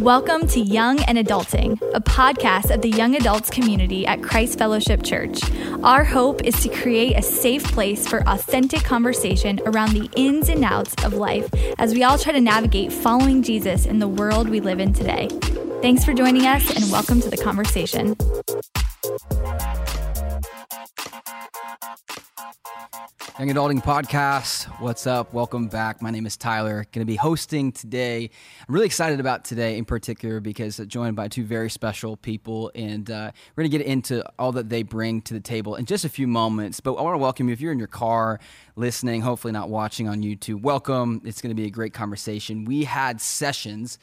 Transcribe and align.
Welcome 0.00 0.46
to 0.48 0.60
Young 0.60 1.00
and 1.00 1.18
Adulting, 1.18 1.72
a 1.92 2.00
podcast 2.00 2.72
of 2.72 2.82
the 2.82 2.88
young 2.88 3.16
adults 3.16 3.50
community 3.50 4.06
at 4.06 4.22
Christ 4.22 4.56
Fellowship 4.56 5.02
Church. 5.02 5.40
Our 5.82 6.04
hope 6.04 6.44
is 6.44 6.54
to 6.62 6.68
create 6.68 7.16
a 7.16 7.22
safe 7.22 7.64
place 7.64 8.06
for 8.06 8.22
authentic 8.28 8.84
conversation 8.84 9.60
around 9.66 9.94
the 9.94 10.08
ins 10.14 10.50
and 10.50 10.64
outs 10.64 10.94
of 11.02 11.14
life 11.14 11.52
as 11.78 11.94
we 11.94 12.04
all 12.04 12.16
try 12.16 12.32
to 12.32 12.40
navigate 12.40 12.92
following 12.92 13.42
Jesus 13.42 13.86
in 13.86 13.98
the 13.98 14.06
world 14.06 14.48
we 14.48 14.60
live 14.60 14.78
in 14.78 14.92
today. 14.92 15.26
Thanks 15.82 16.04
for 16.04 16.14
joining 16.14 16.46
us 16.46 16.70
and 16.76 16.92
welcome 16.92 17.20
to 17.20 17.28
the 17.28 17.36
conversation. 17.36 18.14
Young 23.38 23.50
Adulting 23.50 23.84
Podcast. 23.84 24.64
What's 24.80 25.06
up? 25.06 25.32
Welcome 25.32 25.68
back. 25.68 26.02
My 26.02 26.10
name 26.10 26.26
is 26.26 26.36
Tyler. 26.36 26.84
Going 26.90 27.06
to 27.06 27.08
be 27.08 27.14
hosting 27.14 27.70
today. 27.70 28.30
I'm 28.66 28.74
really 28.74 28.86
excited 28.86 29.20
about 29.20 29.44
today 29.44 29.78
in 29.78 29.84
particular 29.84 30.40
because 30.40 30.80
I'm 30.80 30.88
joined 30.88 31.14
by 31.14 31.28
two 31.28 31.44
very 31.44 31.70
special 31.70 32.16
people, 32.16 32.72
and 32.74 33.08
uh, 33.08 33.30
we're 33.54 33.62
going 33.62 33.70
to 33.70 33.78
get 33.78 33.86
into 33.86 34.24
all 34.40 34.50
that 34.52 34.68
they 34.68 34.82
bring 34.82 35.22
to 35.22 35.34
the 35.34 35.40
table 35.40 35.76
in 35.76 35.84
just 35.84 36.04
a 36.04 36.08
few 36.08 36.26
moments. 36.26 36.80
But 36.80 36.94
I 36.94 37.02
want 37.02 37.14
to 37.14 37.18
welcome 37.18 37.46
you 37.46 37.52
if 37.52 37.60
you're 37.60 37.70
in 37.70 37.78
your 37.78 37.86
car 37.86 38.40
listening, 38.74 39.20
hopefully 39.20 39.52
not 39.52 39.70
watching 39.70 40.08
on 40.08 40.20
YouTube. 40.20 40.62
Welcome. 40.62 41.22
It's 41.24 41.40
going 41.40 41.54
to 41.54 41.62
be 41.62 41.68
a 41.68 41.70
great 41.70 41.94
conversation. 41.94 42.64
We 42.64 42.82
had 42.82 43.20
sessions 43.20 44.00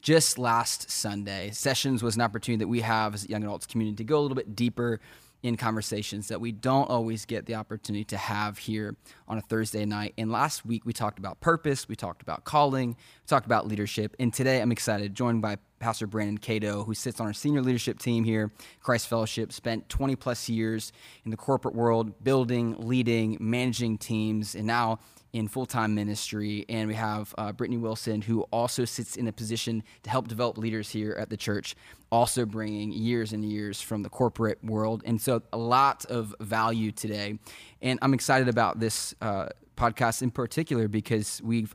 just 0.00 0.38
last 0.38 0.90
Sunday. 0.90 1.50
Sessions 1.50 2.02
was 2.02 2.16
an 2.16 2.22
opportunity 2.22 2.64
that 2.64 2.68
we 2.68 2.80
have 2.80 3.12
as 3.12 3.26
a 3.26 3.28
young 3.28 3.44
adults 3.44 3.66
community 3.66 3.96
to 3.96 4.04
go 4.04 4.18
a 4.18 4.22
little 4.22 4.34
bit 4.34 4.56
deeper 4.56 4.98
in 5.42 5.56
conversations 5.56 6.28
that 6.28 6.40
we 6.40 6.50
don't 6.50 6.90
always 6.90 7.24
get 7.24 7.46
the 7.46 7.54
opportunity 7.54 8.04
to 8.04 8.16
have 8.16 8.58
here 8.58 8.96
on 9.28 9.38
a 9.38 9.40
Thursday 9.40 9.84
night. 9.84 10.14
And 10.18 10.32
last 10.32 10.66
week 10.66 10.84
we 10.84 10.92
talked 10.92 11.18
about 11.18 11.40
purpose, 11.40 11.88
we 11.88 11.94
talked 11.94 12.22
about 12.22 12.44
calling, 12.44 12.90
we 12.90 13.26
talked 13.26 13.46
about 13.46 13.68
leadership. 13.68 14.16
And 14.18 14.32
today 14.34 14.60
I'm 14.60 14.72
excited, 14.72 15.14
joined 15.14 15.42
by 15.42 15.58
Pastor 15.78 16.08
Brandon 16.08 16.38
Cato, 16.38 16.82
who 16.82 16.94
sits 16.94 17.20
on 17.20 17.26
our 17.26 17.32
senior 17.32 17.62
leadership 17.62 18.00
team 18.00 18.24
here, 18.24 18.50
Christ 18.80 19.06
Fellowship, 19.06 19.52
spent 19.52 19.88
20 19.88 20.16
plus 20.16 20.48
years 20.48 20.92
in 21.24 21.30
the 21.30 21.36
corporate 21.36 21.74
world, 21.74 22.24
building, 22.24 22.74
leading, 22.78 23.36
managing 23.40 23.96
teams, 23.96 24.56
and 24.56 24.66
now 24.66 24.98
in 25.32 25.48
full 25.48 25.66
time 25.66 25.94
ministry. 25.94 26.64
And 26.68 26.88
we 26.88 26.94
have 26.94 27.34
uh, 27.38 27.52
Brittany 27.52 27.78
Wilson, 27.78 28.22
who 28.22 28.42
also 28.52 28.84
sits 28.84 29.16
in 29.16 29.28
a 29.28 29.32
position 29.32 29.82
to 30.02 30.10
help 30.10 30.28
develop 30.28 30.58
leaders 30.58 30.90
here 30.90 31.16
at 31.18 31.30
the 31.30 31.36
church, 31.36 31.74
also 32.10 32.46
bringing 32.46 32.92
years 32.92 33.32
and 33.32 33.44
years 33.44 33.80
from 33.80 34.02
the 34.02 34.08
corporate 34.08 34.62
world. 34.64 35.02
And 35.04 35.20
so, 35.20 35.42
a 35.52 35.58
lot 35.58 36.04
of 36.06 36.34
value 36.40 36.92
today. 36.92 37.38
And 37.82 37.98
I'm 38.02 38.14
excited 38.14 38.48
about 38.48 38.80
this 38.80 39.14
uh, 39.20 39.48
podcast 39.76 40.22
in 40.22 40.30
particular 40.30 40.88
because 40.88 41.40
we've 41.44 41.74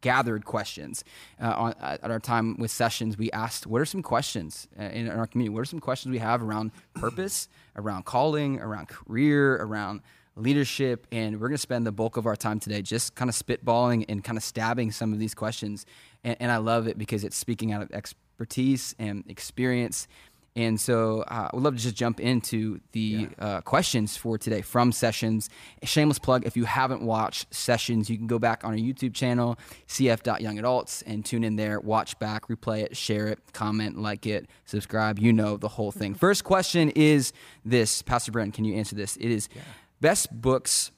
gathered 0.00 0.44
questions 0.44 1.04
uh, 1.42 1.54
on, 1.56 1.74
at 1.80 2.10
our 2.10 2.18
time 2.18 2.56
with 2.58 2.70
sessions 2.70 3.18
we 3.18 3.30
asked 3.32 3.66
what 3.66 3.82
are 3.82 3.86
some 3.86 4.02
questions 4.02 4.66
uh, 4.78 4.84
in 4.84 5.10
our 5.10 5.26
community 5.26 5.52
what 5.52 5.60
are 5.60 5.66
some 5.66 5.80
questions 5.80 6.10
we 6.10 6.18
have 6.18 6.42
around 6.42 6.70
purpose 6.94 7.48
around 7.76 8.04
calling 8.04 8.58
around 8.60 8.88
career 8.88 9.56
around 9.56 10.00
leadership. 10.40 11.06
And 11.12 11.40
we're 11.40 11.48
going 11.48 11.56
to 11.56 11.58
spend 11.58 11.86
the 11.86 11.92
bulk 11.92 12.16
of 12.16 12.26
our 12.26 12.36
time 12.36 12.60
today 12.60 12.82
just 12.82 13.14
kind 13.14 13.28
of 13.28 13.34
spitballing 13.34 14.04
and 14.08 14.22
kind 14.24 14.36
of 14.36 14.44
stabbing 14.44 14.90
some 14.92 15.12
of 15.12 15.18
these 15.18 15.34
questions. 15.34 15.86
And, 16.24 16.36
and 16.40 16.52
I 16.52 16.56
love 16.58 16.88
it 16.88 16.98
because 16.98 17.24
it's 17.24 17.36
speaking 17.36 17.72
out 17.72 17.82
of 17.82 17.90
expertise 17.92 18.94
and 18.98 19.24
experience. 19.28 20.08
And 20.56 20.80
so 20.80 21.22
uh, 21.22 21.48
I 21.50 21.50
would 21.54 21.62
love 21.62 21.76
to 21.76 21.82
just 21.82 21.94
jump 21.94 22.18
into 22.18 22.80
the 22.92 23.00
yeah. 23.00 23.28
uh, 23.38 23.60
questions 23.60 24.16
for 24.16 24.36
today 24.36 24.62
from 24.62 24.90
Sessions. 24.90 25.48
A 25.80 25.86
shameless 25.86 26.18
plug 26.18 26.44
if 26.44 26.56
you 26.56 26.64
haven't 26.64 27.02
watched 27.02 27.54
Sessions, 27.54 28.10
you 28.10 28.16
can 28.16 28.26
go 28.26 28.38
back 28.38 28.64
on 28.64 28.72
our 28.72 28.76
YouTube 28.76 29.14
channel, 29.14 29.58
cf.youngadults, 29.86 31.04
and 31.06 31.24
tune 31.24 31.44
in 31.44 31.56
there, 31.56 31.78
watch 31.78 32.18
back, 32.18 32.48
replay 32.48 32.82
it, 32.82 32.96
share 32.96 33.28
it, 33.28 33.38
comment, 33.52 33.98
like 33.98 34.26
it, 34.26 34.48
subscribe. 34.64 35.18
You 35.18 35.32
know 35.32 35.56
the 35.56 35.68
whole 35.68 35.92
thing. 35.92 36.14
First 36.20 36.42
question 36.42 36.90
is 36.90 37.32
this 37.64 38.02
Pastor 38.02 38.32
Brent, 38.32 38.54
can 38.54 38.64
you 38.64 38.74
answer 38.74 38.96
this? 38.96 39.16
It 39.16 39.30
is 39.30 39.48
yeah. 39.54 39.62
Best 40.00 40.40
books 40.40 40.92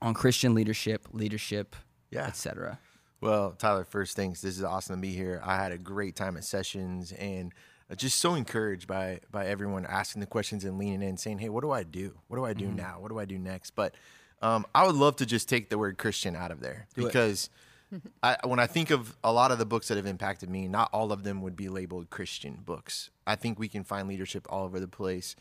on 0.00 0.14
Christian 0.14 0.54
leadership, 0.54 1.06
leadership, 1.12 1.76
yeah. 2.10 2.26
etc. 2.26 2.78
Well, 3.20 3.54
Tyler, 3.56 3.84
first 3.84 4.16
things, 4.16 4.40
this 4.40 4.56
is 4.58 4.64
awesome 4.64 4.96
to 4.96 5.00
be 5.00 5.12
here. 5.12 5.40
I 5.44 5.56
had 5.56 5.70
a 5.70 5.78
great 5.78 6.16
time 6.16 6.36
at 6.36 6.44
sessions 6.44 7.12
and 7.12 7.52
just 7.96 8.18
so 8.18 8.34
encouraged 8.34 8.86
by 8.86 9.20
by 9.30 9.46
everyone 9.46 9.86
asking 9.86 10.20
the 10.20 10.26
questions 10.26 10.64
and 10.64 10.78
leaning 10.78 11.02
in, 11.02 11.16
saying, 11.16 11.38
"Hey, 11.38 11.48
what 11.48 11.62
do 11.62 11.70
I 11.70 11.82
do? 11.82 12.18
What 12.28 12.36
do 12.36 12.44
I 12.44 12.54
do 12.54 12.66
mm-hmm. 12.66 12.76
now? 12.76 12.96
What 13.00 13.10
do 13.10 13.18
I 13.18 13.24
do 13.24 13.38
next?" 13.38 13.72
But 13.72 13.94
um, 14.40 14.66
I 14.74 14.86
would 14.86 14.96
love 14.96 15.16
to 15.16 15.26
just 15.26 15.48
take 15.48 15.70
the 15.70 15.78
word 15.78 15.98
Christian 15.98 16.34
out 16.34 16.50
of 16.50 16.60
there 16.60 16.86
do 16.94 17.04
because 17.04 17.50
I, 18.22 18.38
when 18.44 18.58
I 18.58 18.66
think 18.66 18.90
of 18.90 19.16
a 19.22 19.32
lot 19.32 19.52
of 19.52 19.58
the 19.58 19.66
books 19.66 19.88
that 19.88 19.96
have 19.96 20.06
impacted 20.06 20.48
me, 20.48 20.68
not 20.68 20.90
all 20.92 21.12
of 21.12 21.22
them 21.22 21.42
would 21.42 21.56
be 21.56 21.68
labeled 21.68 22.10
Christian 22.10 22.60
books. 22.64 23.10
I 23.26 23.36
think 23.36 23.58
we 23.58 23.68
can 23.68 23.84
find 23.84 24.08
leadership 24.08 24.46
all 24.50 24.64
over 24.64 24.80
the 24.80 24.88
place. 24.88 25.36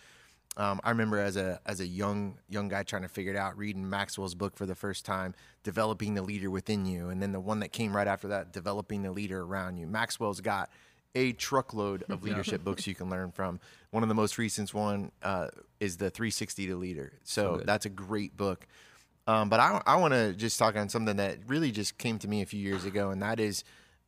Um, 0.58 0.82
I 0.84 0.90
remember 0.90 1.18
as 1.18 1.38
a 1.38 1.60
as 1.66 1.80
a 1.80 1.88
young 1.88 2.38
young 2.50 2.68
guy 2.68 2.84
trying 2.84 3.04
to 3.04 3.08
figure 3.08 3.32
it 3.32 3.38
out, 3.38 3.58
reading 3.58 3.90
Maxwell's 3.90 4.36
book 4.36 4.58
for 4.58 4.66
the 4.66 4.76
first 4.76 5.06
time, 5.06 5.34
developing 5.64 6.14
the 6.14 6.22
leader 6.22 6.50
within 6.50 6.86
you, 6.86 7.10
and 7.10 7.22
then 7.22 7.32
the 7.32 7.40
one 7.40 7.60
that 7.62 7.72
came 7.72 7.96
right 7.96 8.08
after 8.08 8.28
that, 8.30 8.52
developing 8.52 9.02
the 9.02 9.12
leader 9.12 9.42
around 9.42 9.78
you. 9.78 9.88
Maxwell's 9.88 10.42
got 10.42 10.70
a 11.16 11.32
truckload 11.34 12.04
of 12.10 12.24
leadership 12.26 12.64
books 12.66 12.86
you 12.86 12.96
can 12.96 13.10
learn 13.10 13.32
from. 13.32 13.62
One 13.92 14.04
of 14.04 14.10
the 14.10 14.16
most 14.16 14.38
recent 14.38 14.74
one 14.74 15.12
uh, 15.24 15.48
is 15.80 15.98
the 15.98 16.10
360 16.10 16.68
to 16.68 16.76
Leader, 16.76 17.14
so, 17.24 17.60
so 17.60 17.64
that's 17.66 17.86
a 17.86 17.90
great 17.90 18.36
book. 18.36 18.68
Um, 19.28 19.48
but 19.48 19.62
I 19.62 19.82
I 19.86 19.96
want 19.96 20.14
to 20.14 20.34
just 20.34 20.60
talk 20.60 20.76
on 20.76 20.90
something 20.90 21.16
that 21.16 21.38
really 21.48 21.72
just 21.72 21.98
came 21.98 22.20
to 22.20 22.28
me 22.28 22.42
a 22.42 22.46
few 22.46 22.60
years 22.60 22.84
ago, 22.84 23.10
and 23.12 23.22
that 23.22 23.40
is. 23.40 23.64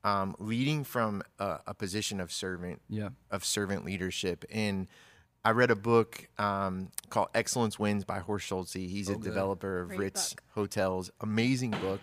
Um, 0.06 0.36
leading 0.38 0.84
from 0.84 1.24
a, 1.40 1.60
a, 1.68 1.74
position 1.74 2.20
of 2.20 2.30
servant, 2.30 2.82
yeah. 2.90 3.08
of 3.32 3.46
servant 3.46 3.86
leadership, 3.86 4.44
and 4.52 4.90
I 5.46 5.52
read 5.52 5.72
a 5.72 5.76
book 5.76 6.30
um, 6.38 6.90
called 7.10 7.28
Excellence 7.34 7.78
Wins 7.78 8.06
by 8.06 8.20
Horst 8.20 8.48
Schulze. 8.48 8.74
He's 8.74 9.10
oh, 9.10 9.14
a 9.14 9.16
good. 9.16 9.24
developer 9.24 9.82
of 9.82 9.90
Great 9.90 10.00
Ritz 10.00 10.34
book. 10.34 10.44
hotels. 10.56 11.12
Amazing 11.20 11.72
book, 11.72 12.00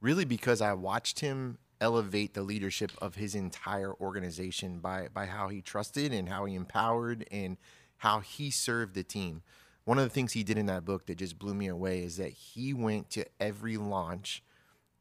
really 0.00 0.24
because 0.24 0.60
I 0.60 0.74
watched 0.74 1.20
him 1.20 1.58
elevate 1.80 2.34
the 2.34 2.42
leadership 2.42 2.92
of 3.00 3.16
his 3.16 3.34
entire 3.34 3.92
organization 3.94 4.78
by 4.78 5.08
by 5.12 5.26
how 5.26 5.48
he 5.48 5.60
trusted 5.60 6.12
and 6.12 6.28
how 6.28 6.44
he 6.44 6.54
empowered 6.54 7.26
and 7.30 7.56
how 7.98 8.20
he 8.20 8.50
served 8.50 8.94
the 8.94 9.02
team. 9.02 9.42
One 9.84 9.98
of 9.98 10.04
the 10.04 10.10
things 10.10 10.32
he 10.32 10.44
did 10.44 10.58
in 10.58 10.66
that 10.66 10.84
book 10.84 11.06
that 11.06 11.18
just 11.18 11.38
blew 11.38 11.54
me 11.54 11.66
away 11.66 12.02
is 12.02 12.16
that 12.18 12.32
he 12.32 12.74
went 12.74 13.10
to 13.10 13.24
every 13.40 13.76
launch 13.76 14.42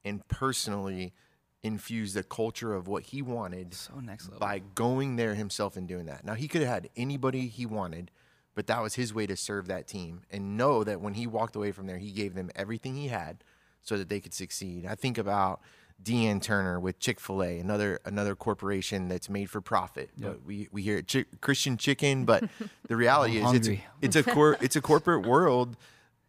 and 0.05 0.25
personally 0.29 1.13
infuse 1.63 2.13
the 2.13 2.23
culture 2.23 2.73
of 2.73 2.87
what 2.87 3.03
he 3.03 3.21
wanted 3.21 3.73
so 3.73 3.99
next 3.99 4.25
level. 4.25 4.39
by 4.39 4.59
going 4.75 5.15
there 5.15 5.35
himself 5.35 5.75
and 5.75 5.87
doing 5.87 6.05
that. 6.05 6.23
Now 6.25 6.33
he 6.35 6.47
could 6.47 6.61
have 6.61 6.69
had 6.69 6.89
anybody 6.95 7.47
he 7.47 7.65
wanted, 7.65 8.11
but 8.55 8.67
that 8.67 8.81
was 8.81 8.95
his 8.95 9.13
way 9.13 9.27
to 9.27 9.35
serve 9.35 9.67
that 9.67 9.87
team 9.87 10.21
and 10.31 10.57
know 10.57 10.83
that 10.83 11.01
when 11.01 11.15
he 11.15 11.27
walked 11.27 11.55
away 11.55 11.71
from 11.71 11.87
there, 11.87 11.97
he 11.97 12.11
gave 12.11 12.35
them 12.35 12.49
everything 12.55 12.95
he 12.95 13.07
had 13.07 13.43
so 13.81 13.97
that 13.97 14.09
they 14.09 14.19
could 14.19 14.33
succeed. 14.33 14.85
I 14.85 14.95
think 14.95 15.17
about 15.17 15.61
Dee 16.01 16.27
Ann 16.27 16.39
Turner 16.39 16.79
with 16.79 16.99
Chick 16.99 17.19
Fil 17.19 17.43
A, 17.43 17.57
another 17.59 17.99
another 18.05 18.35
corporation 18.35 19.07
that's 19.07 19.29
made 19.29 19.49
for 19.49 19.61
profit. 19.61 20.11
Yep. 20.17 20.31
But 20.31 20.45
we 20.45 20.67
we 20.71 20.83
hear 20.83 21.01
Christian 21.41 21.77
chicken, 21.77 22.23
but 22.25 22.43
the 22.87 22.95
reality 22.95 23.37
is 23.37 23.53
it's 23.53 23.81
it's 24.01 24.15
a 24.15 24.23
cor- 24.23 24.57
it's 24.61 24.75
a 24.75 24.81
corporate 24.81 25.25
world 25.25 25.75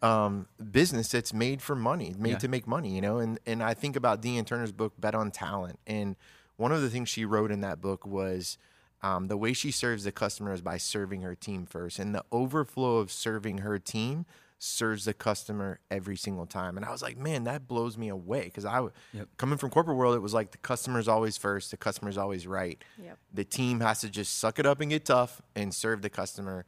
um, 0.03 0.47
business 0.70 1.10
that's 1.10 1.32
made 1.32 1.60
for 1.60 1.75
money, 1.75 2.14
made 2.19 2.31
yeah. 2.31 2.38
to 2.38 2.48
make 2.48 2.66
money, 2.66 2.94
you 2.94 3.00
know. 3.00 3.19
And 3.19 3.38
and 3.47 3.62
I 3.62 3.75
think 3.75 3.97
about 3.97 4.20
Dee 4.20 4.38
Ann 4.38 4.44
Turner's 4.44 4.72
book, 4.72 4.92
Bet 4.98 5.14
on 5.14 5.31
Talent, 5.31 5.78
and 5.86 6.16
one 6.56 6.72
of 6.72 6.82
the 6.82 6.91
things 6.91 7.09
she 7.09 7.25
wrote 7.25 7.50
in 7.50 7.60
that 7.60 7.81
book 7.81 8.06
was 8.06 8.58
um, 9.03 9.28
the 9.28 9.37
way 9.37 9.53
she 9.53 9.70
serves 9.70 10.04
the 10.04 10.12
customer 10.12 10.53
is 10.53 10.60
by 10.60 10.76
serving 10.76 11.22
her 11.22 11.34
team 11.34 11.66
first, 11.66 11.98
and 11.98 12.14
the 12.14 12.25
overflow 12.32 12.98
of 12.98 13.10
serving 13.10 13.58
her 13.58 13.78
team 13.78 14.26
serves 14.60 15.04
the 15.04 15.14
customer 15.14 15.78
every 15.91 16.16
single 16.16 16.47
time. 16.47 16.76
And 16.76 16.84
I 16.84 16.91
was 16.91 17.00
like, 17.00 17.16
man, 17.16 17.44
that 17.44 17.69
blows 17.69 17.97
me 17.97 18.08
away 18.08 18.44
because 18.44 18.64
I 18.64 18.81
yep. 19.12 19.28
coming 19.37 19.56
from 19.56 19.70
corporate 19.70 19.97
world, 19.97 20.16
it 20.16 20.20
was 20.20 20.34
like 20.34 20.50
the 20.50 20.58
customer's 20.58 21.06
always 21.06 21.37
first, 21.37 21.70
the 21.70 21.76
customer's 21.76 22.19
always 22.19 22.47
right. 22.47 22.82
Yep. 23.00 23.19
The 23.32 23.44
team 23.44 23.81
has 23.81 24.00
to 24.00 24.11
just 24.11 24.38
suck 24.38 24.58
it 24.58 24.67
up 24.67 24.81
and 24.81 24.90
get 24.90 25.05
tough 25.05 25.40
and 25.55 25.73
serve 25.73 26.02
the 26.02 26.11
customer. 26.11 26.64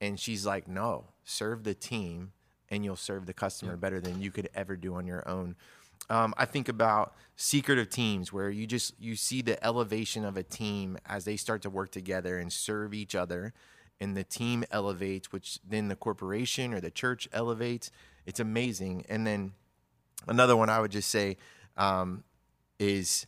And 0.00 0.18
she's 0.18 0.46
like, 0.46 0.66
no, 0.66 1.08
serve 1.22 1.64
the 1.64 1.74
team 1.74 2.32
and 2.74 2.84
you'll 2.84 2.96
serve 2.96 3.26
the 3.26 3.32
customer 3.32 3.76
better 3.76 4.00
than 4.00 4.20
you 4.20 4.30
could 4.30 4.48
ever 4.54 4.76
do 4.76 4.94
on 4.94 5.06
your 5.06 5.26
own. 5.28 5.56
Um, 6.10 6.34
I 6.36 6.44
think 6.44 6.68
about 6.68 7.14
secretive 7.36 7.88
teams 7.88 8.32
where 8.32 8.50
you 8.50 8.66
just 8.66 8.94
you 9.00 9.16
see 9.16 9.40
the 9.40 9.62
elevation 9.64 10.24
of 10.24 10.36
a 10.36 10.42
team 10.42 10.98
as 11.06 11.24
they 11.24 11.36
start 11.36 11.62
to 11.62 11.70
work 11.70 11.90
together 11.90 12.38
and 12.38 12.52
serve 12.52 12.92
each 12.92 13.14
other, 13.14 13.54
and 14.00 14.16
the 14.16 14.24
team 14.24 14.64
elevates, 14.70 15.32
which 15.32 15.58
then 15.66 15.88
the 15.88 15.96
corporation 15.96 16.74
or 16.74 16.80
the 16.80 16.90
church 16.90 17.28
elevates. 17.32 17.90
It's 18.26 18.40
amazing. 18.40 19.06
And 19.08 19.26
then 19.26 19.52
another 20.28 20.56
one 20.56 20.68
I 20.68 20.80
would 20.80 20.90
just 20.90 21.10
say 21.10 21.38
um, 21.76 22.24
is 22.78 23.26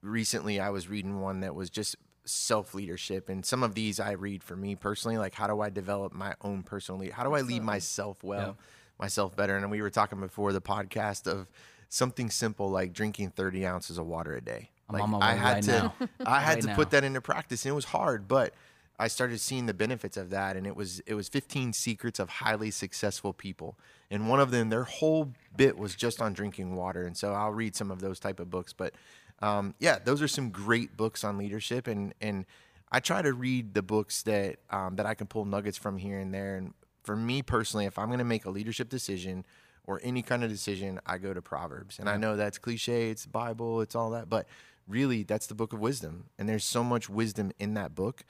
recently 0.00 0.58
I 0.60 0.70
was 0.70 0.88
reading 0.88 1.20
one 1.20 1.40
that 1.40 1.54
was 1.54 1.68
just 1.68 1.96
self 2.28 2.74
leadership 2.74 3.28
and 3.28 3.46
some 3.46 3.62
of 3.62 3.74
these 3.74 4.00
i 4.00 4.10
read 4.12 4.42
for 4.42 4.56
me 4.56 4.74
personally 4.74 5.16
like 5.16 5.32
how 5.32 5.46
do 5.46 5.60
i 5.60 5.70
develop 5.70 6.12
my 6.12 6.34
own 6.42 6.62
personal 6.62 7.00
lead 7.00 7.12
how 7.12 7.22
do 7.22 7.34
i 7.34 7.40
lead 7.40 7.62
myself 7.62 8.22
well 8.24 8.56
yeah. 8.58 8.64
Myself 8.98 9.36
better 9.36 9.56
and 9.56 9.70
we 9.70 9.82
were 9.82 9.90
talking 9.90 10.20
before 10.20 10.52
the 10.52 10.60
podcast 10.60 11.26
of 11.26 11.46
something 11.88 12.30
simple 12.30 12.70
like 12.70 12.92
drinking 12.92 13.30
30 13.30 13.66
ounces 13.66 13.98
of 13.98 14.06
water 14.06 14.34
a 14.34 14.40
day 14.40 14.70
my 14.88 15.18
I 15.20 15.34
had 15.34 15.54
right 15.54 15.62
to, 15.64 15.70
now. 15.70 15.94
I 16.26 16.40
had 16.40 16.54
Right 16.54 16.60
to 16.62 16.66
now. 16.68 16.74
put 16.76 16.90
that 16.90 17.04
into 17.04 17.20
practice, 17.20 17.64
and 17.64 17.72
it 17.72 17.74
was 17.74 17.86
hard, 17.86 18.28
but 18.28 18.54
I 18.98 19.08
started 19.08 19.40
seeing 19.40 19.66
the 19.66 19.74
benefits 19.74 20.16
of 20.16 20.30
that, 20.30 20.56
and 20.56 20.66
it 20.66 20.76
was 20.76 21.00
it 21.00 21.14
was 21.14 21.28
15 21.28 21.72
secrets 21.72 22.18
of 22.18 22.28
highly 22.28 22.70
successful 22.70 23.32
people, 23.32 23.76
and 24.10 24.28
one 24.28 24.40
of 24.40 24.50
them, 24.50 24.68
their 24.70 24.84
whole 24.84 25.32
bit 25.56 25.76
was 25.76 25.94
just 25.94 26.22
on 26.22 26.32
drinking 26.32 26.76
water, 26.76 27.04
and 27.04 27.16
so 27.16 27.32
I'll 27.32 27.50
read 27.52 27.74
some 27.74 27.90
of 27.90 28.00
those 28.00 28.20
type 28.20 28.38
of 28.40 28.48
books, 28.50 28.72
but 28.72 28.94
um, 29.42 29.74
yeah, 29.80 29.98
those 30.02 30.22
are 30.22 30.28
some 30.28 30.50
great 30.50 30.96
books 30.96 31.24
on 31.24 31.36
leadership, 31.36 31.86
and 31.88 32.14
and 32.20 32.46
I 32.92 33.00
try 33.00 33.22
to 33.22 33.32
read 33.32 33.74
the 33.74 33.82
books 33.82 34.22
that 34.22 34.58
um, 34.70 34.96
that 34.96 35.06
I 35.06 35.14
can 35.14 35.26
pull 35.26 35.44
nuggets 35.44 35.76
from 35.76 35.98
here 35.98 36.18
and 36.20 36.32
there, 36.32 36.56
and 36.56 36.74
for 37.06 37.16
me 37.16 37.40
personally, 37.40 37.86
if 37.86 37.98
I'm 37.98 38.08
going 38.08 38.18
to 38.18 38.24
make 38.24 38.44
a 38.44 38.50
leadership 38.50 38.88
decision 38.88 39.46
or 39.86 40.00
any 40.02 40.20
kind 40.20 40.42
of 40.42 40.50
decision, 40.50 41.00
I 41.06 41.18
go 41.18 41.32
to 41.32 41.40
Proverbs. 41.40 41.98
And 42.00 42.08
I 42.08 42.16
know 42.16 42.36
that's 42.36 42.58
cliche, 42.58 43.10
it's 43.10 43.24
Bible, 43.24 43.80
it's 43.80 43.94
all 43.94 44.10
that, 44.10 44.28
but 44.28 44.46
really 44.88 45.22
that's 45.22 45.46
the 45.46 45.54
book 45.54 45.72
of 45.72 45.78
wisdom. 45.78 46.26
And 46.38 46.48
there's 46.48 46.64
so 46.64 46.82
much 46.82 47.08
wisdom 47.08 47.52
in 47.60 47.74
that 47.74 47.94
book. 47.94 48.24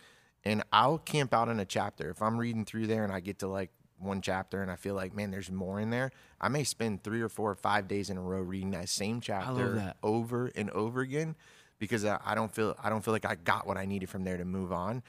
And 0.45 0.63
I'll 0.73 0.99
camp 0.99 1.35
out 1.35 1.49
in 1.49 1.59
a 1.59 1.65
chapter. 1.65 2.11
If 2.11 2.23
I'm 2.23 2.39
reading 2.39 2.65
through 2.65 2.87
there 2.87 3.03
and 3.03 3.13
I 3.13 3.21
get 3.21 3.39
to 3.41 3.49
like 3.49 3.71
one 3.99 4.21
chapter 4.21 4.61
and 4.63 4.71
I 4.71 4.77
feel 4.77 4.95
like, 4.95 5.15
man, 5.15 5.31
there's 5.31 5.51
more 5.51 5.81
in 5.81 5.89
there, 5.91 6.13
I 6.41 6.49
may 6.49 6.63
spend 6.63 7.03
three 7.03 7.23
or 7.23 7.31
four 7.31 7.51
or 7.51 7.57
five 7.57 7.89
days 7.89 8.11
in 8.11 8.19
a 8.19 8.23
row 8.23 8.41
reading 8.41 8.73
that 8.73 8.91
same 8.91 9.21
chapter 9.21 9.73
that. 9.77 9.97
over 10.03 10.53
and 10.55 10.71
over 10.71 11.01
again 11.01 11.35
because 11.79 12.05
I 12.05 12.35
don't 12.35 12.55
feel 12.55 12.77
I 12.83 12.89
don't 12.91 13.05
feel 13.05 13.13
like 13.13 13.27
I 13.27 13.35
got 13.35 13.67
what 13.67 13.77
I 13.77 13.85
needed 13.87 14.09
from 14.09 14.25
there 14.25 14.37
to 14.37 14.45
move 14.45 14.73
on. 14.73 15.03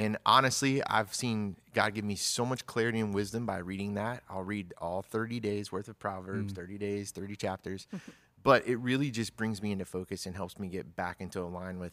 And 0.00 0.16
honestly, 0.24 0.82
I've 0.86 1.14
seen 1.14 1.56
God 1.74 1.92
give 1.92 2.06
me 2.06 2.14
so 2.14 2.46
much 2.46 2.64
clarity 2.64 3.00
and 3.00 3.12
wisdom 3.12 3.44
by 3.44 3.58
reading 3.58 3.94
that. 3.94 4.22
I'll 4.30 4.42
read 4.42 4.72
all 4.78 5.02
30 5.02 5.40
days 5.40 5.70
worth 5.70 5.88
of 5.88 5.98
Proverbs, 5.98 6.54
30 6.54 6.78
days, 6.78 7.10
30 7.10 7.36
chapters. 7.36 7.86
but 8.42 8.66
it 8.66 8.76
really 8.76 9.10
just 9.10 9.36
brings 9.36 9.60
me 9.60 9.72
into 9.72 9.84
focus 9.84 10.24
and 10.24 10.34
helps 10.34 10.58
me 10.58 10.68
get 10.68 10.96
back 10.96 11.20
into 11.20 11.42
a 11.42 11.44
line 11.44 11.78
with, 11.78 11.92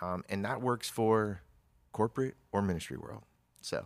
um, 0.00 0.22
and 0.28 0.44
that 0.44 0.62
works 0.62 0.88
for 0.88 1.42
corporate 1.90 2.36
or 2.52 2.62
ministry 2.62 2.96
world. 2.96 3.24
So, 3.62 3.84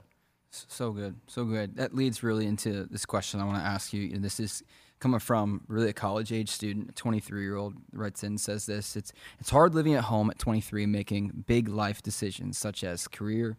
So 0.68 0.92
good, 0.92 1.16
so 1.26 1.44
good. 1.44 1.76
That 1.76 1.94
leads 1.94 2.22
really 2.22 2.46
into 2.46 2.84
this 2.84 3.04
question 3.04 3.40
I 3.40 3.44
want 3.44 3.58
to 3.58 3.64
ask 3.64 3.92
you. 3.92 4.10
And 4.14 4.24
this 4.24 4.38
is 4.38 4.62
coming 5.00 5.20
from 5.20 5.62
really 5.68 5.90
a 5.90 5.92
college 5.92 6.32
age 6.32 6.48
student, 6.48 6.88
a 6.88 6.92
23 6.92 7.42
year 7.42 7.56
old 7.56 7.74
writes 7.92 8.22
in 8.22 8.28
and 8.28 8.40
says 8.40 8.66
this. 8.66 8.96
It's 8.96 9.12
it's 9.40 9.50
hard 9.50 9.74
living 9.74 9.94
at 9.94 10.04
home 10.04 10.30
at 10.30 10.38
23, 10.38 10.86
making 10.86 11.44
big 11.46 11.68
life 11.68 12.02
decisions 12.02 12.56
such 12.56 12.84
as 12.84 13.08
career 13.08 13.56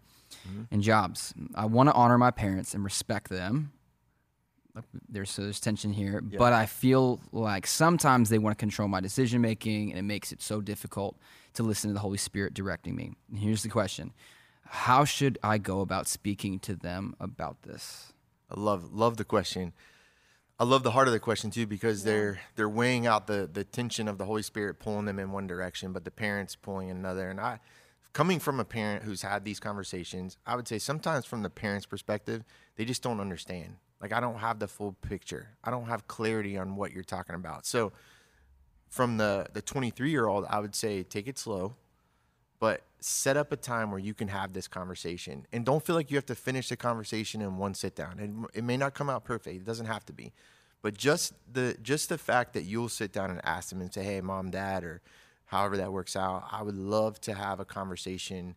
mm-hmm. 0.47 0.63
and 0.71 0.81
jobs. 0.81 1.33
I 1.53 1.65
want 1.65 1.89
to 1.89 1.93
honor 1.93 2.17
my 2.17 2.31
parents 2.31 2.73
and 2.73 2.83
respect 2.83 3.29
them. 3.29 3.71
There's 5.07 5.29
so 5.29 5.43
there's 5.43 5.61
tension 5.61 5.93
here, 5.93 6.19
but 6.19 6.51
I 6.51 6.65
feel 6.65 7.21
like 7.31 7.65
sometimes 7.65 8.29
they 8.29 8.39
want 8.39 8.57
to 8.57 8.59
control 8.59 8.89
my 8.89 8.99
decision 8.99 9.39
making, 9.39 9.91
and 9.91 9.97
it 9.97 10.03
makes 10.03 10.33
it 10.33 10.41
so 10.41 10.59
difficult 10.59 11.17
to 11.53 11.63
listen 11.63 11.89
to 11.89 11.93
the 11.93 12.01
Holy 12.01 12.17
Spirit 12.17 12.53
directing 12.53 12.93
me. 12.93 13.13
And 13.29 13.39
here's 13.39 13.63
the 13.63 13.69
question: 13.69 14.11
How 14.65 15.05
should 15.05 15.37
I 15.43 15.57
go 15.57 15.81
about 15.81 16.07
speaking 16.07 16.59
to 16.59 16.75
them 16.75 17.15
about 17.19 17.63
this? 17.63 18.13
I 18.49 18.59
love 18.59 18.93
love 18.93 19.17
the 19.17 19.25
question. 19.25 19.73
I 20.57 20.63
love 20.63 20.83
the 20.83 20.91
heart 20.91 21.07
of 21.07 21.13
the 21.13 21.19
question 21.19 21.51
too 21.51 21.67
because 21.67 22.03
they're 22.03 22.39
they're 22.55 22.69
weighing 22.69 23.05
out 23.05 23.27
the 23.27 23.49
the 23.51 23.63
tension 23.63 24.07
of 24.07 24.17
the 24.17 24.25
Holy 24.25 24.41
Spirit 24.41 24.79
pulling 24.79 25.05
them 25.05 25.19
in 25.19 25.31
one 25.31 25.47
direction, 25.47 25.91
but 25.91 26.05
the 26.05 26.11
parents 26.11 26.55
pulling 26.55 26.89
in 26.89 26.97
another. 26.97 27.29
And 27.29 27.39
I, 27.39 27.59
coming 28.13 28.39
from 28.39 28.59
a 28.59 28.65
parent 28.65 29.03
who's 29.03 29.21
had 29.21 29.43
these 29.43 29.59
conversations, 29.59 30.37
I 30.45 30.55
would 30.55 30.67
say 30.67 30.79
sometimes 30.79 31.25
from 31.25 31.43
the 31.43 31.49
parents' 31.49 31.85
perspective, 31.85 32.43
they 32.75 32.85
just 32.85 33.03
don't 33.03 33.19
understand. 33.19 33.75
Like 34.01 34.13
I 34.13 34.19
don't 34.19 34.39
have 34.39 34.59
the 34.59 34.67
full 34.67 34.93
picture. 34.93 35.49
I 35.63 35.71
don't 35.71 35.87
have 35.87 36.07
clarity 36.07 36.57
on 36.57 36.75
what 36.75 36.91
you're 36.91 37.03
talking 37.03 37.35
about. 37.35 37.65
So 37.65 37.91
from 38.89 39.17
the 39.17 39.47
the 39.53 39.61
23 39.61 40.09
year 40.09 40.27
old, 40.27 40.45
I 40.49 40.59
would 40.59 40.75
say 40.75 41.03
take 41.03 41.27
it 41.27 41.37
slow 41.37 41.75
but 42.59 42.81
set 42.99 43.37
up 43.37 43.51
a 43.51 43.55
time 43.55 43.91
where 43.91 43.99
you 43.99 44.13
can 44.13 44.27
have 44.29 44.53
this 44.53 44.67
conversation. 44.67 45.45
And 45.51 45.65
don't 45.65 45.85
feel 45.85 45.95
like 45.95 46.09
you 46.09 46.17
have 46.17 46.25
to 46.27 46.35
finish 46.35 46.69
the 46.69 46.77
conversation 46.77 47.41
in 47.41 47.57
one 47.57 47.73
sit 47.75 47.95
down. 47.95 48.17
And 48.19 48.45
it 48.53 48.63
may 48.63 48.77
not 48.77 48.93
come 48.93 49.09
out 49.09 49.23
perfect. 49.25 49.55
It 49.57 49.65
doesn't 49.65 49.85
have 49.85 50.05
to 50.05 50.13
be. 50.13 50.33
But 50.81 50.95
just 50.95 51.33
the 51.51 51.75
just 51.81 52.09
the 52.09 52.17
fact 52.17 52.53
that 52.53 52.63
you'll 52.63 52.89
sit 52.89 53.11
down 53.11 53.29
and 53.31 53.41
ask 53.43 53.69
them 53.69 53.81
and 53.81 53.93
say 53.93 54.03
hey 54.03 54.21
mom 54.21 54.51
dad 54.51 54.83
or 54.83 55.01
however 55.45 55.77
that 55.77 55.91
works 55.91 56.15
out 56.15 56.47
i 56.51 56.61
would 56.61 56.75
love 56.75 57.19
to 57.21 57.33
have 57.33 57.59
a 57.59 57.65
conversation 57.65 58.53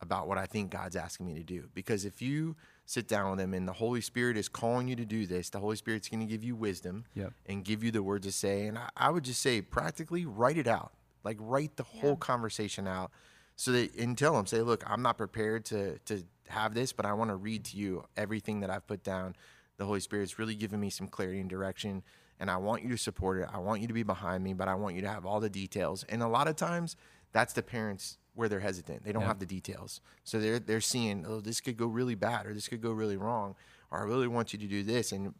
about 0.00 0.26
what 0.26 0.38
i 0.38 0.46
think 0.46 0.70
god's 0.70 0.96
asking 0.96 1.26
me 1.26 1.34
to 1.34 1.42
do. 1.42 1.68
Because 1.74 2.06
if 2.06 2.22
you 2.22 2.56
sit 2.86 3.08
down 3.08 3.30
with 3.30 3.38
them 3.40 3.52
and 3.52 3.68
the 3.68 3.74
holy 3.74 4.00
spirit 4.00 4.36
is 4.38 4.48
calling 4.48 4.88
you 4.88 4.96
to 4.96 5.04
do 5.04 5.26
this 5.26 5.50
the 5.50 5.58
holy 5.58 5.76
spirit's 5.76 6.08
going 6.08 6.20
to 6.20 6.26
give 6.26 6.42
you 6.42 6.56
wisdom 6.56 7.04
Yep. 7.14 7.32
and 7.46 7.62
give 7.64 7.84
you 7.84 7.90
the 7.90 8.02
words 8.02 8.26
to 8.26 8.32
say. 8.32 8.66
And 8.68 8.78
I, 8.78 8.88
I 8.96 9.10
would 9.10 9.24
just 9.24 9.40
say 9.42 9.60
practically 9.60 10.24
write 10.24 10.56
it 10.56 10.66
out. 10.66 10.92
Like 11.24 11.36
write 11.40 11.76
the 11.76 11.82
whole 11.82 12.16
conversation 12.16 12.86
out 12.88 13.10
so 13.56 13.72
that 13.72 13.94
and 13.96 14.16
tell 14.16 14.34
them 14.34 14.46
say 14.46 14.62
look 14.62 14.88
i'm 14.88 15.02
not 15.02 15.16
prepared 15.18 15.64
to 15.64 15.98
to 16.00 16.22
have 16.48 16.74
this 16.74 16.92
but 16.92 17.04
i 17.04 17.12
want 17.12 17.30
to 17.30 17.36
read 17.36 17.64
to 17.64 17.76
you 17.76 18.04
everything 18.16 18.60
that 18.60 18.70
i've 18.70 18.86
put 18.86 19.02
down. 19.02 19.34
The 19.78 19.84
holy 19.84 20.00
spirit's 20.00 20.38
really 20.38 20.54
given 20.54 20.80
me 20.80 20.88
some 20.88 21.06
clarity 21.06 21.40
and 21.40 21.50
direction 21.50 22.02
and 22.38 22.50
i 22.50 22.56
want 22.56 22.82
you 22.82 22.88
to 22.90 22.96
support 22.98 23.38
it. 23.38 23.48
I 23.52 23.58
want 23.58 23.80
you 23.80 23.88
to 23.88 23.94
be 23.94 24.04
behind 24.04 24.44
me 24.44 24.54
but 24.54 24.68
i 24.68 24.74
want 24.74 24.94
you 24.94 25.02
to 25.02 25.08
have 25.08 25.26
all 25.26 25.40
the 25.40 25.50
details. 25.50 26.04
And 26.08 26.22
a 26.22 26.28
lot 26.28 26.48
of 26.48 26.56
times 26.56 26.96
that's 27.32 27.52
the 27.52 27.62
parents 27.62 28.18
where 28.34 28.48
they're 28.48 28.60
hesitant. 28.60 29.02
They 29.02 29.12
don't 29.12 29.22
have 29.22 29.38
the 29.38 29.46
details. 29.46 30.00
So 30.22 30.38
they're 30.38 30.58
they're 30.58 30.80
seeing 30.80 31.24
oh 31.26 31.40
this 31.40 31.60
could 31.60 31.76
go 31.76 31.86
really 31.86 32.14
bad 32.14 32.46
or 32.46 32.54
this 32.54 32.68
could 32.68 32.82
go 32.82 32.92
really 32.92 33.16
wrong 33.16 33.54
or 33.90 34.00
i 34.00 34.02
really 34.04 34.28
want 34.28 34.52
you 34.52 34.58
to 34.58 34.66
do 34.66 34.82
this. 34.82 35.12
And 35.12 35.34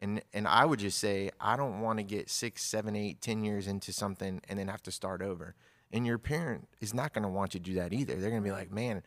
and 0.00 0.22
and 0.32 0.46
I 0.46 0.64
would 0.64 0.80
just 0.80 0.98
say 0.98 1.30
I 1.40 1.56
don't 1.56 1.80
want 1.80 1.98
to 1.98 2.02
get 2.02 2.28
six, 2.28 2.62
seven, 2.62 2.94
eight, 2.94 3.20
ten 3.20 3.44
years 3.44 3.66
into 3.66 3.92
something 3.92 4.40
and 4.48 4.58
then 4.58 4.68
have 4.68 4.82
to 4.82 4.92
start 4.92 5.22
over. 5.22 5.54
And 5.94 6.04
your 6.06 6.18
parent 6.18 6.68
is 6.80 6.92
not 6.92 7.14
going 7.14 7.22
to 7.22 7.28
want 7.28 7.54
you 7.54 7.60
to 7.60 7.64
do 7.64 7.74
that 7.76 7.92
either. 7.94 8.16
They're 8.16 8.30
going 8.30 8.42
to 8.42 8.46
be 8.46 8.52
like, 8.52 8.70
man, 8.70 9.02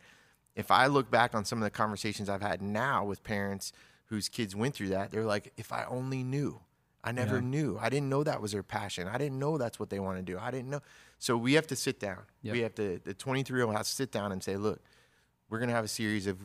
if 0.56 0.70
I 0.70 0.86
look 0.86 1.10
back 1.10 1.34
on 1.34 1.44
some 1.44 1.58
of 1.58 1.64
the 1.64 1.70
conversations 1.70 2.28
I've 2.28 2.42
had 2.42 2.62
now 2.62 3.04
with 3.04 3.22
parents 3.22 3.72
whose 4.06 4.28
kids 4.28 4.56
went 4.56 4.74
through 4.74 4.88
that, 4.88 5.10
they're 5.12 5.24
like, 5.24 5.52
if 5.56 5.70
I 5.70 5.84
only 5.88 6.24
knew. 6.24 6.60
I 7.04 7.12
never 7.12 7.36
Yeah. 7.36 7.42
knew. 7.42 7.78
I 7.80 7.90
didn't 7.90 8.08
know 8.08 8.24
that 8.24 8.42
was 8.42 8.52
their 8.52 8.62
passion. 8.64 9.06
I 9.06 9.18
didn't 9.18 9.38
know 9.38 9.56
that's 9.58 9.78
what 9.78 9.88
they 9.90 10.00
want 10.00 10.16
to 10.18 10.22
do. 10.22 10.36
I 10.38 10.50
didn't 10.50 10.70
know. 10.70 10.80
So 11.18 11.36
we 11.36 11.52
have 11.52 11.66
to 11.68 11.76
sit 11.76 12.00
down. 12.00 12.22
Yep. 12.42 12.52
We 12.54 12.60
have 12.62 12.74
to. 12.74 13.00
The 13.04 13.14
23 13.14 13.56
year 13.58 13.66
old 13.66 13.76
has 13.76 13.88
to 13.88 13.94
sit 13.94 14.10
down 14.10 14.32
and 14.32 14.42
say, 14.42 14.56
look, 14.56 14.80
we're 15.48 15.58
going 15.58 15.68
to 15.68 15.74
have 15.74 15.84
a 15.84 15.88
series 15.88 16.26
of 16.26 16.38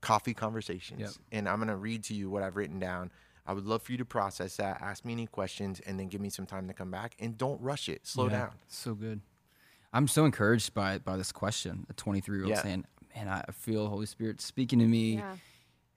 coffee 0.00 0.34
conversations 0.34 1.00
Yep. 1.00 1.10
and 1.30 1.48
I'm 1.48 1.58
going 1.58 1.68
to 1.68 1.76
read 1.76 2.02
to 2.04 2.14
you 2.14 2.28
what 2.30 2.42
I've 2.42 2.56
written 2.56 2.80
down. 2.80 3.12
I 3.46 3.52
would 3.52 3.64
love 3.66 3.82
for 3.82 3.92
you 3.92 3.98
to 3.98 4.04
process 4.04 4.56
that, 4.56 4.80
ask 4.82 5.04
me 5.04 5.12
any 5.12 5.26
questions, 5.26 5.80
and 5.86 5.98
then 6.00 6.08
give 6.08 6.20
me 6.20 6.28
some 6.30 6.46
time 6.46 6.66
to 6.68 6.74
come 6.74 6.90
back. 6.90 7.14
And 7.20 7.36
don't 7.38 7.60
rush 7.60 7.88
it. 7.88 8.06
Slow 8.06 8.24
Yeah, 8.26 8.30
down. 8.30 8.50
So 8.68 8.94
good. 8.94 9.20
I'm 9.92 10.08
so 10.08 10.24
encouraged 10.24 10.74
by 10.74 10.98
by 10.98 11.16
this 11.16 11.32
question. 11.32 11.86
A 11.90 11.92
23 11.92 12.36
year 12.36 12.44
old 12.44 12.50
Yeah. 12.50 12.62
saying, 12.62 12.84
"Man, 13.14 13.28
I 13.28 13.44
feel 13.52 13.88
Holy 13.88 14.06
Spirit 14.06 14.40
speaking 14.40 14.78
to 14.78 14.86
me. 14.86 15.16
Yeah. 15.16 15.36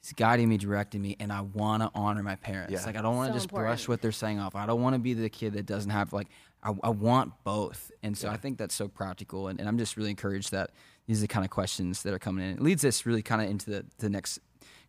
He's 0.02 0.14
guiding 0.14 0.50
me, 0.50 0.58
directing 0.58 1.02
me, 1.02 1.16
and 1.20 1.34
I 1.34 1.42
want 1.42 1.82
to 1.82 1.90
honor 1.96 2.22
my 2.22 2.36
parents. 2.36 2.72
Yeah. 2.74 2.86
Like 2.86 2.96
I 2.96 3.02
don't 3.02 3.16
want 3.16 3.30
to 3.30 3.34
So 3.34 3.46
just 3.46 3.50
brush 3.54 3.88
what 3.88 4.02
they're 4.02 4.12
saying 4.12 4.40
off. 4.40 4.56
I 4.56 4.66
don't 4.68 4.82
want 4.82 4.94
to 4.94 5.00
be 5.00 5.14
the 5.14 5.30
kid 5.30 5.54
that 5.54 5.66
doesn't 5.66 5.90
have 5.92 6.14
like. 6.14 6.28
I, 6.62 6.74
I 6.84 6.90
want 6.90 7.34
both, 7.44 7.92
and 8.02 8.18
so 8.18 8.28
I 8.28 8.38
think 8.38 8.58
that's 8.58 8.74
so 8.74 8.88
practical, 8.88 9.50
and, 9.50 9.60
and 9.60 9.70
I'm 9.70 9.78
just 9.78 9.98
really 9.98 10.10
encouraged 10.10 10.52
that 10.52 10.72
these 11.06 11.20
are 11.20 11.22
the 11.22 11.28
kind 11.28 11.46
of 11.46 11.52
questions 11.52 12.02
that 12.04 12.12
are 12.14 12.18
coming 12.20 12.44
in. 12.44 12.54
It 12.56 12.62
leads 12.62 12.84
us 12.84 13.06
really 13.06 13.22
kind 13.22 13.40
of 13.42 13.50
into 13.50 13.70
the 13.70 13.86
the 14.00 14.10
next 14.10 14.40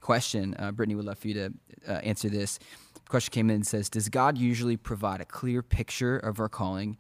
question. 0.01 0.55
Uh, 0.59 0.73
Brittany 0.73 0.95
would 0.95 1.05
love 1.05 1.19
for 1.19 1.29
you 1.29 1.35
to 1.35 1.53
uh, 1.87 1.93
answer 2.03 2.29
this. 2.31 2.59
The 2.95 3.01
question 3.11 3.31
came 3.33 3.51
in 3.51 3.57
and 3.57 3.67
says, 3.67 3.89
"Does 3.91 4.09
God 4.09 4.39
usually 4.39 4.77
provide 4.77 5.21
a 5.21 5.25
clear 5.27 5.63
picture 5.63 6.17
of 6.17 6.41
our 6.41 6.49
calling?" 6.49 6.97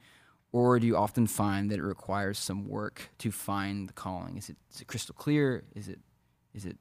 Or 0.56 0.78
do 0.78 0.86
you 0.86 0.96
often 0.96 1.26
find 1.26 1.70
that 1.70 1.78
it 1.78 1.82
requires 1.82 2.38
some 2.38 2.66
work 2.66 3.10
to 3.18 3.30
find 3.30 3.90
the 3.90 3.92
calling? 3.92 4.38
Is 4.38 4.48
it, 4.48 4.56
is 4.72 4.80
it 4.80 4.86
crystal 4.86 5.14
clear? 5.14 5.64
Is 5.74 5.86
it 5.88 5.98
is 6.54 6.64
it 6.64 6.78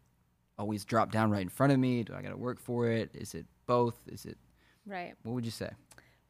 always 0.57 0.85
drop 0.85 1.11
down 1.11 1.29
right 1.29 1.41
in 1.41 1.49
front 1.49 1.73
of 1.73 1.79
me? 1.79 2.01
Do 2.03 2.13
I 2.13 2.21
got 2.21 2.29
to 2.29 2.37
work 2.37 2.57
for 2.61 2.87
it? 2.87 3.09
Is 3.13 3.35
it 3.35 3.45
both? 3.65 3.97
Is 4.07 4.23
it 4.25 4.37
Right. 4.85 5.13
what 5.23 5.33
would 5.33 5.43
you 5.43 5.51
say? 5.51 5.71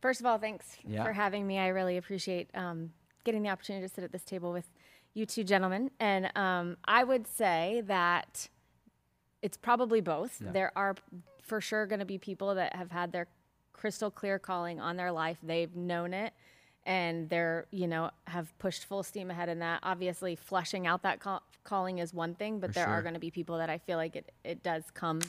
First 0.02 0.22
of 0.22 0.25
all, 0.25 0.40
thanks 0.40 0.75
Yeah. 0.88 1.04
for 1.04 1.14
having 1.14 1.46
me. 1.46 1.60
I 1.60 1.68
really 1.68 1.98
appreciate 1.98 2.50
um, 2.56 2.92
getting 3.24 3.44
the 3.44 3.50
opportunity 3.50 3.88
to 3.88 3.94
sit 3.94 4.04
at 4.04 4.12
this 4.12 4.24
table 4.25 4.52
with 4.52 4.68
you 5.14 5.28
two 5.28 5.44
gentlemen. 5.44 5.92
And 6.00 6.36
um, 6.36 6.78
I 6.86 7.04
would 7.04 7.28
say 7.28 7.84
that 7.86 8.50
it's 9.44 9.56
probably 9.58 10.02
both. 10.02 10.40
There 10.40 10.72
are 10.75 10.96
for 11.44 11.62
sure 11.62 11.86
going 11.86 12.00
to 12.00 12.06
be 12.06 12.18
people 12.18 12.56
that 12.56 12.75
have 12.75 12.90
had 12.90 13.12
their 13.12 13.28
crystal 13.72 14.10
clear 14.10 14.40
calling 14.40 14.80
on 14.80 14.98
their 14.98 15.12
life. 15.12 15.38
They've 15.44 15.75
known 15.75 16.12
it 16.12 16.34
and 16.86 17.30
they're, 17.30 17.65
you 17.72 17.88
know, 17.88 18.12
have 18.27 18.58
pushed 18.60 18.86
full 18.86 19.04
steam 19.04 19.32
ahead 19.32 19.50
in 19.50 19.60
that. 19.60 19.80
Obviously, 19.84 20.36
fleshing 20.36 20.86
out 20.86 21.04
that 21.04 21.20
call- 21.20 21.44
calling 21.63 22.00
is 22.00 22.13
one 22.13 22.36
thing, 22.36 22.60
but 22.60 22.74
there 22.74 22.86
sure. 22.86 22.94
are 22.94 23.01
going 23.01 23.15
to 23.15 23.20
be 23.20 23.32
people 23.32 23.58
that 23.58 23.70
I 23.70 23.80
feel 23.80 23.98
like 23.98 24.15
it, 24.15 24.32
it 24.44 24.63
does 24.63 24.84
come 24.94 25.20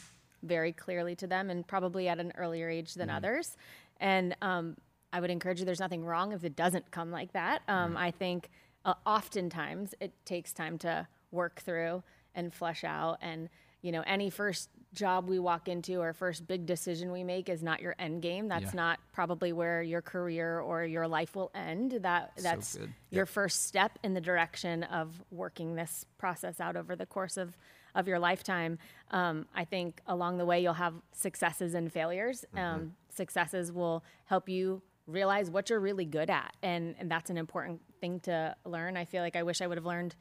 very 0.42 0.72
clearly 0.72 1.16
to 1.16 1.26
them 1.26 1.50
and 1.50 1.66
probably 1.66 2.08
at 2.08 2.18
an 2.20 2.32
earlier 2.36 2.68
age 2.68 2.94
than 2.94 3.08
others. 3.08 3.56
And 3.98 4.36
um, 4.42 4.76
I 5.12 5.20
would 5.20 5.30
encourage 5.30 5.60
you, 5.60 5.64
there's 5.64 5.80
nothing 5.80 6.04
wrong 6.04 6.32
if 6.32 6.44
it 6.44 6.56
doesn't 6.56 6.90
come 6.90 7.10
like 7.10 7.32
that. 7.32 7.62
Um, 7.68 7.96
I 7.96 8.10
think 8.10 8.50
uh, 8.84 8.94
oftentimes 9.06 9.94
it 9.98 10.12
takes 10.26 10.52
time 10.52 10.76
to 10.78 11.08
work 11.30 11.60
through 11.60 12.02
and 12.34 12.52
flesh 12.52 12.84
out. 12.84 13.16
And, 13.22 13.48
you 13.80 13.92
know, 13.92 14.02
any 14.06 14.28
first 14.28 14.68
job 14.96 15.28
we 15.28 15.38
walk 15.38 15.68
into 15.68 16.00
or 16.00 16.12
first 16.12 16.46
big 16.48 16.66
decision 16.66 17.12
we 17.12 17.22
make 17.22 17.48
is 17.48 17.62
not 17.62 17.80
your 17.80 17.94
end 17.98 18.22
game. 18.22 18.48
That's 18.48 18.72
Yeah. 18.74 18.80
not 18.80 19.00
probably 19.12 19.52
where 19.52 19.82
your 19.82 20.02
career 20.02 20.58
or 20.58 20.84
your 20.84 21.06
life 21.06 21.36
will 21.36 21.52
end. 21.54 21.92
That 22.02 22.32
that's 22.42 22.76
good. 22.76 22.92
your 23.10 23.26
first 23.26 23.66
step 23.66 23.98
in 24.02 24.14
the 24.14 24.20
direction 24.20 24.82
of 24.82 25.22
working 25.30 25.76
this 25.76 26.04
process 26.18 26.58
out 26.60 26.76
over 26.76 26.96
the 26.96 27.06
course 27.06 27.36
of 27.36 27.56
of 27.94 28.06
your 28.08 28.18
lifetime. 28.18 28.78
Um, 29.10 29.46
I 29.54 29.64
think 29.64 30.02
along 30.06 30.36
the 30.38 30.44
way 30.44 30.60
you'll 30.60 30.74
have 30.74 30.94
successes 31.12 31.72
and 31.74 31.90
failures. 31.90 32.44
Um, 32.54 32.94
successes 33.08 33.72
will 33.72 34.04
help 34.26 34.48
you 34.50 34.82
realize 35.06 35.48
what 35.50 35.70
you're 35.70 35.80
really 35.80 36.04
good 36.04 36.28
at, 36.28 36.54
and 36.62 36.94
and 36.98 37.10
that's 37.10 37.30
an 37.30 37.38
important 37.38 37.80
thing 38.00 38.20
to 38.20 38.54
learn. 38.64 38.96
I 38.96 39.04
feel 39.04 39.22
like 39.22 39.36
I 39.36 39.42
wish 39.44 39.62
I 39.62 39.66
would 39.66 39.78
have 39.78 39.86
learned 39.86 40.14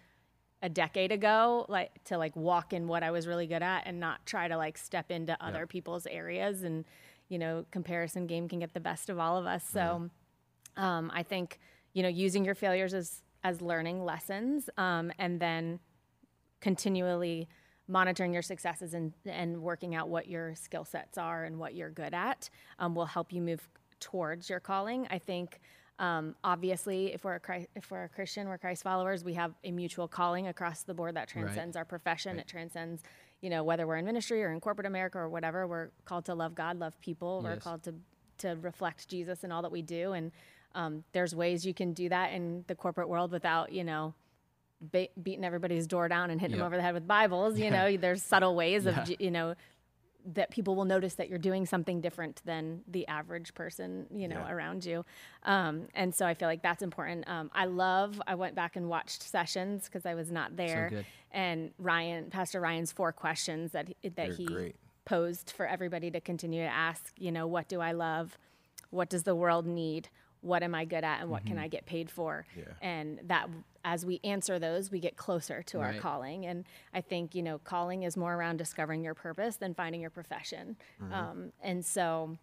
a 0.62 0.70
decade 0.70 1.12
ago 1.12 1.66
like 1.70 1.92
to 2.06 2.18
like 2.18 2.36
walk 2.36 2.74
in 2.74 2.88
what 2.88 3.04
I 3.04 3.12
was 3.12 3.28
really 3.28 3.46
good 3.46 3.62
at 3.62 3.84
and 3.86 4.00
not 4.00 4.26
try 4.26 4.48
to 4.48 4.58
like 4.58 4.78
step 4.78 5.12
into 5.12 5.38
other 5.44 5.68
people's 5.68 6.08
areas. 6.08 6.64
And 6.64 6.86
you 7.30 7.40
know 7.40 7.66
comparison 7.72 8.28
game 8.28 8.48
can 8.48 8.60
get 8.60 8.74
the 8.74 8.80
best 8.80 9.10
of 9.10 9.20
all 9.20 9.38
of 9.38 9.46
us. 9.46 9.64
So 9.68 10.10
um, 10.78 11.12
I 11.14 11.24
think 11.24 11.60
you 11.94 12.04
know 12.04 12.10
using 12.10 12.46
your 12.46 12.56
failures 12.56 12.94
as 12.94 13.22
as 13.44 13.62
learning 13.62 14.04
lessons 14.04 14.70
um, 14.78 15.12
and 15.20 15.40
then 15.40 15.80
continually 16.62 17.48
monitoring 17.88 18.34
your 18.34 18.42
successes 18.42 18.94
and 18.94 19.14
and 19.26 19.62
working 19.62 19.96
out 19.96 20.10
what 20.10 20.28
your 20.28 20.56
skill 20.56 20.86
sets 20.86 21.18
are 21.18 21.44
and 21.44 21.60
what 21.60 21.76
you're 21.76 21.92
good 21.92 22.14
at 22.14 22.50
um, 22.80 22.96
will 22.96 23.06
help 23.06 23.32
you 23.32 23.42
move 23.42 23.68
towards 24.00 24.50
your 24.50 24.60
calling. 24.60 25.08
I 25.10 25.20
think 25.20 25.60
um, 26.00 26.36
obviously 26.44 27.14
if 27.14 27.24
we're 27.24 27.36
a 27.36 27.40
Christ, 27.40 27.68
if 27.76 27.90
we're 27.90 28.04
a 28.04 28.10
Christian, 28.10 28.48
we're 28.50 28.58
Christ 28.58 28.84
followers, 28.84 29.24
we 29.24 29.34
have 29.36 29.54
a 29.64 29.72
mutual 29.72 30.08
calling 30.08 30.48
across 30.48 30.84
the 30.84 30.94
board 30.94 31.16
that 31.16 31.28
transcends 31.30 31.76
our 31.78 31.86
profession. 31.86 32.38
It 32.40 32.48
transcends 32.48 33.02
you 33.42 33.50
know 33.50 33.64
whether 33.64 33.86
we're 33.88 33.98
in 33.98 34.06
ministry 34.06 34.44
or 34.44 34.52
in 34.52 34.60
corporate 34.60 34.88
America 34.88 35.18
or 35.20 35.30
whatever. 35.30 35.68
We're 35.68 35.90
called 36.06 36.26
to 36.26 36.34
love 36.36 36.56
God, 36.56 36.80
love 36.80 37.00
people. 37.00 37.42
We're 37.44 37.52
called 37.64 37.84
to 37.84 37.94
to 38.40 38.58
reflect 38.62 39.08
Jesus 39.08 39.44
in 39.46 39.52
all 39.52 39.62
that 39.62 39.72
we 39.72 39.82
do 39.82 40.12
and 40.14 40.32
um, 40.74 41.06
there's 41.14 41.34
ways 41.34 41.66
you 41.66 41.74
can 41.74 41.94
do 41.94 42.10
that 42.10 42.34
in 42.34 42.66
the 42.68 42.76
corporate 42.76 43.08
world 43.08 43.32
without 43.32 43.72
you 43.72 43.84
know 43.86 44.14
beating 44.92 45.46
everybody's 45.46 45.88
door 45.88 46.08
down 46.10 46.30
and 46.30 46.40
hitting 46.42 46.56
Yeah. 46.58 46.64
them 46.64 46.68
over 46.68 46.76
the 46.76 46.82
head 46.82 46.94
with 46.94 47.08
Bibles. 47.08 47.58
You 47.58 47.72
know, 47.72 47.96
there's 47.98 48.22
subtle 48.22 48.56
ways 48.56 48.86
Yeah. 48.86 49.02
of, 49.04 49.22
you 49.22 49.32
know, 49.32 49.56
that 50.34 50.50
people 50.50 50.76
will 50.76 50.86
notice 50.86 51.14
that 51.16 51.30
you're 51.30 51.38
doing 51.38 51.66
something 51.66 52.02
different 52.02 52.42
than 52.46 52.82
the 52.88 53.08
average 53.08 53.54
person, 53.54 54.08
you 54.12 54.28
know, 54.28 54.40
Yeah. 54.40 54.52
around 54.52 54.84
you. 54.84 55.06
Um, 55.44 55.88
and 55.94 56.14
so 56.16 56.26
I 56.26 56.34
feel 56.34 56.48
like 56.48 56.64
that's 56.64 56.82
important. 56.82 57.28
Um, 57.30 57.52
I 57.54 57.66
love, 57.66 58.20
I 58.26 58.34
went 58.36 58.56
back 58.56 58.76
and 58.76 58.90
watched 58.90 59.22
sessions 59.22 59.86
because 59.86 60.06
I 60.06 60.16
was 60.16 60.32
not 60.32 60.56
there. 60.56 60.90
good. 60.90 61.06
And 61.32 61.72
Ryan, 61.78 62.30
Pastor 62.32 62.60
Ryan's 62.60 62.92
four 62.92 63.12
questions 63.12 63.72
that, 63.74 63.88
he- 63.90 63.96
that 64.04 64.16
They're 64.16 64.34
he 64.34 64.46
great. 64.46 64.76
posed 65.06 65.52
for 65.52 65.68
everybody 65.68 66.10
to 66.12 66.20
continue 66.20 66.64
to 66.64 66.70
ask, 66.70 67.14
you 67.18 67.32
know, 67.32 67.46
what 67.46 67.68
do 67.68 67.80
I 67.82 67.92
love? 67.92 68.38
What 68.90 69.10
does 69.10 69.24
the 69.24 69.36
world 69.36 69.68
need? 69.68 70.10
What 70.46 70.62
am 70.64 70.76
I 70.76 70.86
good 70.86 71.04
at? 71.04 71.22
And 71.22 71.30
what 71.30 71.42
Mm-hmm. 71.44 71.56
can 71.56 71.58
I 71.58 71.68
get 71.68 71.86
paid 71.86 72.10
for? 72.10 72.46
Yeah. 72.56 72.64
And 72.82 73.20
that, 73.26 73.50
as 73.84 74.06
we 74.06 74.20
answer 74.24 74.60
those, 74.60 74.92
we 74.92 75.00
get 75.00 75.18
closer 75.18 75.64
to 75.64 75.80
our 75.80 75.94
calling. 76.00 76.46
And 76.46 76.66
I 76.94 77.02
think, 77.02 77.34
you 77.36 77.42
know, 77.44 77.58
calling 77.58 78.04
is 78.04 78.16
more 78.16 78.34
around 78.36 78.58
discovering 78.58 79.04
your 79.04 79.16
purpose 79.16 79.56
than 79.58 79.74
finding 79.74 80.02
your 80.02 80.10
profession. 80.12 80.78
Um, 81.12 81.52
and 81.62 81.84
so, 81.86 82.38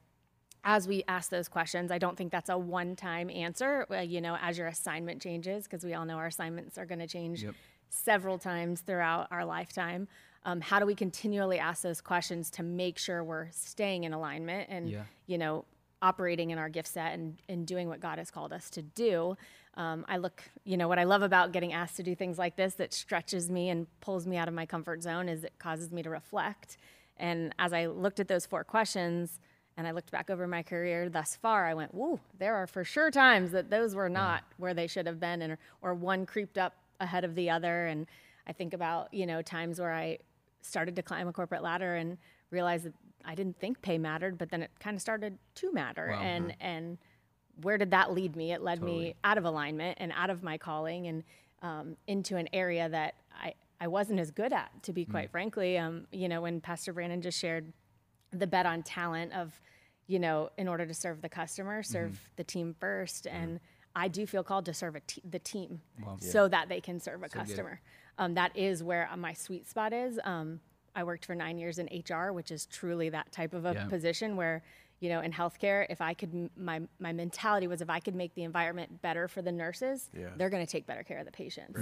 as 0.65 0.87
we 0.87 1.03
ask 1.09 1.31
those 1.31 1.49
questions, 1.49 1.91
I 1.91 1.99
don't 1.99 2.17
think 2.17 2.31
that's 2.33 2.49
a 2.51 2.59
one 2.59 2.95
time 2.97 3.31
answer, 3.31 3.87
you 4.07 4.21
know, 4.21 4.37
as 4.41 4.59
your 4.59 4.67
assignment 4.69 5.21
changes, 5.23 5.65
because 5.65 5.85
we 5.85 5.95
all 5.95 6.05
know 6.05 6.17
our 6.17 6.27
assignments 6.27 6.79
are 6.79 6.87
going 6.87 7.01
to 7.01 7.07
change 7.09 7.43
Yep. 7.45 7.55
several 7.89 8.39
times 8.39 8.81
throughout 8.81 9.27
our 9.31 9.45
lifetime. 9.45 10.09
Um, 10.45 10.61
how 10.61 10.79
do 10.81 10.87
we 10.87 10.95
continually 10.97 11.59
ask 11.61 11.83
those 11.83 12.01
questions 12.01 12.51
to 12.51 12.63
make 12.65 12.99
sure 12.99 13.23
we're 13.23 13.49
staying 13.53 14.05
in 14.05 14.13
alignment 14.13 14.69
and, 14.71 14.89
Yeah. 14.91 15.05
you 15.27 15.39
know, 15.39 15.65
operating 16.03 16.51
in 16.51 16.59
our 16.59 16.69
gift 16.69 16.89
set 16.89 17.15
and, 17.15 17.41
and 17.49 17.67
doing 17.67 17.89
what 17.89 18.01
God 18.01 18.19
has 18.19 18.31
called 18.31 18.53
us 18.53 18.69
to 18.71 18.83
do? 18.83 19.37
Um, 19.75 20.05
I 20.09 20.19
look, 20.19 20.43
you 20.65 20.77
know, 20.77 20.89
what 20.89 20.99
I 20.99 21.05
love 21.05 21.23
about 21.23 21.53
getting 21.53 21.73
asked 21.73 21.97
to 21.97 22.03
do 22.03 22.15
things 22.15 22.39
like 22.39 22.57
this 22.57 22.75
that 22.75 22.93
stretches 22.93 23.49
me 23.49 23.71
and 23.71 23.87
pulls 24.01 24.27
me 24.27 24.37
out 24.37 24.49
of 24.49 24.55
my 24.55 24.67
comfort 24.67 25.03
zone 25.03 25.29
is 25.29 25.45
it 25.45 25.55
causes 25.59 25.91
me 25.91 26.03
to 26.03 26.11
reflect. 26.11 26.77
And 27.17 27.55
as 27.59 27.73
I 27.73 27.87
looked 27.87 28.21
at 28.21 28.29
those 28.29 28.45
four 28.45 28.65
questions, 28.65 29.41
and 29.77 29.87
I 29.87 29.93
looked 29.93 30.11
back 30.11 30.29
over 30.29 30.47
my 30.47 30.63
career 30.63 31.09
thus 31.09 31.37
far, 31.37 31.67
I 31.67 31.75
went, 31.75 31.95
"Woo! 31.95 32.21
There 32.39 32.55
are 32.55 32.67
for 32.67 32.85
sure 32.85 33.11
times 33.11 33.53
that 33.53 33.71
those 33.71 33.95
were 33.95 34.09
not 34.09 34.45
where 34.59 34.75
they 34.75 34.87
should 34.87 35.07
have 35.07 35.19
been, 35.19 35.41
and 35.41 35.57
or 35.81 35.95
one 35.95 36.27
creeped 36.27 36.59
up 36.59 36.75
ahead 37.01 37.25
of 37.25 37.35
the 37.35 37.49
other." 37.49 37.87
And 37.87 38.07
I 38.47 38.53
think 38.53 38.75
about 38.75 39.13
you 39.15 39.27
know 39.27 39.41
times 39.41 39.81
where 39.81 39.93
I 39.93 40.19
started 40.61 40.97
to 40.97 41.03
climb 41.03 41.27
a 41.27 41.33
corporate 41.33 41.63
ladder 41.63 41.95
and 41.95 42.19
realized 42.51 42.85
that 42.85 42.95
I 43.25 43.35
didn't 43.35 43.59
think 43.59 43.83
pay 43.83 43.99
mattered, 43.99 44.39
but 44.39 44.51
then 44.51 44.63
it 44.63 44.71
kind 44.81 44.95
of 44.95 45.01
started 45.01 45.39
to 45.57 45.73
matter. 45.73 46.09
Wow. 46.11 46.21
And 46.21 46.57
and 46.61 46.99
where 47.61 47.79
did 47.79 47.91
that 47.91 48.13
lead 48.13 48.35
me? 48.35 48.53
It 48.53 48.63
led 48.63 48.83
me 48.83 49.15
out 49.25 49.39
of 49.39 49.45
alignment 49.45 49.99
and 50.01 50.13
out 50.17 50.31
of 50.31 50.43
my 50.43 50.57
calling 50.57 51.07
and 51.07 51.23
um, 51.61 51.97
into 52.07 52.37
an 52.37 52.49
area 52.53 52.89
that 52.89 53.15
I, 53.41 53.55
I 53.81 53.89
wasn't 53.89 54.21
as 54.21 54.31
good 54.31 54.53
at, 54.53 54.71
to 54.85 54.93
be 54.93 55.05
quite 55.05 55.31
frankly. 55.31 55.77
Um, 55.79 56.07
you 56.11 56.29
know, 56.29 56.41
when 56.41 56.61
Pastor 56.61 56.93
Brandon 56.93 57.21
just 57.21 57.39
shared 57.39 57.73
the 58.33 58.47
bet 58.47 58.65
on 58.65 58.83
talent 58.83 59.33
of, 59.35 59.61
you 60.07 60.19
know, 60.19 60.51
in 60.57 60.67
order 60.67 60.87
to 60.87 60.95
serve 60.95 61.21
the 61.21 61.29
customer, 61.29 61.83
serve 61.83 62.19
the 62.37 62.45
team 62.45 62.75
1st 62.81 63.27
And 63.31 63.61
I 63.95 64.09
do 64.09 64.27
feel 64.27 64.43
called 64.43 64.65
to 64.67 64.75
serve 64.75 64.97
a 64.97 65.01
te- 65.01 65.23
the 65.29 65.39
team 65.39 65.83
so 66.21 66.49
that 66.49 66.69
they 66.71 66.81
can 66.81 66.99
serve 66.99 67.23
a 67.23 67.29
customer. 67.29 67.81
Um, 68.19 68.35
that 68.35 68.57
is 68.57 68.83
where 68.83 69.09
my 69.17 69.35
sweet 69.35 69.69
spot 69.69 69.93
is. 69.93 70.19
Um, 70.25 70.61
I 70.95 71.05
worked 71.05 71.25
for 71.25 71.35
nine 71.35 71.59
years 71.59 71.79
in 71.79 71.87
HR, 71.87 72.33
which 72.33 72.51
is 72.51 72.67
truly 72.67 73.09
that 73.11 73.33
type 73.33 73.55
of 73.55 73.65
a 73.65 73.75
Yeah. 73.75 73.85
position 73.87 74.37
where, 74.37 74.63
you 75.01 75.09
know, 75.09 75.21
in 75.21 75.33
healthcare, 75.33 75.87
if 75.89 76.01
I 76.01 76.15
could, 76.15 76.51
my, 76.57 76.83
my 76.99 77.13
mentality 77.13 77.67
was 77.67 77.81
if 77.81 77.91
I 77.91 78.01
could 78.01 78.15
make 78.15 78.35
the 78.35 78.43
environment 78.45 79.01
better 79.03 79.29
for 79.29 79.43
the 79.43 79.53
nurses, 79.53 80.11
Yeah. 80.13 80.31
they're 80.37 80.51
going 80.51 80.65
to 80.65 80.71
take 80.71 80.87
better 80.87 81.03
care 81.03 81.19
of 81.19 81.25
the 81.27 81.33
patients. 81.33 81.81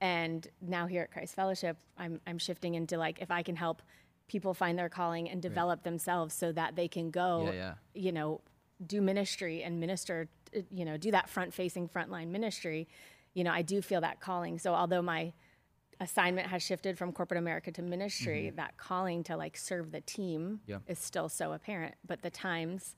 And 0.00 0.46
now 0.60 0.86
here 0.86 1.02
at 1.02 1.10
Christ 1.12 1.34
Fellowship, 1.34 1.76
I'm, 1.96 2.20
I'm 2.26 2.38
shifting 2.38 2.74
into 2.74 2.98
like, 2.98 3.20
if 3.20 3.30
I 3.30 3.42
can 3.42 3.56
help 3.56 3.82
people 4.28 4.54
find 4.54 4.78
their 4.78 4.88
calling 4.88 5.28
and 5.28 5.40
develop 5.42 5.82
themselves 5.82 6.34
so 6.34 6.52
that 6.52 6.76
they 6.76 6.88
can 6.88 7.10
go, 7.10 7.52
Yeah, 7.54 7.74
you 7.94 8.12
know, 8.12 8.40
do 8.84 9.00
ministry 9.00 9.62
and 9.62 9.78
minister, 9.80 10.28
you 10.70 10.84
know, 10.84 10.96
do 10.96 11.10
that 11.10 11.28
front 11.28 11.54
facing 11.54 11.88
frontline 11.88 12.28
ministry, 12.28 12.88
you 13.34 13.44
know, 13.44 13.50
I 13.52 13.62
do 13.62 13.82
feel 13.82 14.00
that 14.00 14.20
calling. 14.20 14.58
So 14.58 14.74
although 14.74 15.02
my 15.02 15.32
assignment 16.00 16.48
has 16.48 16.62
shifted 16.62 16.98
from 16.98 17.12
corporate 17.12 17.38
America 17.38 17.70
to 17.72 17.82
ministry, 17.82 18.46
mm-hmm. 18.48 18.56
that 18.56 18.76
calling 18.76 19.22
to 19.24 19.36
like 19.36 19.56
serve 19.56 19.92
the 19.92 20.00
team 20.00 20.60
Yeah. 20.66 20.78
is 20.86 20.98
still 20.98 21.28
so 21.28 21.52
apparent. 21.52 21.94
But 22.06 22.22
the 22.22 22.30
times 22.30 22.96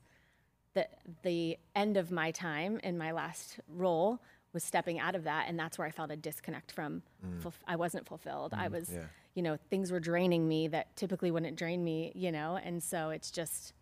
the 0.77 0.87
the 1.23 1.57
end 1.75 1.97
of 1.97 2.11
my 2.11 2.31
time 2.31 2.79
in 2.83 2.97
my 2.97 3.11
last 3.11 3.59
role 3.67 4.19
was 4.53 4.63
stepping 4.63 4.99
out 4.99 5.15
of 5.15 5.23
that 5.23 5.45
and 5.47 5.57
that's 5.57 5.77
where 5.77 5.87
i 5.87 5.91
felt 5.91 6.11
a 6.11 6.15
disconnect 6.15 6.71
from 6.71 7.01
mm. 7.25 7.41
fulf- 7.41 7.63
i 7.67 7.75
wasn't 7.75 8.05
fulfilled 8.07 8.53
i 8.53 8.67
mm, 8.67 8.71
was 8.71 8.91
yeah. 8.93 9.05
you 9.33 9.41
know 9.41 9.57
things 9.69 9.91
were 9.91 9.99
draining 9.99 10.47
me 10.47 10.67
that 10.67 10.95
typically 10.95 11.31
wouldn't 11.31 11.57
drain 11.57 11.83
me 11.83 12.11
you 12.15 12.31
know 12.31 12.59
and 12.63 12.81
so 12.83 13.09
it's 13.09 13.31
just 13.31 13.73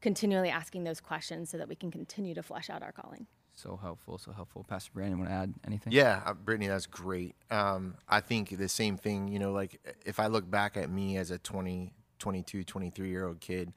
continually 0.00 0.48
asking 0.48 0.84
those 0.84 1.00
questions 1.00 1.50
so 1.50 1.58
that 1.58 1.68
we 1.68 1.74
can 1.74 1.90
continue 1.90 2.34
to 2.34 2.42
flesh 2.42 2.70
out 2.70 2.82
our 2.82 2.92
calling 2.92 3.26
So 3.54 3.78
helpful, 3.80 4.18
so 4.18 4.32
helpful. 4.32 4.64
Pastor 4.68 4.90
Brandon, 4.94 5.18
want 5.18 5.30
to 5.30 5.34
add 5.34 5.54
anything? 5.66 5.92
Yeah, 5.92 6.22
uh, 6.24 6.34
Brittany, 6.34 6.68
that's 6.68 6.86
great. 6.86 7.34
Um, 7.50 7.94
I 8.08 8.20
think 8.20 8.56
the 8.56 8.68
same 8.68 8.96
thing, 8.96 9.28
you 9.28 9.38
know, 9.38 9.52
like 9.52 9.78
if 10.04 10.18
I 10.18 10.26
look 10.26 10.50
back 10.50 10.76
at 10.76 10.90
me 10.90 11.16
as 11.18 11.30
a 11.30 11.38
20, 11.38 11.92
22, 12.18 12.64
23 12.64 13.08
year 13.08 13.26
old 13.26 13.40
kid, 13.40 13.72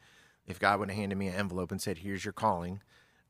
if 0.48 0.60
God 0.60 0.79
would 0.79 0.89
have 0.89 0.98
handed 0.98 1.17
me 1.17 1.27
an 1.27 1.36
envelope 1.36 1.72
and 1.72 1.82
said, 1.82 2.00
here's 2.00 2.24
your 2.24 2.32
calling, 2.32 2.82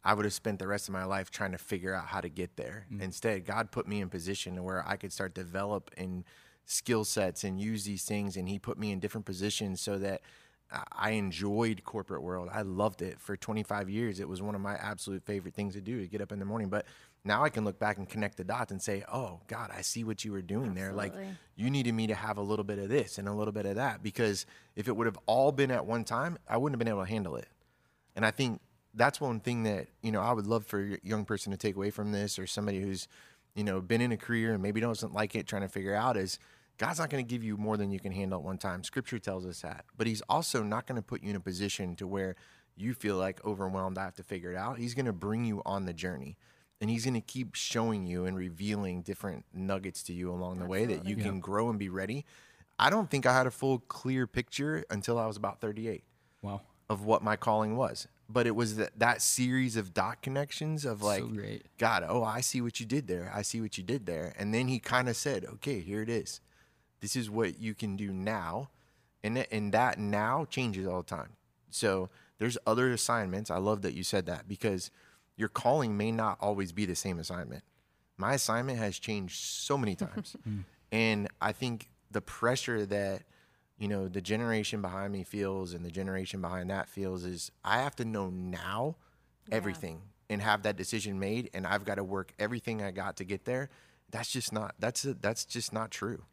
I 0.04 0.14
would 0.14 0.26
have 0.26 0.34
spent 0.34 0.60
the 0.60 0.68
rest 0.68 0.88
of 0.88 0.94
my 0.94 1.04
life 1.04 1.32
trying 1.32 1.52
to 1.54 1.58
figure 1.58 1.94
out 1.94 2.06
how 2.06 2.22
to 2.22 2.30
get 2.30 2.58
there. 2.58 2.86
Instead, 3.00 3.46
God 3.46 3.72
put 3.72 3.88
me 3.88 4.02
in 4.02 4.10
position 4.10 4.62
where 4.64 4.88
I 4.88 4.98
could 4.98 5.12
start 5.12 5.34
develop 5.34 5.90
and 5.98 6.24
skill 6.66 7.04
sets 7.06 7.44
and 7.44 7.60
use 7.60 7.86
these 7.86 8.04
things. 8.04 8.38
And 8.38 8.48
He 8.48 8.60
put 8.60 8.78
me 8.78 8.92
in 8.92 9.00
different 9.00 9.26
positions 9.26 9.82
so 9.82 9.98
that 9.98 10.22
I- 10.92 11.12
enjoyed 11.12 11.84
corporate 11.84 12.22
world. 12.22 12.50
I 12.52 12.62
loved 12.64 13.02
it 13.02 13.20
for 13.20 13.38
25 13.38 13.90
years. 13.90 14.20
It 14.20 14.28
was 14.28 14.42
one 14.42 14.56
of 14.56 14.62
my 14.62 14.76
absolute 14.76 15.24
favorite 15.24 15.54
things 15.54 15.74
to 15.76 15.82
do 15.82 16.02
to 16.02 16.08
get 16.08 16.22
up 16.22 16.32
in 16.32 16.40
the 16.40 16.46
morning. 16.46 16.70
But 16.70 16.86
now 17.24 17.44
I 17.44 17.50
can 17.50 17.64
look 17.66 17.80
back 17.80 17.98
and 17.98 18.08
connect 18.08 18.38
the 18.38 18.44
dots 18.44 18.72
and 18.72 18.82
say, 18.82 19.04
"Oh 19.12 19.40
God, 19.48 19.72
I 19.76 19.82
see 19.82 20.04
what 20.04 20.24
you 20.26 20.32
were 20.32 20.42
doing 20.42 20.74
there. 20.74 20.92
Like 20.94 21.14
you 21.56 21.70
needed 21.70 21.94
me 21.94 22.08
to 22.08 22.16
have 22.16 22.38
a 22.38 22.42
little 22.42 22.66
bit 22.66 22.80
of 22.80 22.90
this 22.90 23.18
and 23.18 23.28
a 23.28 23.34
little 23.34 23.52
bit 23.54 23.66
of 23.66 23.76
that 23.76 24.04
because 24.04 24.46
if 24.76 24.88
it 24.88 24.96
would 24.96 25.08
have 25.08 25.18
all 25.26 25.52
been 25.52 25.72
at 25.72 25.86
one 25.86 26.04
time, 26.04 26.38
I 26.48 26.58
wouldn't 26.58 26.76
have 26.76 26.80
been 26.80 26.94
able 26.94 27.04
to 27.06 27.10
handle 27.10 27.36
it." 27.36 27.48
And 28.16 28.26
I 28.26 28.32
think 28.32 28.62
that's 28.94 29.20
one 29.20 29.40
thing 29.40 29.64
that 29.64 29.88
you 30.02 30.12
know 30.12 30.22
I 30.22 30.32
would 30.34 30.48
love 30.48 30.66
for 30.66 30.80
a 30.82 30.98
young 31.04 31.26
person 31.26 31.52
to 31.52 31.58
take 31.58 31.76
away 31.76 31.90
from 31.90 32.12
this, 32.12 32.38
or 32.40 32.48
somebody 32.48 32.80
who's 32.82 33.08
you 33.56 33.64
know 33.64 33.82
been 33.82 34.02
in 34.02 34.12
a 34.12 34.18
career 34.18 34.54
and 34.54 34.62
maybe 34.62 34.80
doesn't 34.82 35.14
like 35.14 35.36
it, 35.36 35.48
trying 35.48 35.64
to 35.64 35.70
figure 35.70 35.96
out 35.96 36.18
is 36.18 36.40
God's 36.78 37.00
not 37.00 37.10
going 37.10 37.26
to 37.26 37.30
give 37.30 37.44
you 37.44 37.58
more 37.58 37.78
than 37.78 37.92
you 37.92 38.00
can 38.00 38.12
handle 38.12 38.40
at 38.40 38.46
one 38.46 38.58
time. 38.58 38.84
Scripture 38.84 39.20
tells 39.20 39.46
us 39.46 39.62
that, 39.62 39.86
but 39.98 40.08
He's 40.08 40.22
also 40.30 40.62
not 40.64 40.88
going 40.88 40.98
to 40.98 41.02
put 41.02 41.24
you 41.24 41.30
in 41.30 41.36
a 41.36 41.40
position 41.40 41.96
to 41.98 42.08
where 42.08 42.36
you 42.76 42.94
feel 42.94 43.16
like 43.16 43.44
overwhelmed. 43.46 43.98
I 43.98 44.04
have 44.04 44.16
to 44.16 44.24
figure 44.24 44.52
it 44.52 44.58
out. 44.58 44.78
He's 44.78 44.94
going 44.94 45.06
to 45.06 45.14
bring 45.14 45.46
you 45.46 45.62
on 45.66 45.86
the 45.86 45.94
journey. 45.94 46.38
And 46.82 46.90
he's 46.90 47.06
going 47.06 47.14
to 47.14 47.22
keep 47.22 47.56
showing 47.56 48.06
you 48.06 48.26
and 48.26 48.36
revealing 48.36 49.02
different 49.02 49.46
nuggets 49.54 50.04
to 50.04 50.14
you 50.14 50.30
along 50.30 50.60
the 50.60 50.66
way 50.66 50.84
that 50.86 51.06
you 51.06 51.16
can 51.16 51.40
grow 51.40 51.70
and 51.70 51.80
be 51.80 51.88
ready. 51.88 52.26
I 52.78 52.90
don't 52.90 53.10
think 53.10 53.26
I 53.26 53.32
had 53.34 53.48
a 53.48 53.52
full 53.52 53.80
clear 53.80 54.28
picture 54.28 54.84
until 54.90 55.18
I 55.18 55.26
was 55.26 55.38
about 55.38 55.62
38 55.62 56.04
Wow. 56.42 56.62
of 56.90 57.06
what 57.06 57.24
my 57.24 57.38
calling 57.38 57.78
was. 57.78 58.10
But 58.28 58.46
it 58.46 58.56
was 58.58 58.76
that, 58.76 59.00
that 59.00 59.22
series 59.22 59.78
of 59.78 59.94
dot 59.94 60.22
connections 60.22 60.84
of 60.84 61.02
like, 61.02 61.24
great. 61.34 61.66
God, 61.78 62.04
oh, 62.08 62.26
I 62.26 62.42
see 62.42 62.60
what 62.60 62.82
you 62.82 62.86
did 62.86 63.08
there. 63.08 63.32
I 63.34 63.42
see 63.42 63.62
what 63.62 63.78
you 63.78 63.84
did 63.84 64.06
there. 64.06 64.34
And 64.38 64.54
then 64.54 64.68
he 64.68 64.80
kind 64.80 65.08
of 65.08 65.16
said, 65.16 65.46
okay, 65.46 65.80
here 65.80 66.02
it 66.02 66.10
is. 66.10 66.42
This 67.02 67.16
is 67.16 67.30
what 67.30 67.60
you 67.60 67.74
can 67.74 67.96
do 67.96 68.12
now. 68.12 68.70
And, 69.24 69.36
th- 69.36 69.48
and 69.52 69.72
that 69.74 69.98
now 69.98 70.46
changes 70.46 70.88
all 70.88 71.02
the 71.02 71.08
time. 71.08 71.32
So 71.70 72.10
there's 72.38 72.58
other 72.66 72.92
assignments. 72.92 73.50
I 73.50 73.58
love 73.58 73.82
that 73.82 73.94
you 73.94 74.04
said 74.04 74.26
that 74.28 74.48
because 74.48 74.92
your 75.36 75.50
calling 75.50 75.98
may 75.98 76.12
not 76.12 76.38
always 76.40 76.72
be 76.72 76.86
the 76.86 76.96
same 76.96 77.20
assignment. 77.20 77.64
My 78.18 78.34
assignment 78.34 78.80
has 78.80 79.00
changed 79.00 79.36
so 79.36 79.78
many 79.78 79.94
hmm. 80.00 80.06
times. 80.06 80.36
and 80.92 81.28
I 81.42 81.52
think 81.52 81.90
the 82.12 82.22
pressure 82.22 82.86
that 82.86 83.24
you 83.78 83.88
know 83.90 84.08
the 84.08 84.22
generation 84.22 84.82
behind 84.82 85.12
me 85.12 85.24
feels 85.24 85.74
and 85.74 85.84
the 85.84 85.92
generation 85.92 86.40
behind 86.40 86.70
that 86.70 86.88
feels 86.88 87.26
is 87.26 87.52
I 87.64 87.80
have 87.80 87.96
to 87.98 88.06
know 88.06 88.30
now 88.30 88.96
everything 89.52 90.02
and 90.30 90.42
have 90.42 90.64
that 90.64 90.78
decision 90.78 91.20
made 91.20 91.50
and 91.54 91.68
I've 91.68 91.84
got 91.84 91.96
to 91.96 92.04
work 92.04 92.34
everything 92.40 92.82
I 92.82 92.92
got 92.92 93.18
to 93.18 93.26
get 93.26 93.46
there. 93.46 93.70
That's 94.12 94.32
just 94.32 94.54
not 94.54 94.76
that's 94.80 95.04
a, 95.04 95.14
that's 95.16 95.46
just 95.46 95.74
not 95.74 95.92
true. 95.92 96.24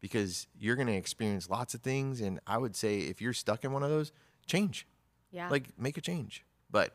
Because 0.00 0.46
you're 0.58 0.76
going 0.76 0.88
to 0.88 0.94
experience 0.94 1.50
lots 1.50 1.74
of 1.74 1.80
things 1.80 2.20
and 2.20 2.38
I 2.46 2.58
would 2.58 2.76
say 2.76 3.00
if 3.00 3.20
you're 3.20 3.32
stuck 3.32 3.64
in 3.64 3.72
one 3.72 3.82
of 3.82 3.90
those, 3.90 4.12
change. 4.46 4.86
Yeah. 5.30 5.48
Like 5.48 5.68
make 5.78 5.96
a 5.96 6.00
change. 6.00 6.44
But 6.70 6.94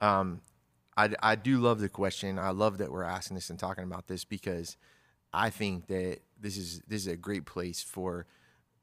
um 0.00 0.40
I, 0.96 1.10
I 1.22 1.34
do 1.36 1.58
love 1.58 1.80
the 1.80 1.88
question. 1.88 2.38
I 2.38 2.50
love 2.50 2.78
that 2.78 2.92
we're 2.92 3.02
asking 3.02 3.36
this 3.36 3.50
and 3.50 3.58
talking 3.58 3.84
about 3.84 4.08
this 4.08 4.24
because 4.24 4.76
I 5.32 5.50
think 5.50 5.86
that 5.86 6.18
this 6.38 6.56
is 6.56 6.82
this 6.86 7.02
is 7.02 7.06
a 7.06 7.16
great 7.16 7.46
place 7.46 7.82
for 7.82 8.26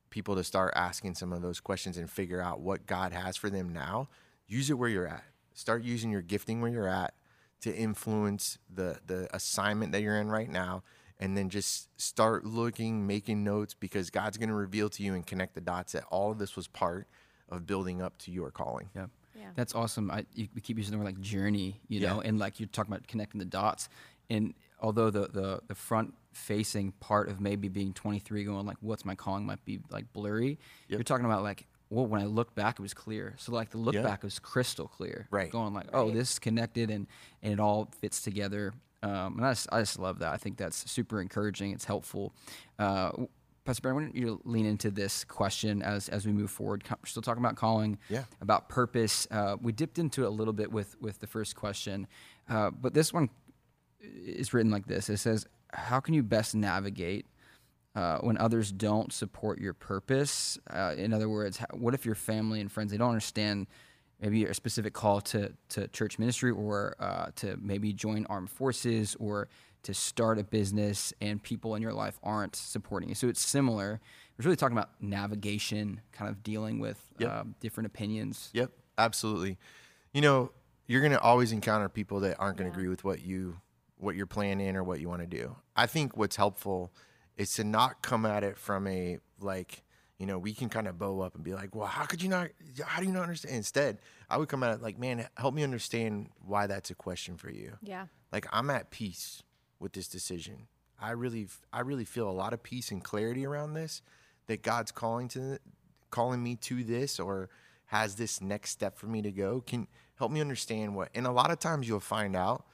people 0.09 0.35
to 0.35 0.43
start 0.43 0.73
asking 0.75 1.15
some 1.15 1.31
of 1.31 1.41
those 1.41 1.59
questions 1.59 1.97
and 1.97 2.09
figure 2.09 2.41
out 2.41 2.61
what 2.61 2.87
God 2.87 3.13
has 3.13 3.37
for 3.37 3.49
them 3.49 3.71
now. 3.71 4.09
Use 4.47 4.69
it 4.69 4.73
where 4.73 4.89
you're 4.89 5.07
at. 5.07 5.23
Start 5.53 5.83
using 5.83 6.09
your 6.09 6.21
gifting 6.21 6.61
where 6.61 6.71
you're 6.71 6.87
at 6.87 7.13
to 7.61 7.75
influence 7.75 8.57
the 8.73 8.99
the 9.05 9.33
assignment 9.35 9.91
that 9.91 10.01
you're 10.01 10.17
in 10.17 10.29
right 10.29 10.49
now 10.49 10.83
and 11.19 11.35
then 11.35 11.49
just 11.49 11.89
start 11.99 12.45
looking, 12.45 13.05
making 13.05 13.43
notes 13.43 13.73
because 13.73 14.09
God's 14.09 14.37
going 14.37 14.49
to 14.49 14.55
reveal 14.55 14.89
to 14.91 15.03
you 15.03 15.13
and 15.15 15.25
connect 15.25 15.55
the 15.55 15.61
dots 15.61 15.91
that 15.93 16.03
all 16.09 16.31
of 16.31 16.39
this 16.39 16.55
was 16.55 16.67
part 16.67 17.07
of 17.49 17.65
building 17.65 18.01
up 18.01 18.17
to 18.19 18.31
your 18.31 18.51
calling. 18.51 18.89
Yeah. 18.95 19.07
Yeah. 19.35 19.49
That's 19.55 19.73
awesome. 19.75 20.11
I 20.11 20.25
you, 20.33 20.47
we 20.53 20.61
keep 20.61 20.77
using 20.77 20.91
the 20.91 20.97
word 20.97 21.05
like 21.05 21.19
journey, 21.21 21.79
you 21.87 21.99
Yeah. 21.99 22.13
know, 22.13 22.21
and 22.21 22.39
like 22.39 22.59
you're 22.59 22.67
talking 22.69 22.93
about 22.93 23.07
connecting 23.07 23.39
the 23.39 23.45
dots. 23.45 23.89
And 24.29 24.53
although 24.79 25.09
the 25.09 25.27
the, 25.27 25.61
the 25.67 25.75
front 25.75 26.13
facing 26.33 26.91
part 26.99 27.27
of 27.27 27.41
maybe 27.41 27.67
being 27.69 27.91
23 27.93 28.43
going 28.43 28.65
like 28.65 28.77
what's 28.81 29.03
my 29.03 29.15
calling 29.15 29.45
might 29.45 29.63
be 29.65 29.79
like 29.89 30.11
blurry, 30.13 30.59
you're 30.87 31.03
talking 31.03 31.25
about 31.25 31.41
like 31.43 31.65
well 31.89 32.05
when 32.05 32.21
I 32.21 32.25
look 32.25 32.53
back 32.53 32.79
it 32.79 32.81
was 32.81 32.93
clear. 32.93 33.33
So 33.37 33.51
like 33.51 33.71
the 33.71 33.77
look 33.77 33.95
Yeah. 33.95 34.03
back 34.03 34.23
was 34.23 34.39
crystal 34.39 34.87
clear. 34.87 35.27
Right. 35.31 35.51
Going 35.51 35.73
like 35.73 35.87
oh 35.93 36.05
Right. 36.05 36.13
this 36.13 36.33
is 36.33 36.39
connected 36.39 36.89
and 36.91 37.07
and 37.41 37.53
it 37.53 37.59
all 37.59 37.89
fits 37.99 38.21
together. 38.21 38.73
Um, 39.01 39.37
and 39.37 39.45
I 39.45 39.51
just, 39.51 39.67
I 39.71 39.79
just 39.79 39.97
love 39.99 40.19
that. 40.19 40.33
I 40.33 40.37
think 40.37 40.57
that's 40.57 40.89
super 40.91 41.21
encouraging. 41.21 41.71
It's 41.71 41.85
helpful. 41.85 42.33
Uh, 42.77 43.11
Pastor 43.65 43.81
Brandon, 43.83 44.03
why 44.05 44.11
don't 44.11 44.15
you 44.15 44.41
lean 44.45 44.65
into 44.65 44.89
this 44.89 45.23
question 45.23 45.81
as 45.83 46.09
as 46.09 46.25
we 46.25 46.31
move 46.31 46.49
forward? 46.49 46.83
We're 46.89 46.95
still 47.05 47.21
talking 47.21 47.43
about 47.43 47.55
calling, 47.55 47.99
Yeah. 48.09 48.23
about 48.41 48.67
purpose. 48.67 49.27
Uh, 49.29 49.57
we 49.61 49.71
dipped 49.71 49.99
into 49.99 50.23
it 50.23 50.27
a 50.27 50.31
little 50.31 50.53
bit 50.53 50.71
with 50.71 50.99
with 50.99 51.19
the 51.19 51.27
first 51.27 51.55
question, 51.55 52.07
uh, 52.49 52.71
but 52.71 52.93
this 52.93 53.13
one 53.13 53.29
is 54.01 54.53
written 54.53 54.71
like 54.71 54.87
this. 54.87 55.09
It 55.09 55.17
says, 55.17 55.45
"How 55.73 55.99
can 55.99 56.13
you 56.13 56.23
best 56.23 56.55
navigate 56.55 57.27
uh, 57.95 58.19
when 58.19 58.37
others 58.37 58.71
don't 58.71 59.13
support 59.13 59.59
your 59.59 59.73
purpose? 59.73 60.57
Uh, 60.69 60.95
in 60.97 61.13
other 61.13 61.29
words, 61.29 61.57
how, 61.57 61.67
what 61.73 61.93
if 61.93 62.05
your 62.05 62.15
family 62.15 62.61
and 62.61 62.71
friends 62.71 62.91
they 62.91 62.97
don't 62.97 63.09
understand?" 63.09 63.67
Maybe 64.21 64.45
a 64.45 64.53
specific 64.53 64.93
call 64.93 65.21
to, 65.21 65.53
to 65.69 65.87
church 65.89 66.19
ministry 66.19 66.51
or 66.51 66.95
uh, 66.99 67.27
to 67.37 67.57
maybe 67.61 67.93
join 67.93 68.25
armed 68.29 68.49
forces 68.49 69.15
or 69.19 69.47
to 69.83 69.93
start 69.93 70.37
a 70.37 70.43
business 70.43 71.13
and 71.21 71.41
people 71.41 71.73
in 71.75 71.81
your 71.81 71.93
life 71.93 72.19
aren't 72.21 72.53
supporting 72.55 73.07
you. 73.07 73.15
So 73.15 73.29
it's 73.29 73.39
similar. 73.39 74.01
We're 74.37 74.43
really 74.43 74.57
talking 74.57 74.77
about 74.77 74.89
navigation, 75.01 76.01
kind 76.11 76.29
of 76.29 76.43
dealing 76.43 76.79
with 76.79 77.01
Yep. 77.19 77.31
um, 77.31 77.55
different 77.61 77.87
opinions. 77.87 78.49
Yep, 78.53 78.71
absolutely. 78.97 79.57
You 80.13 80.21
know, 80.21 80.51
you're 80.87 81.01
going 81.01 81.13
to 81.13 81.21
always 81.21 81.51
encounter 81.53 81.87
people 81.87 82.19
that 82.21 82.35
aren't 82.39 82.57
going 82.57 82.69
to 82.69 82.75
Yeah. 82.75 82.79
agree 82.79 82.89
with 82.89 83.03
what 83.03 83.21
you 83.21 83.57
what 83.97 84.15
you're 84.15 84.25
planning 84.25 84.77
or 84.77 84.83
what 84.83 85.01
you 85.01 85.09
want 85.09 85.19
to 85.21 85.27
do. 85.27 85.57
I 85.75 85.85
think 85.85 86.15
what's 86.15 86.37
helpful 86.37 86.93
is 87.35 87.53
to 87.55 87.65
not 87.65 88.01
come 88.01 88.25
at 88.25 88.45
it 88.45 88.57
from 88.57 88.87
a 88.87 89.19
like, 89.41 89.83
you 90.19 90.25
know, 90.25 90.37
we 90.37 90.53
can 90.53 90.69
kind 90.69 90.87
of 90.87 90.99
bow 90.99 91.21
up 91.21 91.35
and 91.35 91.43
be 91.43 91.53
like, 91.53 91.73
"Well, 91.73 91.87
how 91.87 92.05
could 92.05 92.21
you 92.21 92.29
not 92.29 92.49
how 92.85 92.99
do 92.99 93.07
you 93.07 93.13
not 93.13 93.23
understand?" 93.23 93.55
Instead, 93.55 93.99
I 94.29 94.37
would 94.37 94.49
come 94.49 94.63
at 94.63 94.75
it 94.75 94.81
like, 94.81 94.99
"Man, 94.99 95.27
help 95.37 95.53
me 95.53 95.63
understand 95.63 96.29
why 96.45 96.67
that's 96.67 96.91
a 96.91 96.95
question 96.95 97.37
for 97.37 97.49
you." 97.49 97.77
yeah. 97.81 98.05
like 98.31 98.45
I'm 98.51 98.69
at 98.69 98.91
peace 98.91 99.43
with 99.79 99.93
this 99.93 100.07
decision. 100.07 100.67
I 101.01 101.11
really, 101.11 101.47
I 101.71 101.79
really 101.79 102.03
feel 102.03 102.29
a 102.29 102.31
lot 102.31 102.53
of 102.53 102.61
peace 102.61 102.91
and 102.91 103.01
clarity 103.03 103.45
around 103.45 103.73
this. 103.73 104.01
That 104.47 104.61
God's 104.63 104.91
calling 104.91 105.27
to, 105.29 105.59
calling 106.09 106.43
me 106.43 106.55
to 106.55 106.83
this, 106.83 107.19
or 107.19 107.49
has 107.85 108.15
this 108.15 108.41
next 108.41 108.71
step 108.71 108.97
for 108.97 109.07
me 109.07 109.21
to 109.21 109.31
go. 109.31 109.61
Can 109.61 109.87
help 110.15 110.31
me 110.31 110.41
understand 110.41 110.95
what. 110.95 111.09
And 111.15 111.25
a 111.25 111.31
lot 111.31 111.49
of 111.49 111.59
times 111.59 111.87
you'll 111.87 111.99
find 111.99 112.35
out 112.35 112.65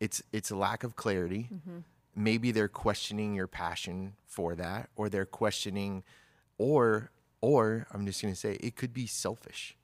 it's 0.00 0.22
it's 0.32 0.50
a 0.50 0.56
lack 0.56 0.84
of 0.84 0.96
clarity. 0.96 1.48
Mm-hmm. 1.52 1.78
Maybe 2.14 2.52
they're 2.52 2.68
questioning 2.68 3.34
your 3.34 3.48
passion 3.48 4.14
for 4.26 4.54
that, 4.54 4.90
or 4.94 5.08
they're 5.08 5.26
questioning, 5.26 6.04
or 6.58 7.10
or 7.40 7.86
I'm 7.92 8.06
just 8.06 8.22
gonna 8.22 8.34
say 8.34 8.54
it 8.54 8.76
could 8.76 8.92
be 8.92 9.06
selfish. 9.06 9.76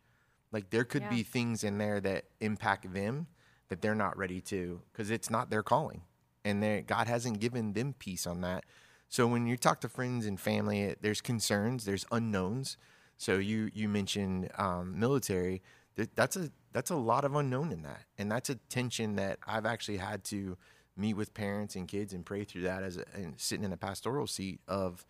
Like 0.53 0.71
there 0.71 0.85
could 0.85 1.03
Yeah. 1.03 1.11
be 1.11 1.23
things 1.23 1.63
in 1.65 1.79
there 1.79 2.01
that 2.01 2.25
impact 2.41 2.93
them 2.93 3.27
that 3.69 3.81
they're 3.83 3.95
not 3.95 4.17
ready 4.17 4.41
to 4.43 4.81
because 4.93 5.11
it's 5.11 5.31
not 5.31 5.51
their 5.51 5.63
calling, 5.63 6.03
and 6.45 6.87
God 6.87 7.07
hasn't 7.07 7.41
given 7.41 7.73
them 7.73 7.95
peace 7.95 8.27
on 8.27 8.41
that. 8.41 8.65
So 9.09 9.27
when 9.27 9.47
you 9.47 9.57
talk 9.57 9.81
to 9.83 9.89
friends 9.89 10.27
and 10.27 10.41
family, 10.41 10.83
it- 10.83 11.03
there's 11.03 11.21
concerns, 11.21 11.85
there's 11.85 12.07
unknowns. 12.11 12.77
So 13.17 13.39
you 13.39 13.71
you 13.75 13.89
mentioned 13.89 14.51
um, 14.57 14.99
military. 14.99 15.63
That, 15.97 16.15
that's 16.17 16.37
a 16.37 16.51
that's 16.73 16.91
a 16.91 16.97
lot 16.97 17.25
of 17.25 17.35
unknown 17.35 17.73
in 17.73 17.83
that, 17.83 18.05
and 18.19 18.31
that's 18.31 18.49
a 18.49 18.55
tension 18.55 19.17
that 19.17 19.39
I've 19.47 19.67
actually 19.67 19.99
had 19.99 20.25
to 20.27 20.57
meet 20.97 21.15
with 21.15 21.35
parents 21.35 21.77
and 21.77 21.87
kids 21.89 22.13
and 22.13 22.25
pray 22.25 22.45
through 22.45 22.63
that 22.63 22.83
as 22.83 22.97
a, 22.97 23.05
and 23.15 23.39
sitting 23.41 23.65
in 23.65 23.73
a 23.73 23.77
pastoral 23.77 24.27
seat 24.27 24.61
of 24.69 25.05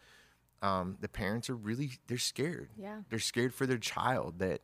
um, 0.62 0.96
the 1.00 1.08
parents 1.08 1.48
are 1.48 1.56
really 1.56 1.92
they're 2.06 2.18
scared. 2.18 2.70
Yeah. 2.76 3.00
They're 3.08 3.18
scared 3.18 3.54
for 3.54 3.66
their 3.66 3.78
child 3.78 4.38
that 4.40 4.60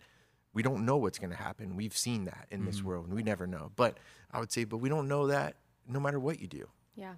we 0.53 0.63
don't 0.63 0.85
know 0.87 0.97
what's 0.97 1.19
going 1.19 1.31
to 1.31 1.37
happen. 1.37 1.77
We've 1.77 1.97
seen 1.97 2.25
that 2.27 2.47
in 2.51 2.65
this 2.65 2.83
world 2.83 3.07
and 3.07 3.15
we 3.15 3.23
never 3.23 3.47
know. 3.47 3.73
But 3.77 3.99
I 4.31 4.41
would 4.41 4.51
say, 4.51 4.65
but 4.65 4.79
we 4.79 4.89
don't 4.89 5.09
know 5.09 5.27
that 5.27 5.57
no 5.87 6.01
matter 6.01 6.19
what 6.19 6.41
you 6.41 6.47
do. 6.47 6.69
Yeah. 6.95 7.15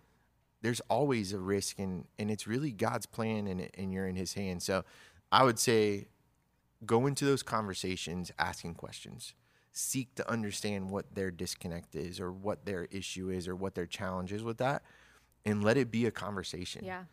There's 0.60 0.80
always 0.90 1.32
a 1.32 1.38
risk 1.38 1.78
and, 1.78 2.04
and 2.18 2.30
it's 2.32 2.46
really 2.48 2.72
God's 2.72 3.06
plan 3.06 3.46
and, 3.46 3.68
and 3.74 3.92
you're 3.92 4.08
in 4.08 4.16
his 4.16 4.34
hands. 4.34 4.64
So 4.64 4.84
I 5.30 5.44
would 5.44 5.58
say 5.58 6.08
go 6.84 7.06
into 7.06 7.24
those 7.24 7.42
conversations 7.44 8.32
asking 8.38 8.74
questions. 8.74 9.34
Seek 9.70 10.14
to 10.16 10.28
understand 10.28 10.90
what 10.90 11.14
their 11.14 11.30
disconnect 11.30 11.94
is 11.94 12.18
or 12.18 12.32
what 12.32 12.64
their 12.66 12.88
issue 12.90 13.30
is 13.30 13.46
or 13.46 13.54
what 13.54 13.76
their 13.76 13.86
challenge 13.86 14.32
is 14.32 14.42
with 14.42 14.58
that 14.58 14.82
and 15.44 15.62
let 15.62 15.76
it 15.76 15.90
be 15.92 16.06
a 16.06 16.10
conversation 16.10 16.84
Yeah. 16.84 17.04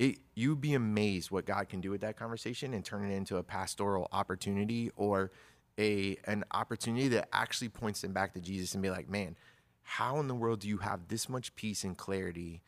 It 0.00 0.18
you'd 0.34 0.62
be 0.62 0.72
amazed 0.72 1.30
what 1.30 1.44
God 1.44 1.68
can 1.68 1.82
do 1.82 1.90
with 1.90 2.00
that 2.00 2.16
conversation 2.16 2.72
and 2.72 2.82
turn 2.82 3.08
it 3.08 3.14
into 3.14 3.36
a 3.36 3.42
pastoral 3.42 4.08
opportunity 4.12 4.90
or 4.96 5.30
a 5.78 6.16
an 6.24 6.42
opportunity 6.52 7.08
that 7.08 7.28
actually 7.34 7.68
points 7.68 8.00
them 8.00 8.12
back 8.12 8.32
to 8.32 8.40
Jesus 8.40 8.72
and 8.72 8.82
be 8.82 8.88
like, 8.90 9.10
man, 9.10 9.36
how 9.82 10.18
in 10.18 10.26
the 10.26 10.34
world 10.34 10.60
do 10.60 10.68
you 10.68 10.78
have 10.78 11.08
this 11.08 11.28
much 11.28 11.54
peace 11.54 11.84
and 11.84 11.98
clarity 11.98 12.62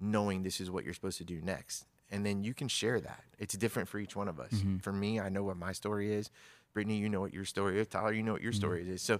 knowing 0.00 0.44
this 0.44 0.60
is 0.60 0.70
what 0.70 0.84
you're 0.84 0.94
supposed 0.94 1.18
to 1.18 1.24
do 1.24 1.40
next? 1.42 1.86
And 2.08 2.24
then 2.24 2.44
you 2.44 2.54
can 2.54 2.68
share 2.68 3.00
that. 3.00 3.24
It's 3.36 3.56
different 3.56 3.88
for 3.88 3.98
each 3.98 4.14
one 4.14 4.28
of 4.28 4.38
us. 4.38 4.52
Mm-hmm. 4.52 4.76
For 4.78 4.92
me, 4.92 5.18
I 5.18 5.28
know 5.28 5.42
what 5.42 5.56
my 5.56 5.72
story 5.72 6.14
is. 6.14 6.30
Brittany, 6.72 6.98
you 6.98 7.08
know 7.08 7.20
what 7.20 7.34
your 7.34 7.44
story 7.44 7.80
is. 7.80 7.88
Tyler, 7.88 8.12
you 8.12 8.22
know 8.22 8.34
what 8.34 8.42
your 8.42 8.52
mm-hmm. 8.52 8.60
story 8.60 8.88
is. 8.88 9.02
So 9.02 9.18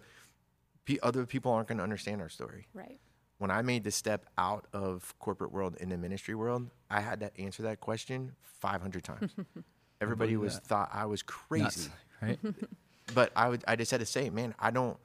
pe- 0.84 0.98
other 1.02 1.26
people 1.26 1.50
aren't 1.50 1.66
going 1.66 1.78
to 1.78 1.84
understand 1.84 2.20
our 2.20 2.28
story 2.28 2.68
Right. 2.72 3.00
When 3.38 3.50
I 3.50 3.62
made 3.62 3.84
the 3.84 3.90
step 3.90 4.26
out 4.38 4.66
of 4.72 5.14
corporate 5.18 5.52
world 5.52 5.76
into 5.78 5.96
ministry 5.98 6.34
world, 6.34 6.70
I 6.90 7.00
had 7.00 7.20
to 7.20 7.36
answer 7.40 7.62
that 7.64 7.80
question 7.80 8.32
500 8.42 9.04
times. 9.04 9.32
Everybody 10.00 10.36
was 10.36 10.54
that. 10.54 10.64
thought 10.66 10.90
I 10.92 11.06
was 11.06 11.22
crazy, 11.22 11.62
Nuts, 11.64 11.90
right? 12.22 12.38
but 13.14 13.32
I 13.34 13.48
would 13.48 13.64
I 13.66 13.76
just 13.76 13.90
had 13.90 14.00
to 14.00 14.06
say, 14.06 14.30
man, 14.30 14.54
I 14.58 14.70
don't. 14.70 14.96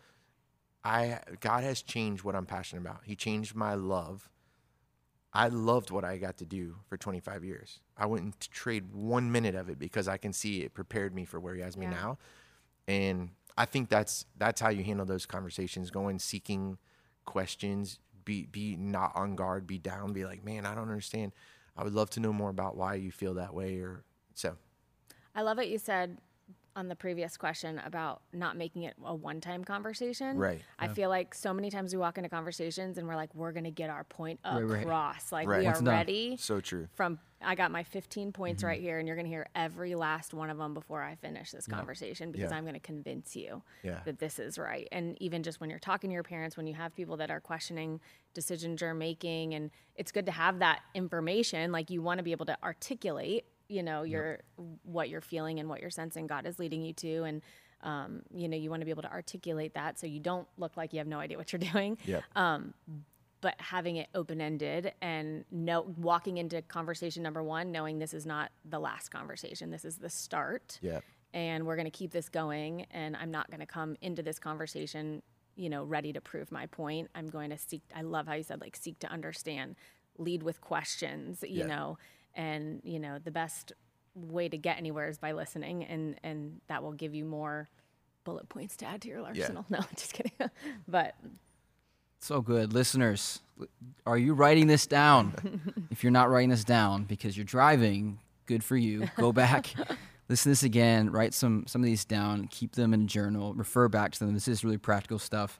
I 0.84 1.20
God 1.40 1.64
has 1.64 1.82
changed 1.82 2.24
what 2.24 2.36
I'm 2.36 2.46
passionate 2.46 2.82
about. 2.82 3.02
He 3.06 3.16
changed 3.16 3.56
my 3.56 3.74
love. 3.76 4.30
I 5.34 5.48
loved 5.48 5.92
what 5.92 6.04
I 6.04 6.18
got 6.18 6.38
to 6.40 6.46
do 6.46 6.76
for 6.90 6.98
25 6.98 7.46
years. 7.46 7.80
I 7.98 8.06
wouldn't 8.06 8.38
trade 8.52 8.94
one 8.94 9.32
minute 9.32 9.56
of 9.56 9.70
it 9.70 9.80
because 9.80 10.10
I 10.10 10.18
can 10.18 10.34
see 10.34 10.62
it 10.64 10.74
prepared 10.74 11.16
me 11.16 11.24
for 11.24 11.40
where 11.40 11.56
He 11.56 11.62
has 11.62 11.78
me 11.78 11.86
Yeah. 11.86 11.92
now, 11.92 12.18
and 12.88 13.30
I 13.58 13.64
think 13.66 13.88
that's 13.90 14.26
that's 14.38 14.60
how 14.60 14.70
you 14.70 14.84
handle 14.84 15.06
those 15.06 15.26
conversations. 15.26 15.90
Going 15.90 16.20
seeking 16.20 16.78
questions, 17.26 18.00
be 18.26 18.46
be 18.46 18.76
not 18.76 19.16
on 19.16 19.36
guard, 19.36 19.68
be 19.68 19.78
down, 19.78 20.14
be 20.14 20.26
like, 20.26 20.44
man, 20.44 20.66
I 20.66 20.76
don't 20.76 20.90
understand. 20.90 21.32
I 21.78 21.84
would 21.84 21.94
love 21.94 22.10
to 22.12 22.20
know 22.20 22.34
more 22.34 22.50
about 22.50 22.76
why 22.76 22.96
you 22.96 23.12
feel 23.12 23.36
that 23.36 23.54
way 23.54 23.80
or 23.80 24.04
So 24.34 24.58
I 25.36 25.42
love 25.42 25.58
what 25.58 25.70
you 25.70 25.78
said 25.78 26.18
on 26.76 26.88
the 26.88 26.96
previous 26.96 27.36
question 27.38 27.80
about 27.86 28.22
not 28.32 28.56
making 28.56 28.84
it 28.84 28.96
a 29.06 29.14
one-time 29.14 29.64
conversation. 29.64 30.38
Right. 30.38 30.62
I 30.80 30.88
feel 30.88 31.10
like 31.10 31.34
so 31.36 31.54
many 31.54 31.70
times 31.70 31.94
we 31.94 32.00
walk 32.00 32.18
into 32.18 32.30
conversations 32.30 32.98
and 32.98 33.08
we're 33.08 33.16
like, 33.16 33.34
we're 33.36 33.52
gonna 33.52 33.72
get 33.72 33.90
our 33.90 34.04
point 34.06 34.40
Right, 34.46 34.62
right. 34.64 34.82
across. 34.84 35.32
Like 35.32 35.48
Right. 35.48 35.60
we 35.60 35.66
Once 35.66 35.82
are 35.82 35.84
done. 35.86 35.94
ready. 35.96 36.38
so 36.38 36.62
true. 36.62 36.88
From 36.94 37.20
I 37.44 37.56
got 37.56 37.72
my 37.72 37.82
15 37.84 38.28
Mm-hmm. 38.28 38.32
points 38.34 38.64
right 38.64 38.80
here, 38.80 39.00
and 39.00 39.08
you're 39.08 39.18
gonna 39.18 39.28
hear 39.28 39.48
every 39.56 39.96
last 39.96 40.32
one 40.34 40.52
of 40.52 40.58
them 40.60 40.76
before 40.76 41.02
I 41.02 41.16
finish 41.16 41.50
this 41.52 41.66
conversation 41.66 42.32
because 42.32 42.52
Yeah. 42.52 42.58
I'm 42.58 42.66
gonna 42.66 42.80
convince 42.80 43.36
you 43.36 43.64
Yeah. 43.84 44.02
that 44.06 44.20
this 44.20 44.38
is 44.40 44.60
right. 44.60 44.88
And 44.92 45.20
even 45.22 45.42
just 45.42 45.60
when 45.60 45.70
you're 45.72 45.80
talking 45.80 46.12
to 46.12 46.14
your 46.14 46.22
parents, 46.24 46.56
when 46.56 46.68
you 46.68 46.76
have 46.76 46.94
people 46.96 47.18
that 47.18 47.32
are 47.32 47.40
questioning 47.42 48.00
decisions 48.36 48.80
you're 48.82 48.94
making, 48.94 49.56
and 49.56 49.72
it's 49.96 50.12
good 50.12 50.28
to 50.28 50.32
have 50.32 50.60
that 50.60 50.82
information. 50.94 51.72
Like 51.72 51.90
you 51.90 52.02
want 52.02 52.20
to 52.20 52.24
be 52.24 52.32
able 52.32 52.46
to 52.46 52.58
articulate, 52.64 53.46
you 53.72 53.82
know, 53.84 54.04
your 54.04 54.40
what 54.84 55.10
you're 55.10 55.22
feeling 55.22 55.60
and 55.60 55.70
what 55.70 55.82
you're 55.82 55.90
sensing 55.90 56.28
God 56.28 56.46
is 56.46 56.60
leading 56.60 56.82
you 56.82 56.94
to, 56.94 57.24
and 57.24 57.42
um, 57.84 58.22
you 58.34 58.48
know, 58.48 58.58
you 58.58 58.70
want 58.70 58.82
to 58.82 58.86
be 58.86 58.92
able 58.92 59.02
to 59.04 59.12
articulate 59.12 59.74
that 59.74 59.98
so 60.00 60.06
you 60.06 60.20
don't 60.20 60.48
look 60.58 60.78
like 60.78 60.94
you 60.94 61.00
have 61.00 61.08
no 61.08 61.20
idea 61.20 61.38
what 61.38 61.52
you're 61.52 61.60
doing 61.74 61.98
Yep. 62.06 62.24
but 63.42 63.56
having 63.60 63.96
it 63.96 64.08
open 64.14 64.40
ended 64.40 64.94
and 65.02 65.46
no 65.52 65.82
walking 65.98 66.38
into 66.38 66.62
conversation 66.62 67.24
number 67.24 67.42
one, 67.42 67.72
knowing 67.72 67.98
this 67.98 68.14
is 68.14 68.26
not 68.26 68.52
the 68.66 68.78
last 68.80 69.10
conversation, 69.10 69.72
this 69.72 69.84
is 69.84 69.98
the 69.98 70.10
start. 70.12 70.78
Yep. 70.82 71.04
And 71.34 71.66
we're 71.66 71.76
going 71.76 71.86
to 71.86 71.98
keep 71.98 72.12
this 72.12 72.30
going. 72.30 72.86
And 72.92 73.16
I'm 73.16 73.32
not 73.32 73.50
going 73.50 73.62
to 73.62 73.66
come 73.66 73.96
into 74.02 74.22
this 74.22 74.38
conversation, 74.38 75.24
you 75.56 75.70
know, 75.70 75.84
ready 75.86 76.14
to 76.14 76.22
prove 76.22 76.52
my 76.52 76.68
point. 76.68 77.10
I'm 77.16 77.28
going 77.30 77.50
to 77.50 77.58
seek. 77.58 77.82
I 77.96 78.02
love 78.02 78.28
how 78.28 78.34
you 78.34 78.44
said 78.44 78.62
like 78.62 78.76
seek 78.76 79.00
to 79.00 79.08
understand, 79.08 79.76
lead 80.20 80.44
with 80.44 80.62
questions, 80.62 81.44
you 81.48 81.60
Yeah. 81.62 81.68
know, 81.68 81.98
and 82.36 82.82
you 82.84 83.00
know 83.00 83.18
the 83.24 83.32
best 83.32 83.74
way 84.16 84.50
to 84.50 84.58
get 84.58 84.78
anywhere 84.78 85.08
is 85.08 85.18
by 85.18 85.32
listening, 85.32 85.84
and 85.86 86.16
and 86.24 86.62
that 86.68 86.84
will 86.84 86.94
give 86.94 87.14
you 87.14 87.26
more 87.26 87.70
bullet 88.24 88.48
points 88.50 88.76
to 88.78 88.86
add 88.86 89.02
to 89.02 89.08
your 89.08 89.26
arsenal. 89.26 89.66
No, 89.70 89.80
just 89.96 90.14
kidding. 90.14 90.32
but 90.88 91.16
So 92.20 92.42
good. 92.42 92.74
Listeners, 92.74 93.40
are 94.06 94.18
you 94.18 94.34
writing 94.34 94.68
this 94.68 94.86
down? 94.86 95.34
if 95.92 96.04
you're 96.04 96.12
not 96.12 96.30
writing 96.30 96.50
this 96.50 96.64
down 96.64 97.04
because 97.06 97.36
you're 97.36 97.46
driving, 97.46 98.20
good 98.46 98.64
for 98.64 98.78
you. 98.78 99.10
Go 99.18 99.32
back, 99.44 99.74
listen 100.30 100.44
to 100.44 100.50
this 100.50 100.64
again, 100.64 101.10
write 101.10 101.34
some 101.34 101.66
some 101.68 101.82
of 101.82 101.86
these 101.86 102.06
down, 102.06 102.48
keep 102.48 102.74
them 102.74 102.94
in 102.94 103.04
a 103.04 103.06
journal, 103.06 103.54
refer 103.54 103.88
back 103.88 104.12
to 104.14 104.20
them. 104.20 104.34
This 104.34 104.48
is 104.48 104.64
really 104.64 104.78
practical 104.78 105.20
stuff. 105.20 105.60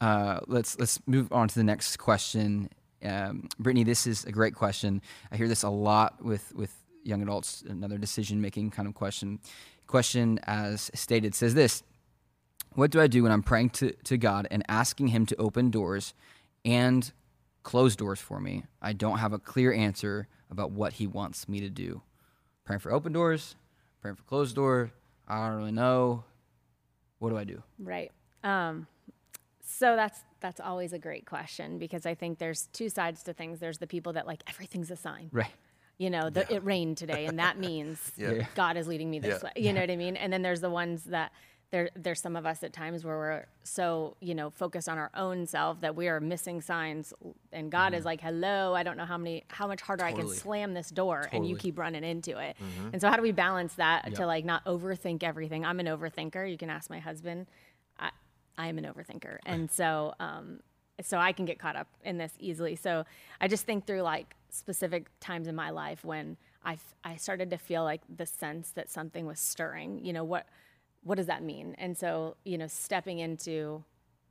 Uh, 0.00 0.40
let's 0.46 0.78
let's 0.78 1.00
move 1.06 1.32
on 1.32 1.48
to 1.48 1.54
the 1.54 1.64
next 1.64 1.96
question. 1.98 2.70
Um, 3.04 3.48
Brittany, 3.58 3.84
this 3.84 4.06
is 4.06 4.24
a 4.24 4.32
great 4.32 4.54
question. 4.54 5.02
I 5.30 5.36
hear 5.36 5.48
this 5.48 5.62
a 5.62 5.70
lot 5.70 6.24
with 6.24 6.52
with 6.54 6.74
young 7.04 7.22
adults. 7.22 7.62
Another 7.68 7.98
decision 7.98 8.40
making 8.40 8.70
kind 8.70 8.88
of 8.88 8.94
question. 8.94 9.40
Question 9.86 10.38
as 10.44 10.90
stated 10.94 11.34
says 11.34 11.54
this: 11.54 11.82
what 12.74 12.90
do 12.90 13.00
I 13.00 13.06
do 13.06 13.24
when 13.24 13.32
I'm 13.32 13.42
praying 13.42 13.70
to, 13.70 13.90
to 14.04 14.16
God 14.16 14.46
and 14.50 14.62
asking 14.68 15.08
Him 15.08 15.26
to 15.26 15.36
open 15.36 15.70
doors 15.70 16.14
and 16.64 17.10
close 17.62 17.96
doors 17.96 18.20
for 18.20 18.40
me? 18.40 18.64
I 18.80 18.92
don't 18.92 19.18
have 19.18 19.32
a 19.32 19.38
clear 19.38 19.72
answer 19.72 20.28
about 20.50 20.70
what 20.70 20.94
He 20.94 21.06
wants 21.06 21.48
me 21.48 21.60
to 21.60 21.70
do. 21.70 22.02
Praying 22.64 22.80
for 22.80 22.92
open 22.92 23.12
doors, 23.12 23.56
praying 24.00 24.16
for 24.16 24.22
closed 24.22 24.54
door. 24.54 24.92
I 25.26 25.48
don't 25.48 25.56
really 25.56 25.72
know. 25.72 26.24
What 27.18 27.30
do 27.30 27.36
I 27.36 27.44
do? 27.44 27.62
Right. 27.78 28.12
Um, 28.44 28.86
so 29.60 29.96
that's 29.96 30.20
that's 30.40 30.60
always 30.60 30.92
a 30.92 30.98
great 30.98 31.26
question 31.26 31.78
because 31.78 32.06
I 32.06 32.14
think 32.14 32.38
there's 32.38 32.66
two 32.72 32.88
sides 32.88 33.22
to 33.24 33.32
things. 33.32 33.58
There's 33.60 33.78
the 33.78 33.86
people 33.86 34.12
that 34.14 34.26
like 34.26 34.42
everything's 34.48 34.90
a 34.90 34.96
sign. 34.96 35.28
Right. 35.32 35.52
You 35.98 36.10
know, 36.10 36.30
the, 36.30 36.50
it 36.52 36.64
rained 36.64 36.96
today, 36.96 37.26
and 37.26 37.38
that 37.40 37.58
means 37.58 38.12
Yeah. 38.16 38.46
God 38.54 38.76
is 38.76 38.86
leading 38.86 39.10
me 39.10 39.18
this 39.18 39.40
Yeah. 39.42 39.48
way. 39.54 39.62
You 39.62 39.72
know 39.72 39.80
what 39.80 39.90
I 39.90 39.96
mean? 39.96 40.16
And 40.16 40.32
then 40.32 40.42
there's 40.42 40.60
the 40.60 40.70
ones 40.70 41.04
that 41.04 41.32
there 41.70 41.90
there's 41.94 42.20
some 42.22 42.34
of 42.34 42.46
us 42.46 42.62
at 42.62 42.72
times 42.72 43.04
where 43.04 43.18
we're 43.18 43.44
so 43.62 44.16
you 44.20 44.34
know 44.34 44.48
focused 44.48 44.88
on 44.88 44.96
our 44.96 45.10
own 45.14 45.44
self 45.44 45.80
that 45.82 45.94
we 45.94 46.08
are 46.08 46.18
missing 46.18 46.62
signs, 46.62 47.12
and 47.52 47.70
God 47.70 47.92
is 47.92 48.06
like, 48.06 48.22
"Hello, 48.22 48.74
I 48.74 48.82
don't 48.82 48.96
know 48.96 49.04
how 49.04 49.18
many 49.18 49.44
how 49.48 49.66
much 49.66 49.82
harder 49.82 50.02
I 50.04 50.12
can 50.12 50.22
Mm-hmm. 50.24 50.32
Slam 50.32 50.72
this 50.72 50.88
door," 50.88 51.28
and 51.30 51.46
you 51.46 51.56
keep 51.56 51.78
running 51.78 52.04
into 52.04 52.38
it. 52.38 52.56
Mm-hmm. 52.56 52.88
And 52.94 53.02
so, 53.02 53.10
how 53.10 53.16
do 53.16 53.22
we 53.22 53.32
balance 53.32 53.74
that 53.74 54.04
Yep. 54.06 54.14
to 54.14 54.26
like 54.26 54.46
not 54.46 54.64
overthink 54.64 55.22
everything? 55.22 55.66
I'm 55.66 55.78
an 55.78 55.86
overthinker. 55.86 56.50
You 56.50 56.56
can 56.56 56.70
ask 56.70 56.88
my 56.88 57.00
husband. 57.00 57.46
I, 58.58 58.64
I 58.64 58.68
am 58.68 58.78
an 58.78 58.84
overthinker, 58.84 59.38
and 59.46 59.70
so 59.70 60.14
um, 60.20 60.60
so 61.00 61.16
I 61.18 61.32
can 61.32 61.44
get 61.44 61.58
caught 61.58 61.76
up 61.76 61.86
in 62.04 62.18
this 62.18 62.32
easily. 62.38 62.76
So 62.76 63.04
I 63.40 63.48
just 63.48 63.64
think 63.64 63.86
through 63.86 64.02
like 64.02 64.34
specific 64.50 65.06
times 65.20 65.46
in 65.46 65.54
my 65.54 65.70
life 65.70 66.04
when 66.04 66.36
I 66.64 66.72
f- 66.74 66.94
I 67.04 67.16
started 67.16 67.50
to 67.50 67.58
feel 67.58 67.84
like 67.84 68.00
the 68.14 68.26
sense 68.26 68.70
that 68.72 68.90
something 68.90 69.26
was 69.26 69.38
stirring. 69.38 70.04
You 70.04 70.12
know 70.12 70.24
what 70.24 70.46
what 71.04 71.14
does 71.16 71.26
that 71.26 71.42
mean? 71.42 71.74
And 71.78 71.96
so 71.96 72.36
you 72.44 72.58
know 72.58 72.66
stepping 72.66 73.18
into 73.20 73.84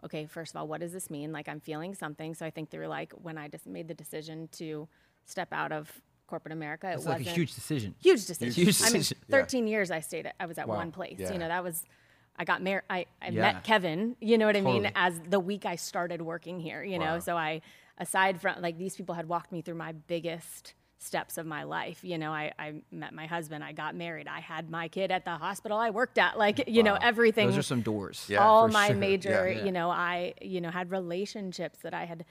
okay, 0.04 0.26
first 0.28 0.54
of 0.54 0.58
all, 0.60 0.68
what 0.68 0.80
does 0.82 0.94
this 0.94 1.10
mean? 1.10 1.32
Like 1.32 1.48
I'm 1.50 1.60
feeling 1.60 1.96
something. 1.96 2.36
So 2.36 2.46
I 2.46 2.50
think 2.52 2.70
through 2.70 2.88
like 2.88 3.12
when 3.14 3.38
I 3.38 3.48
just 3.48 3.66
made 3.66 3.88
the 3.88 3.94
decision 3.96 4.48
to 4.54 4.88
step 5.26 5.48
out 5.52 5.72
of 5.72 5.92
corporate 6.28 6.52
America, 6.52 6.92
It's 6.92 7.06
it 7.06 7.08
wasn't 7.10 7.28
a 7.28 7.32
huge 7.32 7.56
decision. 7.56 7.96
huge 8.02 8.26
decision. 8.26 8.54
Huge 8.66 8.82
I 8.82 8.86
mean, 8.90 8.94
decision. 9.00 9.18
Yeah. 9.30 9.38
13 9.38 9.68
years 9.68 9.90
I 9.92 10.02
stayed. 10.02 10.26
At, 10.28 10.36
I 10.40 10.46
was 10.46 10.58
at 10.58 10.68
Wow. 10.68 10.76
one 10.76 10.92
place. 10.92 11.16
Yeah. 11.20 11.32
You 11.32 11.40
know, 11.40 11.48
that 11.48 11.64
was. 11.64 11.84
I 12.38 12.44
got 12.46 12.62
married. 12.62 12.84
I, 12.90 13.06
I 13.22 13.30
Yeah. 13.30 13.42
met 13.42 13.64
Kevin. 13.64 14.16
You 14.20 14.38
know 14.38 14.46
what 14.46 14.56
I 14.58 14.62
mean? 14.62 14.92
As 14.96 15.20
the 15.28 15.40
week 15.40 15.66
I 15.66 15.76
started 15.76 16.22
working 16.22 16.60
here. 16.60 16.84
You 16.84 17.00
know, 17.00 17.20
so 17.20 17.36
I, 17.38 17.62
aside 17.98 18.40
from 18.42 18.62
like 18.62 18.78
these 18.78 18.96
people 18.96 19.16
had 19.16 19.28
walked 19.28 19.52
me 19.52 19.62
through 19.62 19.76
my 19.76 19.92
biggest 19.94 20.74
steps 21.00 21.38
of 21.38 21.46
my 21.46 21.64
life. 21.64 22.04
You 22.04 22.18
know, 22.18 22.32
I, 22.32 22.52
I 22.58 22.74
met 22.92 23.14
my 23.14 23.28
husband. 23.28 23.64
I 23.64 23.72
got 23.72 23.96
married. 23.96 24.28
I 24.28 24.40
had 24.40 24.70
my 24.70 24.88
kid 24.88 25.12
at 25.12 25.26
the 25.26 25.32
hospital 25.38 25.78
I 25.78 25.90
worked 25.92 26.18
at. 26.18 26.38
Like 26.38 26.68
you 26.68 26.82
know, 26.84 26.96
everything 27.00 27.48
Those 27.48 27.58
are 27.58 27.62
some 27.64 27.82
doors. 27.82 28.26
Yeah, 28.28 28.44
all 28.44 28.68
my 28.68 28.88
sure. 28.88 28.96
major 28.96 29.52
Yeah. 29.52 29.64
you 29.66 29.72
know 29.72 29.90
i 29.92 30.34
you 30.42 30.60
know 30.60 30.70
had 30.72 30.90
relationships 30.92 31.80
that 31.84 31.94
i 31.94 32.06
had 32.06 32.26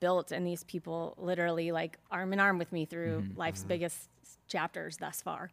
built 0.00 0.30
and 0.32 0.46
these 0.46 0.62
people 0.64 1.14
literally 1.18 1.72
like 1.72 1.98
arm 2.12 2.32
in 2.32 2.38
arm 2.40 2.58
with 2.58 2.70
me 2.72 2.84
through 2.86 3.22
Mm-hmm, 3.22 3.38
life's 3.38 3.64
biggest 3.64 4.08
chapters 4.46 4.96
thus 4.98 5.20
far 5.20 5.50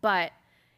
but 0.00 0.30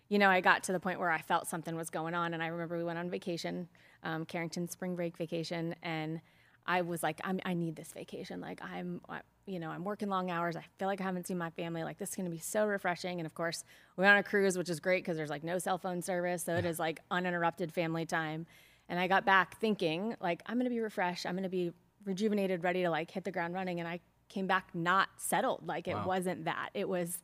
you 0.09 0.19
know 0.19 0.29
i 0.29 0.40
got 0.40 0.62
to 0.64 0.73
the 0.73 0.81
point 0.81 0.99
where 1.01 1.11
i 1.11 1.21
felt 1.21 1.47
something 1.47 1.75
was 1.77 1.90
going 1.90 2.14
on 2.14 2.35
and 2.35 2.43
i 2.43 2.47
remember 2.47 2.77
we 2.77 2.85
went 2.85 2.99
on 2.99 3.09
vacation 3.11 3.69
um, 4.03 4.25
carrington 4.25 4.69
spring 4.69 4.95
break 4.97 5.17
vacation 5.17 5.75
and 5.83 6.21
i 6.67 6.81
was 6.83 7.03
like 7.03 7.21
I'm, 7.25 7.40
i 7.45 7.55
need 7.55 7.77
this 7.77 7.93
vacation. 7.93 8.40
Like 8.40 8.61
i'm 8.62 9.01
I- 9.09 9.21
you 9.47 9.59
know 9.59 9.71
i'm 9.71 9.85
working 9.85 10.09
long 10.09 10.31
hours. 10.31 10.57
I 10.57 10.64
feel 10.79 10.88
like 10.88 11.01
i 11.03 11.05
haven't 11.05 11.27
seen 11.27 11.37
my 11.37 11.51
family. 11.51 11.85
Like 11.85 11.99
this 11.99 12.11
is 12.11 12.17
going 12.17 12.25
to 12.25 12.31
be 12.31 12.38
so 12.38 12.67
refreshing. 12.67 13.21
And 13.21 13.27
of 13.27 13.35
course 13.35 13.62
we're 13.97 14.07
on 14.07 14.17
a 14.17 14.23
cruise 14.23 14.57
which 14.57 14.71
is 14.71 14.81
great 14.81 15.03
because 15.05 15.17
there's 15.19 15.29
like 15.29 15.45
no 15.45 15.59
cell 15.59 15.77
phone 15.77 16.01
service 16.01 16.43
so 16.45 16.55
it 16.57 16.64
is 16.64 16.79
like 16.79 17.01
uninterrupted 17.11 17.73
family 17.73 18.07
time. 18.07 18.47
And 18.88 18.99
i 18.99 19.07
got 19.07 19.27
back 19.27 19.61
thinking 19.61 20.17
like 20.21 20.43
i'm 20.47 20.57
going 20.57 20.64
to 20.64 20.71
be 20.71 20.81
refreshed. 20.81 21.27
I'm 21.27 21.35
going 21.35 21.43
to 21.43 21.49
be 21.51 21.73
rejuvenated 22.07 22.62
ready 22.64 22.83
to 22.83 22.90
like 22.90 23.11
hit 23.11 23.25
the 23.25 23.31
ground 23.33 23.53
running. 23.55 23.81
And 23.81 23.88
i 23.88 24.01
came 24.31 24.47
back 24.47 24.69
not 24.75 25.09
settled. 25.19 25.67
Like 25.67 25.87
it 25.88 25.95
Wow. 25.95 26.07
wasn't 26.07 26.47
that. 26.47 26.71
It 26.73 26.88
was 26.88 27.19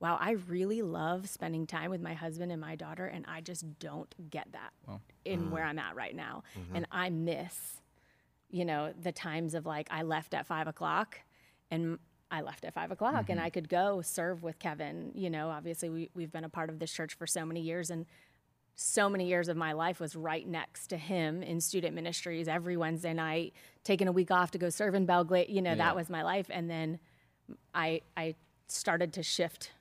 wow, 0.00 0.16
I 0.18 0.32
really 0.48 0.80
love 0.80 1.28
spending 1.28 1.66
time 1.66 1.90
with 1.90 2.00
my 2.00 2.14
husband 2.14 2.50
and 2.50 2.60
my 2.60 2.74
daughter, 2.74 3.06
and 3.06 3.24
I 3.28 3.42
just 3.42 3.78
don't 3.78 4.12
get 4.30 4.48
that 4.52 4.72
in 5.24 5.44
mm. 5.44 5.50
where 5.50 5.62
I'm 5.62 5.78
at 5.78 5.94
right 5.94 6.16
now. 6.16 6.42
Mm-hmm. 6.58 6.76
And 6.76 6.86
I 6.90 7.10
miss, 7.10 7.82
you 8.48 8.64
know, 8.64 8.94
the 9.00 9.12
times 9.12 9.54
of 9.54 9.66
like 9.66 9.88
I 9.90 10.02
left 10.02 10.32
at 10.32 10.46
five 10.46 10.66
o'clock 10.66 11.18
and 11.70 11.98
I 12.30 12.40
left 12.40 12.64
at 12.64 12.72
five 12.72 12.90
o'clock 12.90 13.28
and 13.28 13.38
mm-hmm. 13.38 13.46
I 13.46 13.50
could 13.50 13.68
go 13.68 14.00
serve 14.02 14.42
with 14.42 14.58
Kevin. 14.58 15.12
You 15.14 15.28
know, 15.28 15.50
obviously 15.50 15.90
we, 15.90 16.10
we've 16.14 16.32
been 16.32 16.44
a 16.44 16.48
part 16.48 16.70
of 16.70 16.78
this 16.78 16.90
church 16.92 17.14
for 17.14 17.26
so 17.26 17.44
many 17.44 17.60
years 17.60 17.90
and 17.90 18.06
so 18.76 19.10
many 19.10 19.26
years 19.26 19.48
of 19.48 19.56
my 19.56 19.72
life 19.72 20.00
was 20.00 20.16
right 20.16 20.46
next 20.48 20.86
to 20.88 20.96
him 20.96 21.42
in 21.42 21.60
student 21.60 21.94
ministries 21.94 22.48
every 22.48 22.78
Wednesday 22.78 23.12
night, 23.12 23.52
taking 23.84 24.08
a 24.08 24.12
week 24.12 24.30
off 24.30 24.52
to 24.52 24.58
go 24.58 24.70
serve 24.70 24.94
in 24.94 25.04
Belgrade. 25.04 25.50
You 25.50 25.60
know, 25.60 25.72
Yeah. 25.72 25.76
that 25.76 25.96
was 25.96 26.08
my 26.08 26.22
life. 26.22 26.46
And 26.48 26.70
then 26.70 26.98
I 27.74 28.00
I 28.16 28.36
started 28.68 29.12
to 29.14 29.22
shift 29.22 29.72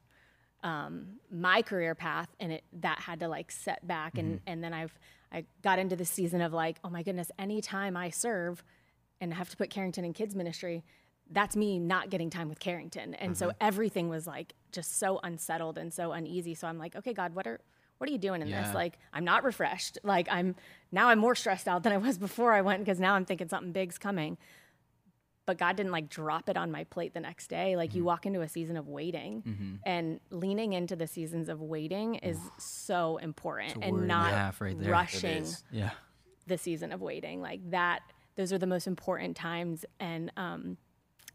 um, 0.63 1.19
my 1.31 1.61
career 1.61 1.95
path, 1.95 2.29
and 2.39 2.51
it 2.51 2.63
that 2.81 2.99
had 2.99 3.19
to 3.21 3.27
like 3.27 3.51
set 3.51 3.85
back. 3.87 4.17
And 4.17 4.39
and 4.47 4.63
then 4.63 4.73
I've 4.73 4.97
I 5.31 5.45
got 5.63 5.79
into 5.79 5.95
the 5.95 6.05
season 6.05 6.41
of 6.41 6.53
like, 6.53 6.77
oh 6.83 6.89
my 6.89 7.03
goodness, 7.03 7.31
anytime 7.37 7.95
I 7.95 8.09
serve 8.09 8.63
and 9.21 9.33
have 9.33 9.49
to 9.49 9.57
put 9.57 9.69
Carrington 9.69 10.05
in 10.05 10.13
kids 10.13 10.35
ministry, 10.35 10.83
that's 11.31 11.55
me 11.55 11.79
not 11.79 12.09
getting 12.09 12.29
time 12.29 12.49
with 12.49 12.59
Carrington. 12.59 13.13
And 13.15 13.37
so 13.37 13.51
everything 13.61 14.09
was 14.09 14.25
like 14.25 14.53
just 14.71 14.97
so 14.97 15.19
unsettled 15.23 15.77
and 15.77 15.93
so 15.93 16.11
uneasy. 16.11 16.55
So 16.55 16.67
I'm 16.67 16.77
like, 16.79 16.95
okay, 16.95 17.13
God, 17.13 17.35
what 17.35 17.45
are 17.47 17.59
what 17.99 18.09
are 18.09 18.13
you 18.13 18.17
doing 18.17 18.41
in 18.41 18.47
Yeah. 18.47 18.63
this? 18.63 18.73
Like, 18.73 18.97
I'm 19.13 19.25
not 19.25 19.43
refreshed. 19.43 19.99
Like, 20.03 20.27
I'm 20.31 20.55
now 20.91 21.09
I'm 21.09 21.19
more 21.19 21.35
stressed 21.35 21.67
out 21.67 21.83
than 21.83 21.91
I 21.93 21.97
was 21.97 22.17
before 22.17 22.53
I 22.53 22.61
went 22.61 22.79
because 22.83 22.99
now 22.99 23.13
I'm 23.13 23.25
thinking 23.25 23.49
something 23.49 23.71
big's 23.71 23.97
coming. 23.97 24.37
But 25.49 25.57
God 25.57 25.75
didn't 25.77 25.91
like 25.91 26.09
drop 26.09 26.47
it 26.47 26.57
on 26.57 26.69
my 26.69 26.83
plate 26.83 27.15
the 27.15 27.19
next 27.19 27.47
day. 27.47 27.75
Like, 27.75 27.89
Mm-hmm. 27.89 27.97
you 27.97 28.03
walk 28.03 28.27
into 28.27 28.41
a 28.41 28.47
season 28.47 28.77
of 28.77 28.87
waiting, 28.87 29.79
and 29.83 30.19
leaning 30.29 30.73
into 30.73 30.95
the 30.95 31.07
seasons 31.07 31.49
of 31.49 31.59
waiting 31.59 32.15
is 32.15 32.37
so 32.59 33.17
important, 33.17 33.83
and 33.83 34.07
not 34.07 34.31
right 34.31 34.77
rushing. 34.79 35.47
Yeah. 35.71 35.89
the 36.45 36.59
season 36.59 36.91
of 36.91 37.01
waiting 37.01 37.41
like 37.41 37.61
that 37.71 38.01
those 38.35 38.53
are 38.53 38.59
the 38.59 38.67
most 38.67 38.85
important 38.85 39.35
times 39.35 39.85
and 39.99 40.31
um, 40.37 40.77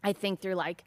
i 0.03 0.11
think 0.13 0.39
through 0.41 0.55
like 0.55 0.83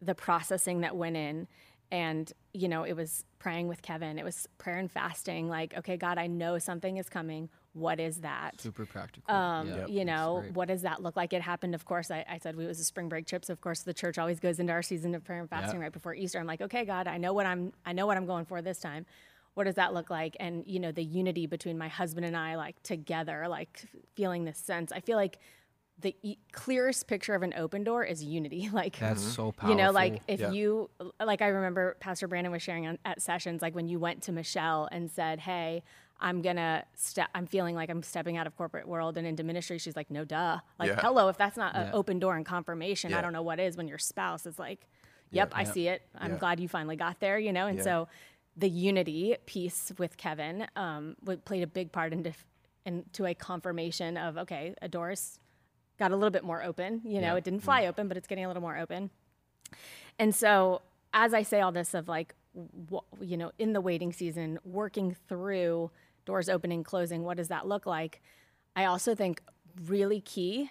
the 0.00 0.14
processing 0.14 0.80
that 0.82 0.96
went 0.96 1.16
in 1.16 1.48
and 1.90 2.32
you 2.52 2.68
know 2.68 2.82
it 2.84 2.94
was 2.94 3.24
praying 3.38 3.66
with 3.68 3.82
kevin 3.82 4.18
it 4.18 4.24
was 4.24 4.48
prayer 4.58 4.78
and 4.78 4.90
fasting 4.90 5.48
like 5.48 5.76
okay 5.76 5.96
god 5.96 6.16
i 6.18 6.26
know 6.26 6.58
something 6.58 6.96
is 6.96 7.08
coming 7.08 7.48
what 7.76 8.00
is 8.00 8.18
that? 8.22 8.58
Super 8.60 8.86
practical. 8.86 9.34
um, 9.34 9.68
yeah. 9.68 9.86
you 9.86 10.04
know 10.04 10.42
what 10.54 10.68
does 10.68 10.82
that 10.82 11.02
look 11.02 11.14
like? 11.14 11.32
It 11.32 11.42
happened 11.42 11.74
of 11.74 11.84
course 11.84 12.10
I, 12.10 12.24
I 12.28 12.38
said 12.38 12.56
we 12.56 12.66
was 12.66 12.80
a 12.80 12.84
spring 12.84 13.08
break 13.08 13.26
trip 13.26 13.44
so 13.44 13.52
of 13.52 13.60
course 13.60 13.82
the 13.82 13.92
church 13.94 14.16
always 14.18 14.40
goes 14.40 14.58
into 14.58 14.72
our 14.72 14.82
season 14.82 15.14
of 15.14 15.22
prayer 15.24 15.40
and 15.40 15.50
fasting 15.50 15.78
right 15.80 15.92
before 15.92 16.14
easter. 16.14 16.38
I'm 16.38 16.46
like 16.46 16.62
okay 16.62 16.84
god 16.84 17.06
i 17.06 17.18
know 17.18 17.32
what 17.34 17.44
i'm 17.46 17.72
i 17.84 17.92
know 17.92 18.06
what 18.06 18.16
i'm 18.16 18.26
going 18.26 18.46
for 18.46 18.62
this 18.62 18.78
time. 18.78 19.04
What 19.54 19.64
does 19.64 19.74
that 19.76 19.94
look 19.94 20.10
like? 20.10 20.36
And 20.40 20.64
you 20.66 20.80
know 20.80 20.90
the 20.92 21.04
unity 21.04 21.46
between 21.46 21.76
my 21.78 21.88
husband 21.88 22.24
and 22.26 22.36
i 22.36 22.56
like 22.56 22.82
together 22.82 23.46
like 23.48 23.84
feeling 24.14 24.44
this 24.44 24.58
sense. 24.58 24.90
I 24.92 25.00
feel 25.00 25.16
like 25.16 25.38
the 25.98 26.14
e- 26.22 26.36
clearest 26.52 27.06
picture 27.08 27.34
of 27.34 27.42
an 27.42 27.54
open 27.56 27.82
door 27.82 28.04
is 28.04 28.22
unity. 28.22 28.68
Like 28.72 28.98
That's 28.98 29.22
so 29.22 29.52
powerful. 29.52 29.70
you 29.70 29.82
know 29.82 29.92
like 29.92 30.20
if 30.28 30.40
Yeah. 30.40 30.50
you 30.50 30.90
like 31.22 31.40
i 31.40 31.48
remember 31.48 31.96
pastor 32.00 32.28
brandon 32.28 32.52
was 32.52 32.62
sharing 32.62 32.86
on, 32.86 32.98
at 33.04 33.22
sessions 33.22 33.62
like 33.62 33.74
when 33.74 33.86
you 33.88 33.98
went 33.98 34.22
to 34.24 34.32
michelle 34.32 34.88
and 34.92 35.10
said 35.10 35.40
hey 35.40 35.82
i'm 36.20 36.42
gonna 36.42 36.84
step 36.94 37.28
i'm 37.34 37.46
feeling 37.46 37.74
like 37.74 37.90
i'm 37.90 38.02
stepping 38.02 38.36
out 38.36 38.46
of 38.46 38.56
corporate 38.56 38.86
world 38.88 39.16
and 39.16 39.26
into 39.26 39.42
ministry 39.42 39.78
she's 39.78 39.96
like 39.96 40.10
no 40.10 40.24
duh 40.24 40.58
like 40.78 40.88
Yeah. 40.88 41.00
hello 41.00 41.28
if 41.28 41.36
that's 41.36 41.56
not 41.56 41.74
an 41.74 41.86
Yeah. 41.88 41.92
open 41.92 42.18
door 42.18 42.36
and 42.36 42.44
confirmation 42.46 43.12
i 43.14 43.20
don't 43.20 43.32
know 43.32 43.42
what 43.42 43.60
is 43.60 43.76
when 43.76 43.88
your 43.88 43.98
spouse 43.98 44.46
is 44.46 44.58
like 44.58 44.86
yep 45.30 45.52
i 45.54 45.64
see 45.64 45.88
it 45.88 46.02
i'm 46.16 46.32
Yeah. 46.32 46.38
glad 46.38 46.60
you 46.60 46.68
finally 46.68 46.96
got 46.96 47.20
there 47.20 47.38
you 47.38 47.52
know 47.52 47.66
and 47.66 47.78
Yeah. 47.78 47.84
so 47.84 48.08
the 48.56 48.68
unity 48.68 49.36
piece 49.46 49.92
with 49.98 50.16
kevin 50.16 50.66
um, 50.76 51.16
played 51.44 51.62
a 51.62 51.66
big 51.66 51.92
part 51.92 52.12
into 52.12 52.32
into 52.86 53.26
a 53.26 53.34
confirmation 53.34 54.16
of 54.16 54.38
okay 54.38 54.74
a 54.80 54.88
door 54.88 55.10
is 55.10 55.38
got 55.98 56.10
a 56.12 56.14
little 56.14 56.30
bit 56.30 56.44
more 56.44 56.62
open. 56.62 57.00
You 57.06 57.22
know, 57.22 57.32
Yeah. 57.32 57.36
it 57.36 57.44
didn't 57.44 57.60
fly 57.60 57.86
open, 57.86 58.06
but 58.06 58.18
it's 58.18 58.26
getting 58.26 58.44
a 58.44 58.48
little 58.48 58.60
more 58.60 58.76
open. 58.76 59.08
And 60.18 60.34
so, 60.34 60.82
as 61.14 61.32
I 61.32 61.42
say 61.42 61.62
all 61.62 61.72
this 61.72 61.94
of 61.94 62.06
like, 62.06 62.34
you 63.20 63.36
know, 63.38 63.50
in 63.58 63.72
the 63.72 63.80
waiting 63.80 64.12
season, 64.12 64.58
working 64.62 65.16
through 65.26 65.90
doors 66.26 66.48
opening, 66.50 66.84
closing, 66.84 67.22
what 67.22 67.38
does 67.38 67.48
that 67.48 67.66
look 67.66 67.86
like? 67.86 68.20
I 68.74 68.84
also 68.84 69.14
think 69.14 69.40
really 69.86 70.20
key 70.20 70.70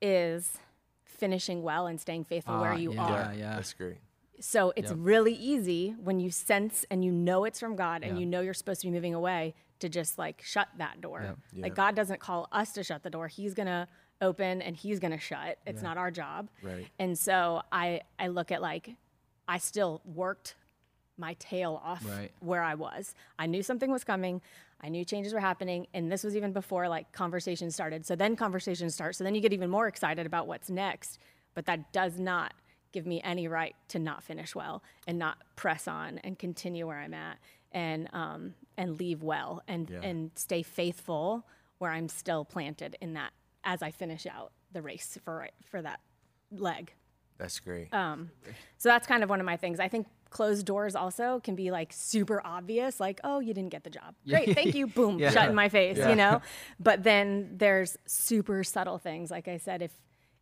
is 0.00 0.58
finishing 1.04 1.62
well 1.62 1.86
and 1.86 2.00
staying 2.00 2.24
faithful 2.24 2.58
where 2.60 2.72
Ah, 2.72 2.76
you 2.76 2.92
yeah. 2.94 3.02
are. 3.04 3.10
yeah. 3.10 3.32
yeah, 3.32 3.54
That's 3.56 3.72
great. 3.74 3.98
So 4.40 4.72
it's 4.76 4.90
Yep. 4.90 4.98
really 5.02 5.34
easy 5.34 5.90
when 6.02 6.18
you 6.20 6.30
sense 6.30 6.86
and 6.90 7.04
you 7.04 7.10
know 7.12 7.44
it's 7.44 7.60
from 7.60 7.76
God 7.76 8.02
and 8.02 8.16
Yeah. 8.16 8.20
you 8.20 8.26
know 8.26 8.40
you're 8.40 8.54
supposed 8.54 8.80
to 8.82 8.86
be 8.86 8.90
moving 8.90 9.14
away 9.14 9.54
to 9.80 9.88
just 9.88 10.16
like 10.18 10.40
shut 10.42 10.68
that 10.78 11.00
door. 11.00 11.22
Yep. 11.22 11.38
Like 11.62 11.74
God 11.74 11.94
doesn't 11.94 12.20
call 12.20 12.48
us 12.52 12.72
to 12.72 12.82
shut 12.84 13.02
the 13.02 13.10
door. 13.10 13.28
He's 13.28 13.52
going 13.54 13.66
to 13.66 13.86
open 14.22 14.62
and 14.62 14.76
he's 14.76 14.98
going 14.98 15.12
to 15.12 15.18
shut. 15.18 15.58
It's 15.66 15.82
not 15.82 15.96
our 15.98 16.10
job. 16.10 16.48
Right. 16.62 16.86
And 16.98 17.18
so 17.18 17.62
I 17.72 18.02
I 18.18 18.28
look 18.28 18.50
at 18.50 18.62
like 18.62 18.96
I 19.46 19.58
still 19.58 20.00
worked 20.04 20.54
my 21.18 21.34
tail 21.34 21.80
off 21.84 22.02
Right. 22.06 22.30
where 22.40 22.62
I 22.62 22.74
was. 22.76 23.14
I 23.38 23.44
knew 23.46 23.62
something 23.62 23.90
was 23.90 24.04
coming. 24.04 24.40
I 24.82 24.88
knew 24.88 25.04
changes 25.04 25.32
were 25.34 25.40
happening, 25.40 25.86
and 25.94 26.10
this 26.10 26.24
was 26.24 26.36
even 26.36 26.52
before 26.52 26.88
like 26.88 27.12
conversations 27.12 27.74
started. 27.74 28.06
So 28.06 28.16
then 28.16 28.36
conversations 28.36 28.94
start. 28.94 29.16
So 29.16 29.24
then 29.24 29.34
you 29.34 29.40
get 29.40 29.52
even 29.52 29.70
more 29.70 29.86
excited 29.88 30.26
about 30.26 30.46
what's 30.46 30.70
next. 30.70 31.18
But 31.54 31.66
that 31.66 31.92
does 31.92 32.18
not 32.18 32.54
give 32.92 33.06
me 33.06 33.20
any 33.22 33.48
right 33.48 33.74
to 33.88 33.98
not 33.98 34.22
finish 34.22 34.54
well 34.54 34.82
and 35.06 35.18
not 35.18 35.38
press 35.56 35.86
on 35.88 36.18
and 36.18 36.38
continue 36.38 36.86
where 36.86 36.98
I'm 36.98 37.14
at 37.14 37.38
and 37.72 38.08
um, 38.12 38.54
and 38.76 38.98
leave 38.98 39.22
well 39.22 39.62
and 39.68 39.88
Yeah. 39.90 40.00
and 40.02 40.30
stay 40.34 40.62
faithful 40.62 41.46
where 41.78 41.90
I'm 41.90 42.08
still 42.08 42.44
planted 42.44 42.96
in 43.00 43.14
that 43.14 43.32
as 43.64 43.82
I 43.82 43.90
finish 43.90 44.26
out 44.26 44.52
the 44.72 44.80
race 44.82 45.18
for 45.24 45.48
for 45.64 45.82
that 45.82 46.00
leg. 46.50 46.92
That's 47.38 47.58
great. 47.60 47.88
So 47.92 48.88
that's 48.88 49.06
kind 49.06 49.22
of 49.22 49.30
one 49.30 49.40
of 49.40 49.46
my 49.46 49.56
things. 49.56 49.80
I 49.80 49.88
think 49.88 50.06
closed 50.30 50.64
doors 50.64 50.94
also 50.96 51.40
can 51.42 51.54
be 51.56 51.70
like 51.70 51.92
super 51.92 52.40
obvious, 52.44 53.00
like, 53.00 53.20
oh, 53.24 53.40
you 53.40 53.52
didn't 53.52 53.70
get 53.70 53.84
the 53.84 53.90
job. 53.90 54.14
Great, 54.28 54.54
thank 54.54 54.74
you. 54.74 54.86
Boom, 54.86 55.18
Yeah. 55.20 55.30
shut 55.30 55.48
in 55.48 55.54
my 55.54 55.68
face, 55.68 55.98
Yeah. 55.98 56.10
you 56.10 56.16
know? 56.16 56.40
But 56.78 57.02
then 57.02 57.54
there's 57.56 57.96
super 58.06 58.62
subtle 58.64 58.98
things. 58.98 59.30
Like 59.30 59.48
I 59.48 59.56
said, 59.58 59.82
if 59.82 59.92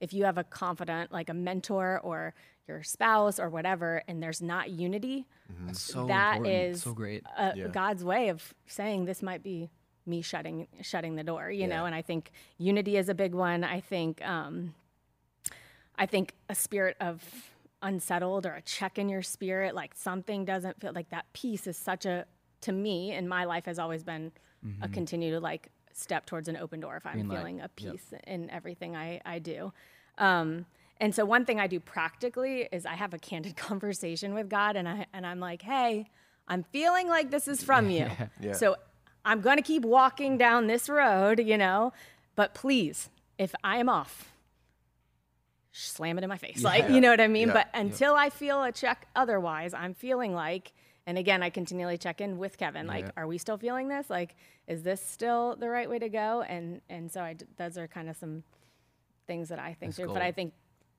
if 0.01 0.13
you 0.13 0.25
have 0.27 0.39
a 0.39 0.45
confidant, 0.45 1.11
like 1.11 1.29
a 1.29 1.35
mentor 1.35 2.01
or 2.05 2.33
your 2.69 2.85
spouse 2.85 3.41
or 3.41 3.49
whatever, 3.49 4.03
and 4.07 4.23
there's 4.23 4.41
not 4.41 4.71
unity, 4.71 5.27
That's 5.67 5.81
so 5.81 6.07
that 6.07 6.37
important. 6.37 6.55
is 6.77 6.83
so 6.83 6.93
great. 6.93 7.25
uh, 7.37 7.53
Yeah. 7.57 7.67
God's 7.69 8.05
way 8.05 8.29
of 8.29 8.55
saying 8.67 9.07
this 9.07 9.23
might 9.23 9.43
be 9.43 9.71
me 10.07 10.23
shutting 10.23 10.69
shutting 10.83 11.17
the 11.17 11.25
door, 11.25 11.51
you 11.51 11.67
know. 11.67 11.85
And 11.87 11.95
I 11.95 12.03
think 12.03 12.31
unity 12.59 12.97
is 12.97 13.09
a 13.09 13.15
big 13.15 13.35
one. 13.35 13.65
I 13.65 13.81
think 13.81 14.25
um, 14.25 14.75
I 15.97 16.07
think 16.07 16.35
a 16.49 16.55
spirit 16.55 16.97
of 17.01 17.23
unsettled 17.83 18.47
or 18.47 18.53
a 18.55 18.63
check 18.63 18.99
in 18.99 19.09
your 19.09 19.23
spirit, 19.23 19.75
like 19.75 19.95
something 19.95 20.45
doesn't 20.45 20.81
feel 20.81 20.93
like 20.95 21.11
that 21.11 21.27
peace 21.33 21.67
is 21.67 21.77
such 21.77 22.05
a 22.07 22.27
to 22.63 22.73
me 22.73 23.13
in 23.13 23.29
my 23.29 23.45
life 23.45 23.67
has 23.67 23.79
always 23.79 24.03
been 24.03 24.33
a 24.83 24.89
continue 24.89 25.31
to 25.31 25.39
like 25.41 25.69
step 25.93 26.27
towards 26.27 26.49
an 26.49 26.57
open 26.57 26.81
door 26.81 26.97
if 26.97 27.07
I'm 27.07 27.13
Green 27.15 27.29
light. 27.29 27.37
feeling 27.39 27.59
a 27.61 27.63
Yep. 27.63 27.77
peace 27.77 28.13
in 28.27 28.51
everything 28.51 28.97
I, 28.97 29.21
I 29.25 29.39
do. 29.39 29.73
Um, 30.19 30.67
and 31.01 31.15
so 31.15 31.25
one 31.25 31.45
thing 31.45 31.61
I 31.61 31.69
do 31.69 31.79
practically 31.79 32.69
is 32.73 32.85
I 32.85 32.95
have 32.95 33.15
a 33.15 33.19
candid 33.19 33.57
conversation 33.69 34.35
with 34.35 34.49
God 34.49 34.75
and 34.77 34.89
I 34.89 35.07
and 35.13 35.25
I'm 35.27 35.39
like, 35.41 35.63
hey, 35.63 36.11
I'm 36.49 36.65
feeling 36.73 37.09
like 37.09 37.31
this 37.31 37.47
is 37.49 37.63
from 37.63 37.91
you. 37.91 38.09
Yeah. 38.41 38.53
So 38.53 38.77
I'm 39.25 39.41
gonna 39.41 39.63
keep 39.63 39.85
walking 39.85 40.37
down 40.39 40.67
this 40.67 40.89
road, 40.89 41.39
you 41.39 41.57
know, 41.59 41.93
but 42.35 42.55
please, 42.55 43.11
if 43.39 43.55
I 43.63 43.79
am 43.79 43.89
off, 43.89 44.33
slam 45.73 46.19
it 46.19 46.25
in 46.25 46.29
my 46.29 46.39
face. 46.39 46.63
Like, 46.63 46.89
you 46.91 47.01
know 47.01 47.11
what 47.11 47.21
I 47.21 47.29
mean? 47.29 47.49
Yeah. 47.49 47.55
But 47.55 47.69
until 47.75 48.15
I 48.15 48.31
feel 48.31 48.63
a 48.63 48.73
check 48.73 49.07
otherwise, 49.15 49.75
I'm 49.75 49.95
feeling 49.95 50.35
like, 50.35 50.73
and 51.07 51.17
again, 51.19 51.43
I 51.43 51.51
continually 51.51 51.99
check 51.99 52.21
in 52.21 52.39
with 52.39 52.59
Kevin. 52.59 52.87
Like, 52.87 53.05
Yeah. 53.07 53.11
are 53.17 53.27
we 53.27 53.39
still 53.39 53.57
feeling 53.59 53.89
this? 53.89 54.11
Like, 54.11 54.35
is 54.67 54.83
this 54.83 55.01
still 55.01 55.57
the 55.57 55.69
right 55.69 55.89
way 55.89 55.99
to 55.99 56.09
go? 56.09 56.43
And 56.43 56.81
and 56.89 57.11
so 57.11 57.23
I 57.23 57.35
d 57.35 57.45
those 57.57 57.79
are 57.79 57.89
kind 57.89 58.09
of 58.09 58.17
some 58.17 58.43
things 59.27 59.49
that 59.51 59.59
I 59.59 59.75
think 59.75 59.91
That's 59.93 59.97
through. 59.99 60.13
But. 60.15 60.23
I 60.23 60.33
think 60.33 60.53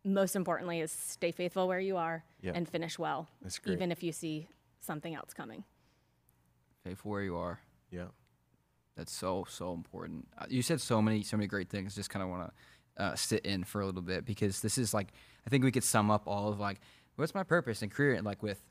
most 0.05 0.35
importantly 0.35 0.79
is 0.79 0.91
stay 0.91 1.31
faithful 1.31 1.67
where 1.67 1.79
you 1.79 1.97
are 1.97 2.23
Yep. 2.41 2.55
and 2.55 2.69
finish 2.69 2.97
well, 2.97 3.27
That's 3.41 3.59
great. 3.59 3.73
even 3.73 3.91
if 3.91 4.01
you 4.01 4.11
see 4.13 4.47
something 4.79 5.13
else 5.13 5.33
coming. 5.33 5.63
Faithful 6.83 7.11
where 7.11 7.21
you 7.23 7.35
are. 7.35 7.59
yeah. 7.91 8.07
That's 8.95 9.13
so 9.13 9.45
so 9.47 9.73
important. 9.73 10.27
Uh, 10.37 10.45
You 10.49 10.61
said 10.61 10.81
so 10.81 11.01
many 11.01 11.23
so 11.23 11.37
many 11.37 11.47
great 11.47 11.69
things. 11.69 11.95
Just 11.95 12.09
kind 12.09 12.21
of 12.23 12.29
want 12.29 12.47
to 12.49 12.53
uh, 12.99 13.15
sit 13.15 13.45
in 13.45 13.63
for 13.63 13.81
a 13.81 13.85
little 13.85 14.01
bit 14.01 14.25
because 14.25 14.61
this 14.61 14.77
is 14.77 14.93
like 14.93 15.09
I 15.47 15.49
think 15.49 15.63
we 15.63 15.71
could 15.71 15.83
sum 15.83 16.11
up 16.11 16.23
all 16.27 16.49
of 16.49 16.59
like 16.59 16.79
what's 17.15 17.33
my 17.33 17.43
purpose 17.43 17.81
and 17.81 17.91
career 17.91 18.13
and 18.13 18.25
like 18.25 18.43
with 18.43 18.61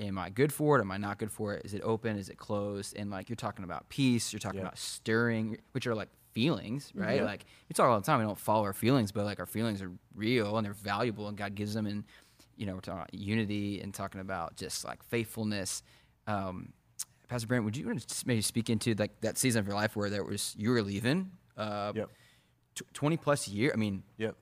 am 0.00 0.18
I 0.18 0.28
good 0.28 0.52
for 0.52 0.76
it? 0.76 0.80
Am 0.80 0.90
I 0.90 0.96
not 0.96 1.18
good 1.18 1.30
for 1.30 1.54
it? 1.54 1.64
Is 1.64 1.72
it 1.72 1.80
open? 1.84 2.18
Is 2.18 2.28
it 2.28 2.36
closed? 2.36 2.96
And 2.96 3.10
like 3.10 3.28
you're 3.28 3.36
talking 3.36 3.64
about 3.64 3.88
peace. 3.88 4.32
You're 4.32 4.40
talking 4.40 4.58
Yeah. 4.58 4.66
about 4.66 4.78
stirring, 4.78 5.58
which 5.72 5.86
are 5.86 5.94
like 5.94 6.08
feelings, 6.32 6.90
right? 6.96 7.18
Yeah. 7.18 7.24
Like 7.24 7.44
we 7.68 7.74
talk 7.74 7.86
all 7.88 8.00
the 8.00 8.04
time. 8.04 8.18
We 8.18 8.24
don't 8.26 8.36
follow 8.38 8.64
our 8.64 8.72
feelings, 8.72 9.12
but 9.12 9.24
like 9.24 9.38
our 9.38 9.46
feelings 9.46 9.80
are 9.80 9.92
real 10.14 10.56
and 10.56 10.64
they're 10.66 10.72
valuable, 10.74 11.28
and 11.28 11.36
God 11.36 11.54
gives 11.54 11.74
them. 11.74 11.86
And 11.86 12.02
you 12.56 12.66
know, 12.66 12.74
we're 12.74 12.80
talking 12.80 12.98
about 13.00 13.14
unity 13.14 13.80
and 13.80 13.94
talking 13.94 14.20
about 14.20 14.56
just 14.56 14.84
like 14.84 15.02
faithfulness. 15.04 15.82
Um, 16.26 16.72
Pastor 17.28 17.46
Brent, 17.46 17.64
would 17.64 17.76
you 17.76 17.86
want 17.86 18.06
to 18.06 18.26
maybe 18.26 18.42
speak 18.42 18.68
into 18.70 18.94
like 18.94 19.20
that 19.20 19.38
season 19.38 19.60
of 19.60 19.66
your 19.66 19.76
life 19.76 19.94
where 19.96 20.10
there 20.10 20.24
was 20.24 20.54
you 20.58 20.70
were 20.70 20.82
leaving, 20.82 21.30
uh, 21.56 21.92
Yep. 21.94 22.10
Tw- 22.74 22.92
twenty 22.94 23.16
plus 23.16 23.48
year? 23.48 23.70
I 23.72 23.76
mean, 23.76 24.02
Yep. 24.18 24.36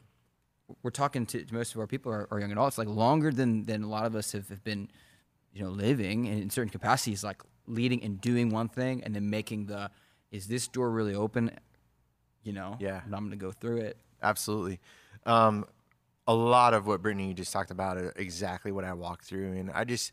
we're 0.82 0.90
talking 0.90 1.26
to, 1.26 1.44
to 1.44 1.54
most 1.54 1.74
of 1.74 1.80
our 1.80 1.86
people 1.86 2.12
are, 2.12 2.26
are 2.30 2.40
young 2.40 2.52
adults, 2.52 2.78
like 2.78 2.88
longer 2.88 3.30
than 3.30 3.64
than 3.64 3.82
a 3.82 3.88
lot 3.88 4.06
of 4.06 4.14
us 4.14 4.32
have, 4.32 4.48
have 4.48 4.64
been, 4.64 4.88
you 5.52 5.62
know, 5.62 5.70
living 5.70 6.26
and 6.28 6.40
in 6.42 6.50
certain 6.50 6.70
capacities, 6.70 7.22
like 7.22 7.42
leading 7.66 8.02
and 8.02 8.20
doing 8.20 8.50
one 8.50 8.68
thing 8.68 9.02
and 9.04 9.14
then 9.14 9.28
making 9.30 9.66
the 9.66 9.90
is 10.30 10.46
this 10.48 10.66
door 10.68 10.90
really 10.90 11.14
open? 11.14 11.50
You 12.42 12.52
know, 12.54 12.76
Yeah. 12.80 13.02
and 13.04 13.14
I'm 13.14 13.24
gonna 13.24 13.36
go 13.36 13.52
through 13.52 13.78
it. 13.78 13.96
Absolutely. 14.22 14.80
Um, 15.26 15.66
a 16.26 16.34
lot 16.34 16.74
of 16.74 16.86
what 16.86 17.02
Brittany 17.02 17.28
you 17.28 17.34
just 17.34 17.52
talked 17.52 17.70
about 17.70 17.96
are 17.98 18.12
exactly 18.16 18.72
what 18.72 18.84
I 18.84 18.92
walked 18.94 19.24
through. 19.24 19.52
And 19.52 19.70
I 19.72 19.84
just, 19.84 20.12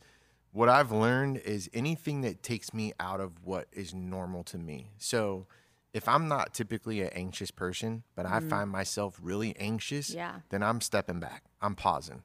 what 0.51 0.67
I've 0.69 0.91
learned 0.91 1.37
is 1.37 1.69
anything 1.73 2.21
that 2.21 2.41
takes 2.43 2.73
me 2.73 2.93
out 2.99 3.19
of 3.21 3.31
what 3.45 3.67
is 3.71 3.93
normal 3.93 4.43
to 4.45 4.57
me. 4.57 4.89
So 4.97 5.45
if 5.93 6.07
I'm 6.07 6.27
not 6.27 6.53
typically 6.53 7.01
an 7.01 7.09
anxious 7.09 7.51
person, 7.51 8.03
but 8.15 8.25
I 8.25 8.39
mm-hmm. 8.39 8.49
find 8.49 8.69
myself 8.69 9.19
really 9.21 9.55
anxious, 9.57 10.13
Yeah. 10.13 10.35
then 10.49 10.61
I'm 10.61 10.81
stepping 10.81 11.19
back. 11.19 11.43
I'm 11.61 11.75
pausing. 11.75 12.23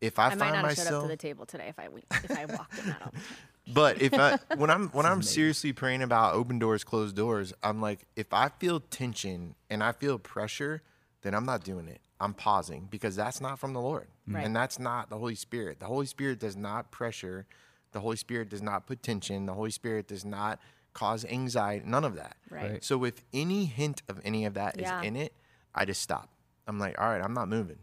If 0.00 0.18
I, 0.18 0.26
I, 0.26 0.28
might 0.30 0.38
find 0.38 0.54
not 0.54 0.64
have 0.64 0.76
showed 0.76 0.80
up 0.80 0.86
myself, 0.86 1.04
to 1.04 1.08
the 1.08 1.16
table 1.16 1.46
today 1.46 1.68
if 1.68 1.78
I 1.78 1.88
we- 1.88 2.02
if 2.10 2.30
I 2.30 2.46
walked 2.46 2.78
in 2.78 2.86
that. 2.86 3.02
all 3.02 3.12
the 3.12 3.18
time. 3.18 3.74
but 3.74 4.02
if 4.02 4.14
I 4.14 4.38
when 4.56 4.70
I'm 4.70 4.88
when 4.88 5.06
I'm 5.06 5.22
seriously 5.22 5.72
praying 5.72 6.02
about 6.02 6.34
open 6.34 6.58
doors, 6.58 6.82
closed 6.82 7.14
doors, 7.14 7.52
I'm 7.62 7.80
like, 7.80 8.06
if 8.16 8.32
I 8.32 8.48
feel 8.48 8.80
tension 8.80 9.54
and 9.70 9.82
I 9.82 9.92
feel 9.92 10.18
pressure, 10.18 10.82
then 11.22 11.34
I'm 11.34 11.46
not 11.46 11.62
doing 11.62 11.86
it. 11.86 12.00
I'm 12.18 12.34
pausing 12.34 12.88
because 12.90 13.14
that's 13.14 13.40
not 13.40 13.58
from 13.58 13.74
the 13.74 13.80
Lord. 13.80 14.08
Mm-hmm. 14.26 14.36
Right. 14.36 14.46
And 14.46 14.56
that's 14.56 14.78
not 14.78 15.10
the 15.10 15.18
Holy 15.18 15.34
Spirit. 15.34 15.80
The 15.80 15.86
Holy 15.86 16.06
Spirit 16.06 16.40
does 16.40 16.56
not 16.56 16.90
pressure. 16.90 17.46
The 17.92 18.00
Holy 18.00 18.16
Spirit 18.16 18.48
does 18.48 18.62
not 18.62 18.86
put 18.86 19.02
tension. 19.02 19.46
The 19.46 19.54
Holy 19.54 19.70
Spirit 19.70 20.08
does 20.08 20.24
not 20.24 20.58
cause 20.94 21.24
anxiety. 21.24 21.84
None 21.86 22.04
of 22.04 22.16
that. 22.16 22.36
Right. 22.50 22.70
Right. 22.72 22.84
So 22.84 23.04
if 23.04 23.22
any 23.32 23.64
hint 23.64 24.02
of 24.08 24.20
any 24.24 24.44
of 24.44 24.54
that 24.54 24.76
is 24.76 24.82
Yeah. 24.82 25.02
in 25.02 25.16
it, 25.16 25.32
I 25.74 25.84
just 25.84 26.02
stop. 26.02 26.28
I'm 26.66 26.78
like, 26.78 27.00
all 27.00 27.08
right, 27.08 27.22
I'm 27.22 27.34
not 27.34 27.48
moving. 27.48 27.78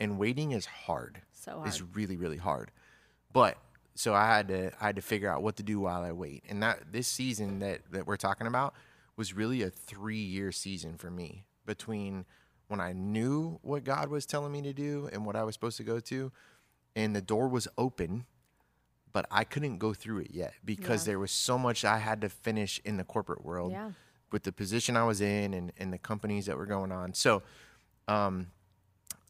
And 0.00 0.18
waiting 0.18 0.52
is 0.52 0.66
hard. 0.66 1.22
So 1.32 1.52
hard. 1.56 1.68
It's 1.68 1.80
really, 1.80 2.16
really 2.16 2.36
hard. 2.38 2.70
But 3.32 3.58
so 3.94 4.14
I 4.14 4.26
had 4.26 4.48
to 4.48 4.72
I 4.80 4.86
had 4.86 4.96
to 4.96 5.02
figure 5.02 5.30
out 5.30 5.42
what 5.42 5.56
to 5.56 5.62
do 5.62 5.80
while 5.80 6.02
I 6.02 6.12
wait. 6.12 6.44
And 6.48 6.62
that 6.62 6.92
this 6.92 7.08
season 7.08 7.60
that 7.60 7.80
that 7.92 8.06
we're 8.06 8.16
talking 8.16 8.46
about 8.46 8.74
was 9.16 9.32
really 9.34 9.62
a 9.62 9.70
three 9.70 10.18
year 10.22 10.52
season 10.52 10.96
for 10.98 11.10
me 11.10 11.44
between 11.64 12.26
when 12.68 12.80
I 12.80 12.92
knew 12.92 13.58
what 13.62 13.84
God 13.84 14.08
was 14.08 14.26
telling 14.26 14.52
me 14.52 14.60
to 14.62 14.72
do 14.72 15.08
and 15.12 15.24
what 15.24 15.36
I 15.36 15.44
was 15.44 15.54
supposed 15.54 15.76
to 15.78 15.84
go 15.84 16.00
to, 16.00 16.32
and 16.96 17.14
the 17.14 17.22
door 17.22 17.48
was 17.48 17.68
open, 17.78 18.26
but 19.16 19.24
I 19.30 19.44
couldn't 19.44 19.78
go 19.78 19.94
through 19.94 20.18
it 20.18 20.30
yet 20.32 20.52
because 20.62 21.02
Yeah. 21.06 21.12
there 21.12 21.18
was 21.18 21.30
so 21.30 21.56
much 21.56 21.86
I 21.86 21.96
had 21.96 22.20
to 22.20 22.28
finish 22.28 22.78
in 22.84 22.98
the 22.98 23.04
corporate 23.04 23.42
world 23.46 23.72
Yeah. 23.72 23.92
with 24.30 24.42
the 24.42 24.52
position 24.52 24.94
I 24.94 25.04
was 25.04 25.22
in 25.22 25.54
and, 25.54 25.72
and 25.78 25.90
the 25.90 25.96
companies 25.96 26.44
that 26.44 26.58
were 26.58 26.66
going 26.66 26.92
on. 26.92 27.14
So 27.14 27.42
um, 28.08 28.48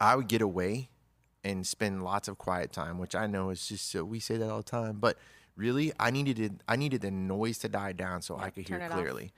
I 0.01 0.17
would 0.17 0.27
get 0.27 0.43
away 0.43 0.91
and 1.45 1.65
spend 1.65 2.03
lots 2.03 2.27
of 2.27 2.37
quiet 2.37 2.73
time, 2.73 2.99
which 2.99 3.15
I 3.15 3.29
know 3.29 3.51
is 3.51 3.69
just 3.69 3.89
so 3.89 4.05
we 4.05 4.19
say 4.19 4.37
that 4.37 4.51
all 4.51 4.57
the 4.57 4.65
time, 4.65 4.99
but 4.99 5.19
really 5.55 5.93
I 6.01 6.11
needed 6.11 6.41
it, 6.41 6.53
I 6.67 6.75
needed 6.75 7.03
the 7.03 7.13
noise 7.13 7.59
to 7.59 7.69
die 7.69 7.93
down 7.93 8.23
so 8.23 8.37
I 8.37 8.51
could 8.51 8.67
hear 8.67 8.79
it 8.79 8.91
off. 8.91 8.91
clearly. 8.91 9.33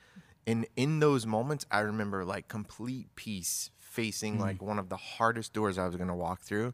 And 0.46 0.66
in 0.76 1.00
those 1.00 1.26
moments, 1.26 1.66
I 1.70 1.80
remember 1.80 2.24
like 2.24 2.48
complete 2.48 3.14
peace 3.16 3.70
facing 3.76 4.38
like 4.40 4.62
one 4.62 4.78
of 4.78 4.88
the 4.88 4.96
hardest 4.96 5.52
doors 5.52 5.76
I 5.76 5.84
was 5.86 5.96
going 5.96 6.08
to 6.08 6.14
walk 6.14 6.40
through, 6.40 6.72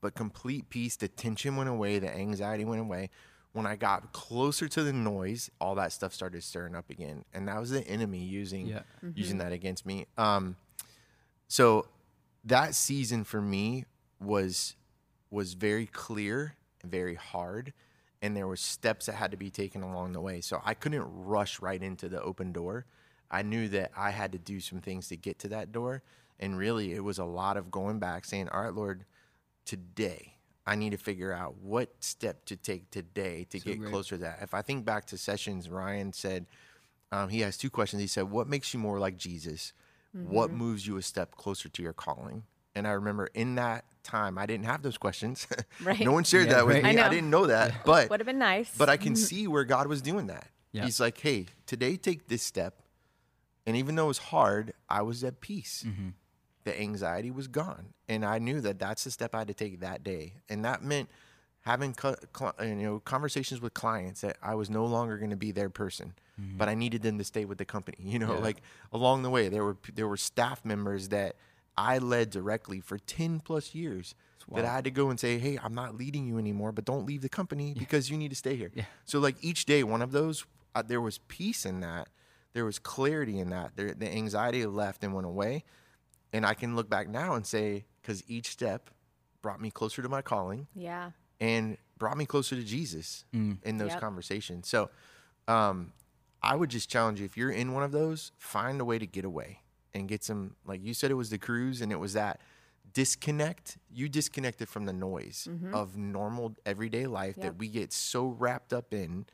but 0.00 0.14
complete 0.14 0.68
peace. 0.70 0.96
The 0.96 1.08
tension 1.08 1.56
went 1.56 1.68
away, 1.68 1.98
the 1.98 2.14
anxiety 2.14 2.64
went 2.64 2.80
away. 2.80 3.10
When 3.52 3.66
I 3.66 3.76
got 3.76 4.12
closer 4.12 4.68
to 4.68 4.82
the 4.82 4.92
noise, 4.92 5.50
all 5.60 5.74
that 5.76 5.92
stuff 5.92 6.12
started 6.12 6.44
stirring 6.44 6.74
up 6.76 6.90
again, 6.90 7.24
and 7.32 7.48
that 7.48 7.58
was 7.58 7.70
the 7.70 7.86
enemy 7.88 8.18
using 8.18 8.66
Yeah. 8.68 8.82
using 9.14 9.38
that 9.38 9.52
against 9.52 9.84
me. 9.86 10.06
Um, 10.16 10.56
so 11.48 11.86
that 12.44 12.74
season 12.74 13.24
for 13.24 13.40
me 13.40 13.84
was 14.20 14.76
was 15.30 15.54
very 15.54 15.86
clear, 15.86 16.54
very 16.84 17.14
hard, 17.14 17.72
and 18.22 18.36
there 18.36 18.46
were 18.46 18.56
steps 18.56 19.06
that 19.06 19.12
had 19.14 19.30
to 19.30 19.36
be 19.36 19.50
taken 19.50 19.82
along 19.82 20.12
the 20.12 20.20
way. 20.20 20.40
So 20.40 20.60
I 20.64 20.74
couldn't 20.74 21.04
rush 21.04 21.60
right 21.60 21.82
into 21.82 22.08
the 22.08 22.22
open 22.22 22.52
door. 22.52 22.86
I 23.30 23.42
knew 23.42 23.68
that 23.68 23.90
I 23.94 24.10
had 24.10 24.32
to 24.32 24.38
do 24.38 24.58
some 24.60 24.80
things 24.80 25.08
to 25.08 25.16
get 25.16 25.38
to 25.40 25.48
that 25.48 25.70
door, 25.72 26.02
and 26.40 26.56
really 26.56 26.92
it 26.92 27.04
was 27.04 27.18
a 27.18 27.24
lot 27.26 27.56
of 27.58 27.70
going 27.70 27.98
back, 27.98 28.24
saying, 28.24 28.48
"All 28.50 28.62
right, 28.62 28.72
Lord, 28.74 29.04
today." 29.68 30.34
I 30.66 30.74
need 30.74 30.90
to 30.90 30.98
figure 30.98 31.32
out 31.32 31.54
what 31.62 31.88
step 32.00 32.44
to 32.44 32.56
take 32.56 32.90
today 32.90 33.46
to 33.48 33.58
get 33.58 33.78
great. 33.78 33.90
closer 33.90 34.16
to 34.16 34.22
that. 34.24 34.40
If 34.42 34.52
I 34.52 34.60
think 34.60 34.84
back 34.84 35.06
to 35.06 35.16
sessions, 35.16 35.70
Ryan 35.70 36.12
said, 36.12 36.44
um, 37.10 37.30
he 37.30 37.40
has 37.40 37.56
two 37.56 37.70
questions. 37.70 38.02
He 38.02 38.06
said, 38.06 38.30
What 38.30 38.48
makes 38.48 38.74
you 38.74 38.80
more 38.80 38.98
like 38.98 39.16
Jesus? 39.16 39.72
What 40.12 40.50
mm-hmm. 40.50 40.58
moves 40.58 40.86
you 40.86 40.96
a 40.96 41.02
step 41.02 41.36
closer 41.36 41.68
to 41.68 41.82
your 41.82 41.92
calling? 41.92 42.44
And 42.74 42.86
I 42.86 42.92
remember 42.92 43.28
in 43.34 43.54
that 43.54 43.84
time, 44.02 44.38
I 44.38 44.46
didn't 44.46 44.66
have 44.66 44.82
those 44.82 44.98
questions. 44.98 45.46
Right. 45.82 46.00
no 46.00 46.12
one 46.12 46.24
shared 46.24 46.48
Yeah, 46.48 46.54
that 46.54 46.66
with 46.66 46.82
right. 46.82 46.94
me. 46.94 47.00
I 47.00 47.06
I, 47.06 47.08
didn't 47.08 47.30
know 47.30 47.46
that. 47.46 47.84
But 47.84 48.10
Would 48.10 48.20
have 48.20 48.26
been 48.26 48.38
nice. 48.38 48.76
but 48.76 48.88
I 48.88 48.96
can 48.96 49.12
mm-hmm. 49.12 49.22
see 49.22 49.46
where 49.46 49.64
God 49.64 49.86
was 49.86 50.02
doing 50.02 50.26
that. 50.26 50.48
Yeah. 50.72 50.84
He's 50.84 51.00
like, 51.00 51.18
Hey, 51.18 51.46
today 51.66 51.96
take 51.96 52.28
this 52.28 52.42
step. 52.42 52.82
And 53.64 53.76
even 53.76 53.94
though 53.94 54.04
it 54.04 54.08
was 54.08 54.18
hard, 54.18 54.72
I 54.88 55.02
was 55.02 55.24
at 55.24 55.40
peace. 55.40 55.84
Mm-hmm. 55.86 56.08
The 56.68 56.78
anxiety 56.80 57.30
was 57.30 57.48
gone, 57.48 57.94
and 58.08 58.24
I 58.26 58.38
knew 58.38 58.60
that 58.60 58.78
that's 58.78 59.04
the 59.04 59.10
step 59.10 59.34
I 59.34 59.38
had 59.38 59.48
to 59.48 59.54
take 59.54 59.80
that 59.80 60.04
day, 60.04 60.34
and 60.50 60.62
that 60.66 60.82
meant 60.82 61.08
having 61.62 61.94
co- 61.94 62.14
cl- 62.36 62.54
you 62.62 62.74
know 62.74 63.00
conversations 63.00 63.60
with 63.62 63.72
clients 63.72 64.20
that 64.20 64.36
I 64.42 64.54
was 64.54 64.68
no 64.68 64.84
longer 64.84 65.16
going 65.16 65.30
to 65.30 65.36
be 65.36 65.50
their 65.50 65.70
person, 65.70 66.12
but 66.58 66.68
I 66.68 66.74
needed 66.74 67.00
them 67.02 67.16
to 67.16 67.24
stay 67.24 67.46
with 67.46 67.56
the 67.56 67.64
company. 67.64 67.96
You 68.00 68.18
know, 68.18 68.34
Yeah. 68.34 68.40
like 68.40 68.60
along 68.92 69.22
the 69.22 69.30
way, 69.30 69.48
there 69.48 69.64
were 69.64 69.78
there 69.94 70.06
were 70.06 70.18
staff 70.18 70.62
members 70.62 71.08
that 71.08 71.36
I 71.76 71.96
led 71.98 72.28
directly 72.30 72.80
for 72.80 72.98
ten 72.98 73.40
plus 73.40 73.74
years. 73.74 74.14
That 74.54 74.64
I 74.64 74.72
had 74.74 74.84
to 74.84 74.90
go 74.90 75.10
and 75.10 75.18
say, 75.20 75.38
"Hey, 75.38 75.58
I'm 75.62 75.74
not 75.74 75.94
leading 75.96 76.26
you 76.26 76.38
anymore, 76.38 76.72
but 76.72 76.84
don't 76.86 77.04
leave 77.06 77.20
the 77.22 77.28
company 77.28 77.74
because 77.78 78.08
you 78.10 78.16
need 78.18 78.30
to 78.30 78.36
stay 78.36 78.56
here." 78.56 78.70
Yeah. 78.74 78.84
So, 79.04 79.18
like 79.20 79.36
each 79.42 79.64
day, 79.66 79.82
one 79.84 80.00
of 80.02 80.10
those, 80.12 80.46
uh, 80.74 80.82
there 80.82 81.00
was 81.02 81.18
peace 81.28 81.66
in 81.66 81.80
that. 81.80 82.08
There 82.54 82.64
was 82.64 82.78
clarity 82.78 83.38
in 83.38 83.50
that. 83.50 83.76
There, 83.76 83.92
the 83.92 84.08
anxiety 84.10 84.64
left 84.66 85.04
and 85.04 85.12
went 85.14 85.26
away. 85.26 85.64
And 86.32 86.44
I 86.44 86.54
can 86.54 86.76
look 86.76 86.90
back 86.90 87.08
now 87.08 87.34
and 87.34 87.46
say, 87.46 87.86
because 88.02 88.22
each 88.28 88.48
step 88.48 88.90
brought 89.42 89.60
me 89.60 89.70
closer 89.70 90.02
to 90.02 90.08
my 90.08 90.22
calling 90.22 90.66
yeah. 90.74 91.10
and 91.40 91.76
brought 91.96 92.16
me 92.16 92.26
closer 92.26 92.56
to 92.56 92.62
Jesus 92.62 93.24
mm. 93.34 93.56
in 93.62 93.78
those 93.78 93.92
Yep. 93.92 94.00
conversations. 94.00 94.68
So 94.68 94.90
um, 95.46 95.92
I 96.42 96.54
would 96.56 96.70
just 96.70 96.90
challenge 96.90 97.20
you 97.20 97.24
if 97.24 97.36
you're 97.36 97.50
in 97.50 97.72
one 97.72 97.82
of 97.82 97.92
those, 97.92 98.32
find 98.38 98.80
a 98.80 98.84
way 98.84 98.98
to 98.98 99.06
get 99.06 99.24
away 99.24 99.60
and 99.94 100.08
get 100.08 100.22
some, 100.22 100.56
like 100.66 100.84
you 100.84 100.94
said, 100.94 101.10
it 101.10 101.14
was 101.14 101.30
the 101.30 101.38
cruise 101.38 101.80
and 101.80 101.90
it 101.92 101.98
was 101.98 102.12
that 102.12 102.40
disconnect. 102.92 103.78
You 103.90 104.08
disconnected 104.08 104.68
from 104.68 104.84
the 104.84 104.92
noise 104.92 105.48
mm-hmm. 105.50 105.74
of 105.74 105.96
normal 105.96 106.56
everyday 106.66 107.06
life 107.06 107.36
Yep. 107.36 107.44
that 107.44 107.56
we 107.58 107.68
get 107.68 107.92
so 107.92 108.26
wrapped 108.26 108.72
up 108.72 108.92
in. 108.92 109.26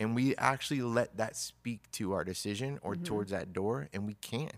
And 0.00 0.16
we 0.16 0.34
actually 0.36 0.82
let 0.82 1.16
that 1.18 1.36
speak 1.36 1.88
to 1.92 2.12
our 2.14 2.24
decision 2.24 2.80
or 2.82 2.94
mm-hmm. 2.94 3.04
towards 3.04 3.30
that 3.30 3.52
door, 3.52 3.88
and 3.92 4.06
we 4.06 4.14
can't. 4.14 4.56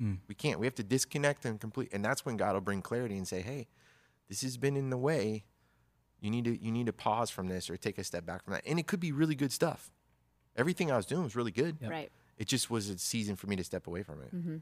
Mm. 0.00 0.18
We 0.28 0.34
can't. 0.34 0.58
We 0.58 0.66
have 0.66 0.74
to 0.76 0.82
disconnect 0.82 1.44
and 1.44 1.60
complete, 1.60 1.90
and 1.92 2.04
that's 2.04 2.24
when 2.24 2.36
God 2.36 2.54
will 2.54 2.60
bring 2.60 2.82
clarity 2.82 3.16
and 3.16 3.26
say, 3.26 3.42
"Hey, 3.42 3.68
this 4.28 4.42
has 4.42 4.56
been 4.56 4.76
in 4.76 4.90
the 4.90 4.96
way. 4.96 5.44
You 6.20 6.30
need 6.30 6.44
to 6.44 6.62
you 6.62 6.72
need 6.72 6.86
to 6.86 6.92
pause 6.92 7.30
from 7.30 7.48
this 7.48 7.70
or 7.70 7.76
take 7.76 7.98
a 7.98 8.04
step 8.04 8.26
back 8.26 8.44
from 8.44 8.54
that." 8.54 8.64
And 8.66 8.78
it 8.78 8.86
could 8.86 9.00
be 9.00 9.12
really 9.12 9.34
good 9.34 9.52
stuff. 9.52 9.90
Everything 10.56 10.90
I 10.90 10.96
was 10.96 11.06
doing 11.06 11.22
was 11.22 11.36
really 11.36 11.52
good. 11.52 11.78
Right. 11.80 12.10
It 12.38 12.48
just 12.48 12.70
was 12.70 12.88
a 12.88 12.98
season 12.98 13.36
for 13.36 13.46
me 13.46 13.56
to 13.56 13.64
step 13.64 13.86
away 13.86 14.02
from 14.02 14.20
it. 14.22 14.34
Mm-hmm. 14.34 14.56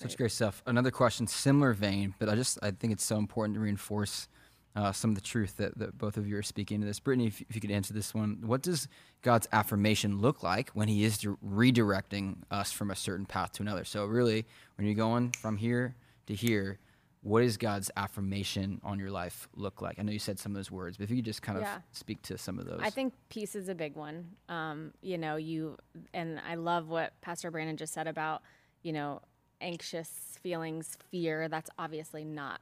Such 0.00 0.16
great 0.16 0.32
stuff. 0.32 0.62
Another 0.66 0.90
question, 0.90 1.26
similar 1.26 1.72
vein, 1.72 2.14
but 2.18 2.28
I 2.28 2.34
just 2.34 2.58
I 2.62 2.70
think 2.70 2.92
it's 2.92 3.04
so 3.04 3.16
important 3.16 3.54
to 3.54 3.60
reinforce 3.60 4.28
uh, 4.76 4.92
some 4.92 5.10
of 5.10 5.14
the 5.14 5.20
truth 5.20 5.56
that, 5.58 5.78
that 5.78 5.96
both 5.96 6.16
of 6.16 6.26
you 6.26 6.36
are 6.36 6.42
speaking 6.42 6.80
to 6.80 6.86
this. 6.86 6.98
Brittany, 6.98 7.26
if, 7.28 7.40
if 7.42 7.54
you 7.54 7.60
could 7.60 7.70
answer 7.70 7.94
this 7.94 8.12
one, 8.12 8.38
what 8.44 8.62
does 8.62 8.88
God's 9.22 9.46
affirmation 9.52 10.20
look 10.20 10.42
like 10.42 10.70
when 10.70 10.88
He 10.88 11.04
is 11.04 11.18
redirecting 11.18 12.38
us 12.50 12.72
from 12.72 12.90
a 12.90 12.96
certain 12.96 13.26
path 13.26 13.52
to 13.52 13.62
another? 13.62 13.84
So 13.84 14.04
really, 14.06 14.44
when 14.76 14.86
you're 14.86 14.96
going 14.96 15.32
from 15.40 15.56
here 15.56 15.94
to 16.26 16.34
here, 16.34 16.78
what 17.22 17.40
does 17.40 17.56
God's 17.56 17.90
affirmation 17.96 18.80
on 18.84 18.98
your 18.98 19.10
life 19.10 19.48
look 19.54 19.80
like? 19.80 19.98
I 19.98 20.02
know 20.02 20.12
you 20.12 20.18
said 20.18 20.38
some 20.38 20.52
of 20.52 20.56
those 20.56 20.70
words, 20.70 20.98
but 20.98 21.04
if 21.04 21.10
you 21.10 21.16
could 21.16 21.24
just 21.24 21.40
kind 21.40 21.58
of 21.58 21.66
speak 21.92 22.20
to 22.22 22.36
some 22.36 22.58
of 22.58 22.66
those. 22.66 22.80
I 22.82 22.90
think 22.90 23.14
peace 23.30 23.54
is 23.54 23.70
a 23.70 23.74
big 23.74 23.96
one. 23.96 24.26
Um, 24.50 24.92
you 25.00 25.16
know, 25.16 25.36
you 25.36 25.78
and 26.12 26.38
I 26.46 26.56
love 26.56 26.88
what 26.88 27.18
Pastor 27.22 27.50
Brandon 27.50 27.78
just 27.78 27.94
said 27.94 28.08
about, 28.08 28.42
you 28.82 28.92
know, 28.92 29.22
anxious 29.62 30.10
feelings, 30.42 30.98
fear. 31.10 31.48
That's 31.48 31.70
obviously 31.78 32.24
not 32.24 32.60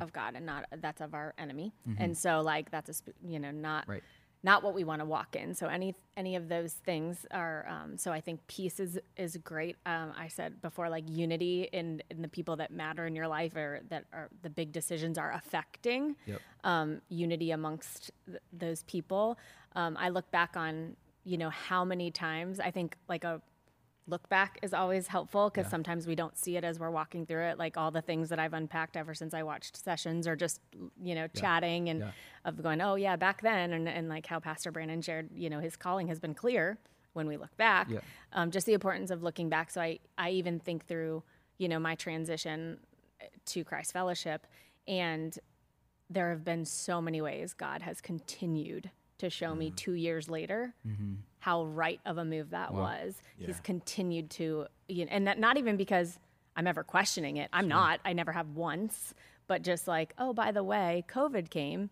of 0.00 0.12
God 0.12 0.34
and 0.36 0.46
not 0.46 0.66
that's 0.80 1.00
of 1.00 1.14
our 1.14 1.34
enemy. 1.38 1.72
And 1.98 2.16
so, 2.16 2.40
like, 2.40 2.70
that's 2.70 2.88
a 2.88 2.94
sp- 2.94 3.16
you 3.24 3.38
know 3.38 3.50
not 3.50 3.88
Right. 3.88 4.02
not 4.42 4.62
what 4.62 4.74
we 4.74 4.84
want 4.84 5.00
to 5.00 5.06
walk 5.06 5.36
in. 5.36 5.54
So 5.54 5.66
any 5.68 5.94
any 6.16 6.36
of 6.36 6.48
those 6.48 6.72
things 6.74 7.24
are. 7.30 7.66
Um, 7.68 7.96
so 7.98 8.12
I 8.12 8.20
think 8.20 8.46
peace 8.46 8.78
is 8.78 8.98
is 9.16 9.36
great. 9.38 9.76
Um, 9.86 10.12
I 10.16 10.28
said 10.28 10.60
before, 10.62 10.88
like 10.90 11.04
unity 11.08 11.68
in 11.72 12.02
in 12.10 12.22
the 12.22 12.28
people 12.28 12.56
that 12.56 12.70
matter 12.70 13.06
in 13.06 13.14
your 13.16 13.26
life 13.28 13.56
or 13.56 13.80
that 13.88 14.04
are 14.12 14.28
the 14.42 14.50
big 14.50 14.70
decisions 14.72 15.18
are 15.18 15.32
affecting 15.32 16.16
Yep. 16.26 16.40
um, 16.64 17.00
unity 17.08 17.50
amongst 17.52 18.10
th- 18.26 18.38
those 18.52 18.82
people. 18.84 19.38
Um, 19.76 19.96
I 19.98 20.10
look 20.10 20.30
back 20.30 20.56
on, 20.56 20.96
you 21.24 21.36
know, 21.38 21.50
how 21.50 21.84
many 21.84 22.10
times 22.12 22.60
I 22.60 22.70
think 22.70 22.96
like 23.08 23.24
a 23.24 23.40
look 24.06 24.28
back 24.28 24.58
is 24.62 24.74
always 24.74 25.06
helpful 25.06 25.48
because 25.48 25.70
sometimes 25.70 26.06
we 26.06 26.14
don't 26.14 26.36
see 26.36 26.56
it 26.58 26.64
as 26.64 26.78
we're 26.78 26.90
walking 26.90 27.24
through 27.24 27.42
it. 27.44 27.58
Like 27.58 27.76
all 27.78 27.90
the 27.90 28.02
things 28.02 28.28
that 28.28 28.38
I've 28.38 28.52
unpacked 28.52 28.96
ever 28.96 29.14
since 29.14 29.32
I 29.32 29.42
watched 29.42 29.82
sessions 29.82 30.26
or 30.28 30.36
just, 30.36 30.60
you 31.02 31.14
know, 31.14 31.26
chatting 31.28 31.88
and 31.88 32.00
Yeah. 32.00 32.10
of 32.44 32.62
going, 32.62 32.80
oh, 32.82 32.96
yeah, 32.96 33.16
back 33.16 33.40
then. 33.40 33.72
And, 33.72 33.88
and 33.88 34.08
like 34.10 34.26
how 34.26 34.40
Pastor 34.40 34.70
Brandon 34.70 35.00
shared, 35.00 35.30
you 35.34 35.48
know, 35.48 35.58
his 35.60 35.74
calling 35.76 36.08
has 36.08 36.20
been 36.20 36.34
clear 36.34 36.78
when 37.14 37.26
we 37.26 37.36
look 37.38 37.56
back. 37.56 37.88
Yeah. 37.88 38.00
Um, 38.34 38.50
just 38.50 38.66
the 38.66 38.74
importance 38.74 39.10
of 39.10 39.22
looking 39.22 39.48
back. 39.48 39.70
So 39.70 39.80
I, 39.80 40.00
I 40.18 40.30
even 40.30 40.60
think 40.60 40.86
through, 40.86 41.22
you 41.56 41.68
know, 41.68 41.78
my 41.78 41.94
transition 41.94 42.78
to 43.46 43.64
Christ 43.64 43.92
Fellowship 43.92 44.46
and 44.86 45.38
there 46.10 46.28
have 46.28 46.44
been 46.44 46.66
so 46.66 47.00
many 47.00 47.22
ways 47.22 47.54
God 47.54 47.80
has 47.80 48.02
continued 48.02 48.90
to 49.24 49.30
show 49.30 49.54
me 49.54 49.70
mm. 49.70 49.76
two 49.76 49.94
years 49.94 50.28
later 50.28 50.74
mm-hmm. 50.86 51.14
how 51.40 51.64
right 51.64 52.00
of 52.06 52.18
a 52.18 52.24
move 52.24 52.50
that 52.50 52.72
was. 52.72 53.20
He's 53.36 53.60
continued 53.60 54.30
to, 54.30 54.66
you 54.88 55.04
know, 55.04 55.10
and 55.10 55.26
that 55.26 55.38
not 55.38 55.56
even 55.56 55.76
because 55.76 56.18
I'm 56.56 56.66
ever 56.66 56.84
questioning 56.84 57.36
it. 57.36 57.48
I'm 57.52 57.68
not. 57.68 58.00
I 58.04 58.12
never 58.12 58.32
have 58.32 58.48
once. 58.50 59.14
But 59.46 59.62
just 59.62 59.86
like, 59.86 60.14
oh, 60.16 60.32
by 60.32 60.52
the 60.52 60.64
way, 60.64 61.04
COVID 61.08 61.50
came. 61.50 61.90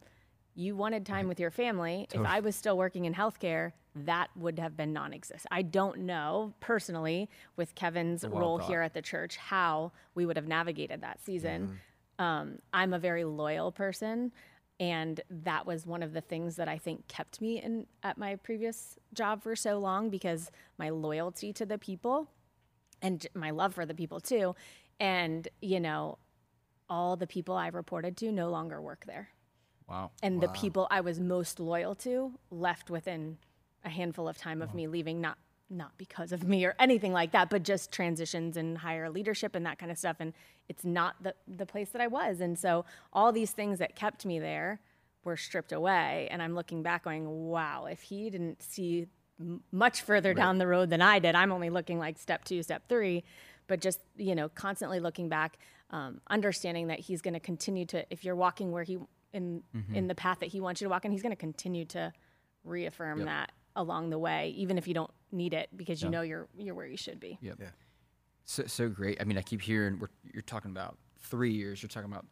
You 0.55 0.75
wanted 0.75 1.05
time 1.05 1.29
with 1.29 1.39
your 1.39 1.51
family. 1.51 2.07
If 2.13 2.21
I 2.21 2.41
was 2.41 2.57
still 2.57 2.79
working 2.79 3.05
in 3.05 3.15
healthcare, 3.15 3.73
that 3.95 4.29
would 4.37 4.59
have 4.59 4.77
been 4.77 4.93
non-existent. 4.93 5.49
I 5.51 5.63
don't 5.63 6.01
know 6.01 6.55
personally 6.61 7.29
with 7.57 7.75
Kevin's 7.75 8.25
role 8.25 8.59
thought. 8.59 8.69
here 8.69 8.81
at 8.81 8.95
the 8.95 9.03
church 9.03 9.37
how 9.37 9.93
we 10.15 10.25
would 10.25 10.37
have 10.37 10.49
navigated 10.49 11.03
that 11.03 11.23
season 11.23 11.79
mm-hmm. 12.19 12.25
um, 12.25 12.59
I'm 12.73 12.95
a 12.95 12.99
very 12.99 13.25
loyal 13.25 13.71
person, 13.71 14.33
and 14.81 15.21
that 15.31 15.67
was 15.67 15.87
one 15.87 16.03
of 16.03 16.13
the 16.13 16.21
things 16.21 16.57
that 16.57 16.69
I 16.69 16.79
think 16.79 17.07
kept 17.09 17.41
me 17.41 17.61
in 17.63 17.87
at 18.03 18.19
my 18.19 18.37
previous 18.37 18.99
job 19.15 19.43
for 19.43 19.55
so 19.55 19.79
long 19.79 20.11
because 20.11 20.51
my 20.79 20.91
loyalty 20.91 21.53
to 21.55 21.67
the 21.67 21.79
people 21.79 22.29
and 23.01 23.27
my 23.35 23.51
love 23.51 23.75
for 23.75 23.87
the 23.87 23.95
people 23.95 24.21
too, 24.21 24.55
and 24.99 25.49
you 25.61 25.81
know, 25.81 26.19
all 26.89 27.17
the 27.17 27.27
people 27.27 27.57
I 27.57 27.69
reported 27.69 28.17
to 28.19 28.33
no 28.33 28.51
longer 28.51 28.81
work 28.81 29.05
there. 29.07 29.31
Wow. 29.89 30.11
and 30.23 30.41
the 30.41 30.49
people 30.49 30.87
I 30.91 31.01
was 31.03 31.21
most 31.21 31.61
loyal 31.61 31.95
to 31.97 32.33
left 32.51 32.89
within 32.89 33.37
a 33.85 33.91
handful 33.91 34.29
of 34.29 34.39
time 34.39 34.63
of 34.63 34.75
me 34.75 34.87
leaving. 34.87 35.21
Not 35.21 35.37
not 35.73 35.97
because 35.97 36.33
of 36.33 36.47
me 36.47 36.65
or 36.65 36.75
anything 36.79 37.13
like 37.13 37.33
that, 37.33 37.51
but 37.51 37.63
just 37.63 37.91
transitions 37.91 38.57
and 38.57 38.79
higher 38.79 39.09
leadership 39.11 39.55
and 39.55 39.65
that 39.67 39.79
kind 39.79 39.91
of 39.91 39.99
stuff. 39.99 40.17
And 40.21 40.33
it's 40.69 40.85
not 40.85 41.23
the 41.23 41.35
the 41.49 41.67
place 41.67 41.91
that 41.91 42.03
I 42.03 42.07
was. 42.07 42.41
And 42.41 42.59
so 42.59 42.85
all 43.13 43.33
these 43.33 43.51
things 43.53 43.79
that 43.79 43.97
kept 43.97 44.25
me 44.27 44.39
there 44.39 44.81
were 45.25 45.37
stripped 45.37 45.73
away. 45.73 46.29
And 46.31 46.43
I'm 46.43 46.55
looking 46.55 46.83
back, 46.83 47.05
going, 47.05 47.49
"Wow! 47.49 47.87
If 47.87 48.03
he 48.03 48.31
didn't 48.31 48.63
see 48.63 49.07
m- 49.41 49.63
much 49.73 50.03
further 50.03 50.35
down 50.35 50.59
the 50.59 50.67
road 50.67 50.91
than 50.91 51.01
I 51.03 51.19
did, 51.19 51.35
I'm 51.35 51.53
only 51.53 51.71
looking 51.71 51.99
like 51.99 52.19
step 52.19 52.45
two, 52.45 52.63
step 52.63 52.89
three. 52.89 53.25
But 53.67 53.81
just 53.81 54.01
you 54.17 54.35
know, 54.35 54.49
constantly 54.51 55.01
looking 55.01 55.29
back, 55.29 55.59
um, 55.91 56.21
understanding 56.29 56.89
that 56.89 57.01
he's 57.01 57.23
going 57.23 57.35
to 57.35 57.41
continue 57.41 57.87
to. 57.87 58.05
If 58.11 58.25
you're 58.25 58.37
walking 58.37 58.73
where 58.73 58.83
he 58.85 58.99
in 59.33 59.63
in 59.95 60.09
the 60.09 60.15
path 60.15 60.41
that 60.41 60.51
he 60.51 60.61
wants 60.61 60.81
you 60.81 60.87
to 60.87 60.91
walk 60.91 61.05
in, 61.05 61.13
he's 61.13 61.23
going 61.23 61.31
to 61.31 61.37
continue 61.37 61.85
to 61.87 62.13
reaffirm 62.65 63.21
that 63.27 63.53
along 63.77 64.11
the 64.11 64.19
way, 64.19 64.55
even 64.57 64.79
if 64.79 64.87
you 64.87 64.95
don't 64.95 65.11
need 65.31 65.55
it 65.55 65.69
because 65.77 66.03
you 66.03 66.11
know 66.11 66.23
you're 66.23 66.49
you're 66.57 66.75
where 66.75 66.87
you 66.87 66.97
should 66.97 67.19
be. 67.21 67.39
Yep. 67.41 67.59
So, 68.45 68.65
so 68.67 68.89
great. 68.89 69.21
I 69.21 69.25
mean, 69.25 69.39
I 69.39 69.43
keep 69.43 69.63
hearing 69.63 69.99
we're, 69.99 70.09
you're 70.33 70.43
talking 70.43 70.71
about 70.71 70.99
three 71.21 71.53
years. 71.53 71.83
You're 71.83 71.89
talking 71.89 72.11
about, 72.11 72.27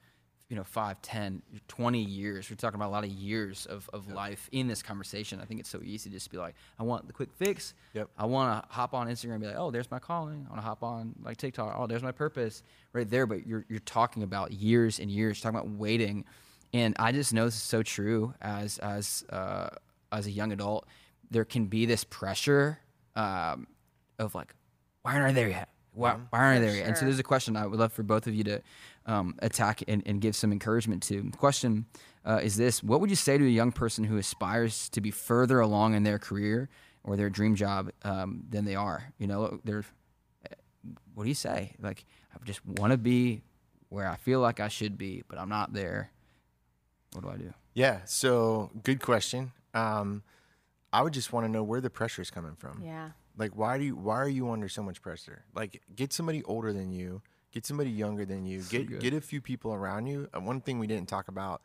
you 0.49 0.57
know, 0.57 0.65
five, 0.65 1.01
ten, 1.03 1.41
twenty 1.69 2.03
years. 2.03 2.51
We're 2.51 2.57
talking 2.57 2.75
about 2.75 2.89
a 2.89 2.91
lot 2.91 3.05
of 3.05 3.11
years 3.11 3.67
of, 3.67 3.89
of 3.93 4.11
life 4.11 4.49
in 4.53 4.67
this 4.67 4.83
conversation. 4.83 5.41
I 5.41 5.45
think 5.45 5.61
it's 5.61 5.69
so 5.69 5.81
easy 5.83 6.11
to 6.11 6.17
just 6.17 6.31
be 6.31 6.37
like, 6.37 6.57
I 6.79 6.83
want 6.83 7.07
the 7.07 7.13
quick 7.13 7.31
fix. 7.33 7.75
Yep. 7.95 8.11
I 8.19 8.27
want 8.27 8.63
to 8.63 8.73
hop 8.73 8.93
on 8.93 9.07
Instagram 9.07 9.35
and 9.35 9.41
be 9.41 9.47
like, 9.47 9.57
oh, 9.57 9.71
there's 9.71 9.91
my 9.91 10.01
calling. 10.01 10.45
I 10.47 10.51
want 10.51 10.61
to 10.61 10.67
hop 10.67 10.83
on 10.83 11.15
like 11.23 11.37
TikTok. 11.37 11.77
Oh, 11.79 11.87
there's 11.87 12.03
my 12.03 12.13
purpose 12.13 12.65
right 12.93 13.09
there. 13.09 13.27
But 13.27 13.47
you're, 13.47 13.65
you're 13.69 13.79
talking 13.81 14.25
about 14.25 14.53
years 14.53 14.99
and 14.99 15.11
years, 15.11 15.39
You're 15.39 15.53
talking 15.53 15.69
about 15.69 15.79
waiting. 15.79 16.25
And 16.73 16.97
I 16.99 17.13
just 17.13 17.33
know 17.33 17.45
this 17.45 17.55
is 17.55 17.63
so 17.63 17.83
true 17.83 18.35
as, 18.41 18.79
as, 18.79 19.25
uh, 19.31 19.71
as 20.13 20.27
a 20.27 20.31
young 20.31 20.53
adult, 20.53 20.87
there 21.31 21.45
can 21.45 21.67
be 21.67 21.87
this 21.87 22.05
pressure 22.05 22.79
um, 23.17 23.67
of 24.19 24.35
like, 24.35 24.55
why 25.03 25.15
aren't 25.15 25.27
I 25.27 25.33
there 25.33 25.49
yet? 25.49 25.69
Why, 25.93 26.17
why 26.31 26.39
aren't 26.39 26.59
I 26.59 26.67
there 26.67 26.77
yet? 26.77 26.87
And 26.87 26.97
so 26.97 27.05
there's 27.05 27.19
a 27.19 27.25
question 27.25 27.57
I 27.57 27.67
would 27.67 27.79
love 27.79 27.93
for 27.93 28.03
both 28.03 28.27
of 28.27 28.35
you 28.35 28.45
to 28.45 28.63
um, 29.07 29.35
attack 29.41 29.83
and, 29.89 30.03
and 30.07 30.21
give 30.21 30.37
some 30.37 30.53
encouragement 30.53 31.03
to. 31.05 31.23
The 31.31 31.37
question 31.37 31.87
uh, 32.25 32.41
is 32.43 32.57
this 32.57 32.83
What 32.83 33.01
would 33.01 33.11
you 33.11 33.17
say 33.17 33.39
to 33.39 33.45
a 33.45 33.49
young 33.49 33.73
person 33.73 34.05
who 34.05 34.17
aspires 34.17 34.89
to 34.91 35.01
be 35.01 35.11
further 35.11 35.61
along 35.61 35.95
in 35.95 36.03
their 36.03 36.19
career 36.19 36.69
or 37.03 37.17
their 37.17 37.31
dream 37.31 37.55
job 37.55 37.91
um, 38.05 38.45
than 38.49 38.65
they 38.65 38.77
are? 38.77 39.13
You 39.19 39.27
know, 39.27 39.61
they're, 39.65 39.85
what 41.15 41.25
do 41.25 41.29
you 41.29 41.35
say? 41.35 41.75
Like, 41.81 42.05
I 42.35 42.45
just 42.45 42.65
want 42.65 42.93
to 42.93 42.99
be 42.99 43.43
where 43.89 44.09
I 44.09 44.17
feel 44.17 44.41
like 44.41 44.61
I 44.61 44.69
should 44.69 44.97
be, 44.97 45.25
but 45.29 45.39
I'm 45.39 45.49
not 45.49 45.73
there. 45.73 46.11
What 47.13 47.25
do 47.25 47.31
I 47.31 47.37
do? 47.37 47.53
Yeah. 47.75 48.01
So 48.05 48.71
good 48.85 49.01
question. 49.01 49.53
Um, 49.75 50.23
I 50.93 51.03
would 51.03 51.13
just 51.13 51.33
want 51.33 51.45
to 51.45 51.49
know 51.51 51.63
where 51.63 51.81
the 51.81 51.91
pressure 51.91 52.23
is 52.23 52.31
coming 52.31 52.55
from. 52.57 52.83
Yeah. 52.85 53.11
Like, 53.37 53.53
why 53.57 53.79
do 53.79 53.85
you, 53.85 53.97
why 53.97 54.17
are 54.17 54.29
you 54.29 54.51
under 54.51 54.69
so 54.69 54.83
much 54.83 55.01
pressure? 55.01 55.45
Like, 55.55 55.83
get 55.95 56.13
somebody 56.13 56.43
older 56.45 56.73
than 56.73 56.91
you, 56.91 57.23
get 57.53 57.65
somebody 57.65 57.91
younger 57.91 58.25
than 58.25 58.45
you, 58.45 58.63
get 58.63 58.87
good. 58.89 59.01
get 59.01 59.15
a 59.15 59.21
few 59.21 59.41
people 59.41 59.73
around 59.73 60.07
you. 60.07 60.29
And 60.35 60.47
one 60.47 60.61
thing 60.61 60.79
we 60.79 60.87
didn't 60.87 61.09
talk 61.09 61.29
about, 61.29 61.63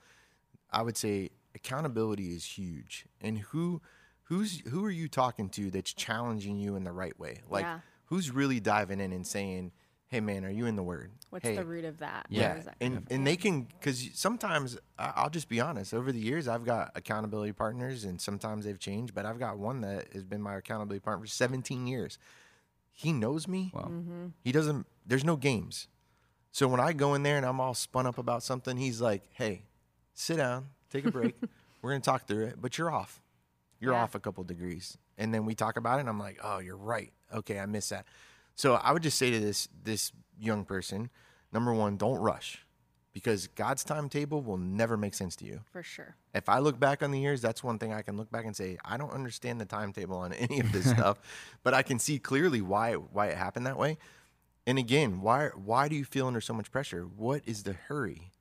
I 0.71 0.81
would 0.83 0.95
say, 0.95 1.31
accountability 1.55 2.35
is 2.35 2.45
huge. 2.45 3.05
And 3.19 3.39
who, 3.39 3.81
who's 4.23 4.61
who 4.69 4.85
are 4.85 4.91
you 4.91 5.07
talking 5.07 5.49
to 5.49 5.71
that's 5.71 5.93
challenging 5.93 6.59
you 6.59 6.75
in 6.75 6.83
the 6.83 6.91
right 6.91 7.17
way? 7.19 7.41
Like, 7.49 7.63
Yeah. 7.63 7.79
who's 8.05 8.29
really 8.31 8.59
diving 8.59 8.99
in 8.99 9.11
and 9.11 9.25
saying, 9.25 9.71
"Hey, 10.15 10.21
man, 10.21 10.45
are 10.45 10.49
you 10.49 10.65
in 10.65 10.77
the 10.77 10.83
Word? 10.83 11.11
What's 11.29 11.45
hey, 11.45 11.57
the 11.57 11.65
root 11.65 11.83
of 11.83 11.99
that? 11.99 12.25
yeah, 12.29 12.51
Where 12.51 12.57
is 12.59 12.65
that 12.65 12.75
and 12.79 12.93
coming 12.93 13.07
and 13.09 13.27
they 13.27 13.35
can 13.35 13.63
because 13.63 14.09
sometimes 14.13 14.77
I- 14.97 15.11
I'll 15.17 15.29
just 15.29 15.49
be 15.49 15.59
honest. 15.59 15.93
Over 15.93 16.13
the 16.13 16.19
years, 16.19 16.47
I've 16.47 16.63
got 16.63 16.91
accountability 16.95 17.51
partners, 17.51 18.05
and 18.05 18.21
sometimes 18.21 18.63
they've 18.63 18.79
changed. 18.79 19.13
But 19.13 19.25
I've 19.25 19.39
got 19.39 19.57
one 19.57 19.81
that 19.81 20.13
has 20.13 20.23
been 20.23 20.41
my 20.41 20.55
accountability 20.55 21.01
partner 21.03 21.25
for 21.25 21.29
17 21.29 21.85
years. 21.85 22.17
He 22.93 23.11
knows 23.11 23.45
me. 23.45 23.71
Wow. 23.73 23.89
Mm-hmm. 23.91 24.27
He 24.41 24.53
doesn't. 24.53 24.87
There's 25.05 25.25
no 25.25 25.35
games. 25.35 25.89
So 26.53 26.69
when 26.69 26.79
I 26.79 26.93
go 26.93 27.13
in 27.13 27.23
there 27.23 27.35
and 27.35 27.45
I'm 27.45 27.59
all 27.59 27.73
spun 27.73 28.05
up 28.07 28.17
about 28.17 28.41
something, 28.41 28.77
he's 28.77 29.01
like, 29.01 29.23
"Hey, 29.33 29.63
sit 30.13 30.37
down, 30.37 30.69
take 30.89 31.05
a 31.05 31.11
break. 31.11 31.35
We're 31.81 31.91
gonna 31.91 31.99
talk 31.99 32.25
through 32.25 32.45
it, 32.45 32.61
but 32.61 32.77
you're 32.77 32.89
off. 32.89 33.21
You're 33.81 33.91
Yeah. 33.91 34.03
off 34.03 34.15
a 34.15 34.19
couple 34.21 34.45
degrees." 34.45 34.97
And 35.17 35.33
then 35.33 35.45
we 35.45 35.55
talk 35.55 35.75
about 35.75 35.97
it, 35.97 36.01
and 36.01 36.09
I'm 36.09 36.19
like, 36.19 36.39
"Oh, 36.41 36.59
you're 36.59 36.77
right. 36.77 37.11
Okay, 37.33 37.59
I 37.59 37.65
missed 37.65 37.89
that." 37.89 38.05
So 38.55 38.75
I 38.75 38.91
would 38.91 39.03
just 39.03 39.17
say 39.17 39.31
to 39.31 39.39
this 39.39 39.67
this 39.83 40.11
young 40.39 40.65
person, 40.65 41.09
number 41.51 41.73
one, 41.73 41.97
don't 41.97 42.19
rush, 42.19 42.65
because 43.13 43.47
God's 43.47 43.83
timetable 43.83 44.41
will 44.41 44.57
never 44.57 44.97
make 44.97 45.13
sense 45.13 45.35
to 45.37 45.45
you. 45.45 45.61
For 45.71 45.83
sure. 45.83 46.15
If 46.33 46.49
I 46.49 46.59
look 46.59 46.79
back 46.79 47.03
on 47.03 47.11
the 47.11 47.19
years, 47.19 47.41
that's 47.41 47.63
one 47.63 47.79
thing 47.79 47.93
I 47.93 48.01
can 48.01 48.17
look 48.17 48.31
back 48.31 48.45
and 48.45 48.55
say 48.55 48.77
I 48.83 48.97
don't 48.97 49.11
understand 49.11 49.61
the 49.61 49.65
timetable 49.65 50.17
on 50.17 50.33
any 50.33 50.59
of 50.59 50.71
this 50.71 50.89
stuff, 50.89 51.19
but 51.63 51.73
I 51.73 51.83
can 51.83 51.99
see 51.99 52.19
clearly 52.19 52.61
why 52.61 52.93
why 52.93 53.27
it 53.27 53.37
happened 53.37 53.65
that 53.67 53.77
way. 53.77 53.97
And 54.67 54.79
again, 54.79 55.21
why 55.21 55.49
why 55.49 55.87
do 55.87 55.95
you 55.95 56.05
feel 56.05 56.27
under 56.27 56.41
so 56.41 56.53
much 56.53 56.71
pressure? 56.71 57.03
What 57.03 57.41
is 57.45 57.63
the 57.63 57.73
hurry? 57.73 58.31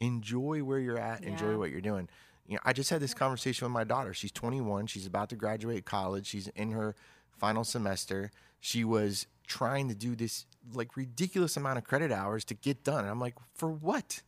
Enjoy 0.00 0.62
where 0.62 0.78
you're 0.78 0.98
at. 0.98 1.24
Enjoy 1.24 1.56
what 1.56 1.70
you're 1.70 1.80
doing. 1.80 2.08
You 2.46 2.54
know, 2.54 2.60
I 2.64 2.74
just 2.74 2.90
had 2.90 3.00
this 3.00 3.14
conversation 3.14 3.64
with 3.64 3.72
my 3.72 3.84
daughter. 3.84 4.12
She's 4.12 4.32
21. 4.32 4.86
She's 4.86 5.06
about 5.06 5.30
to 5.30 5.36
graduate 5.36 5.86
college. 5.86 6.26
She's 6.26 6.48
in 6.48 6.72
her 6.72 6.94
final 7.38 7.64
semester. 7.64 8.30
She 8.60 8.84
was 8.84 9.26
trying 9.46 9.88
to 9.88 9.94
do 9.94 10.14
this 10.14 10.46
like 10.72 10.96
ridiculous 10.96 11.56
amount 11.56 11.78
of 11.78 11.84
credit 11.84 12.10
hours 12.10 12.44
to 12.46 12.54
get 12.54 12.84
done. 12.84 13.00
And 13.00 13.08
I'm 13.08 13.20
like, 13.20 13.34
for 13.54 13.70
what? 13.70 14.22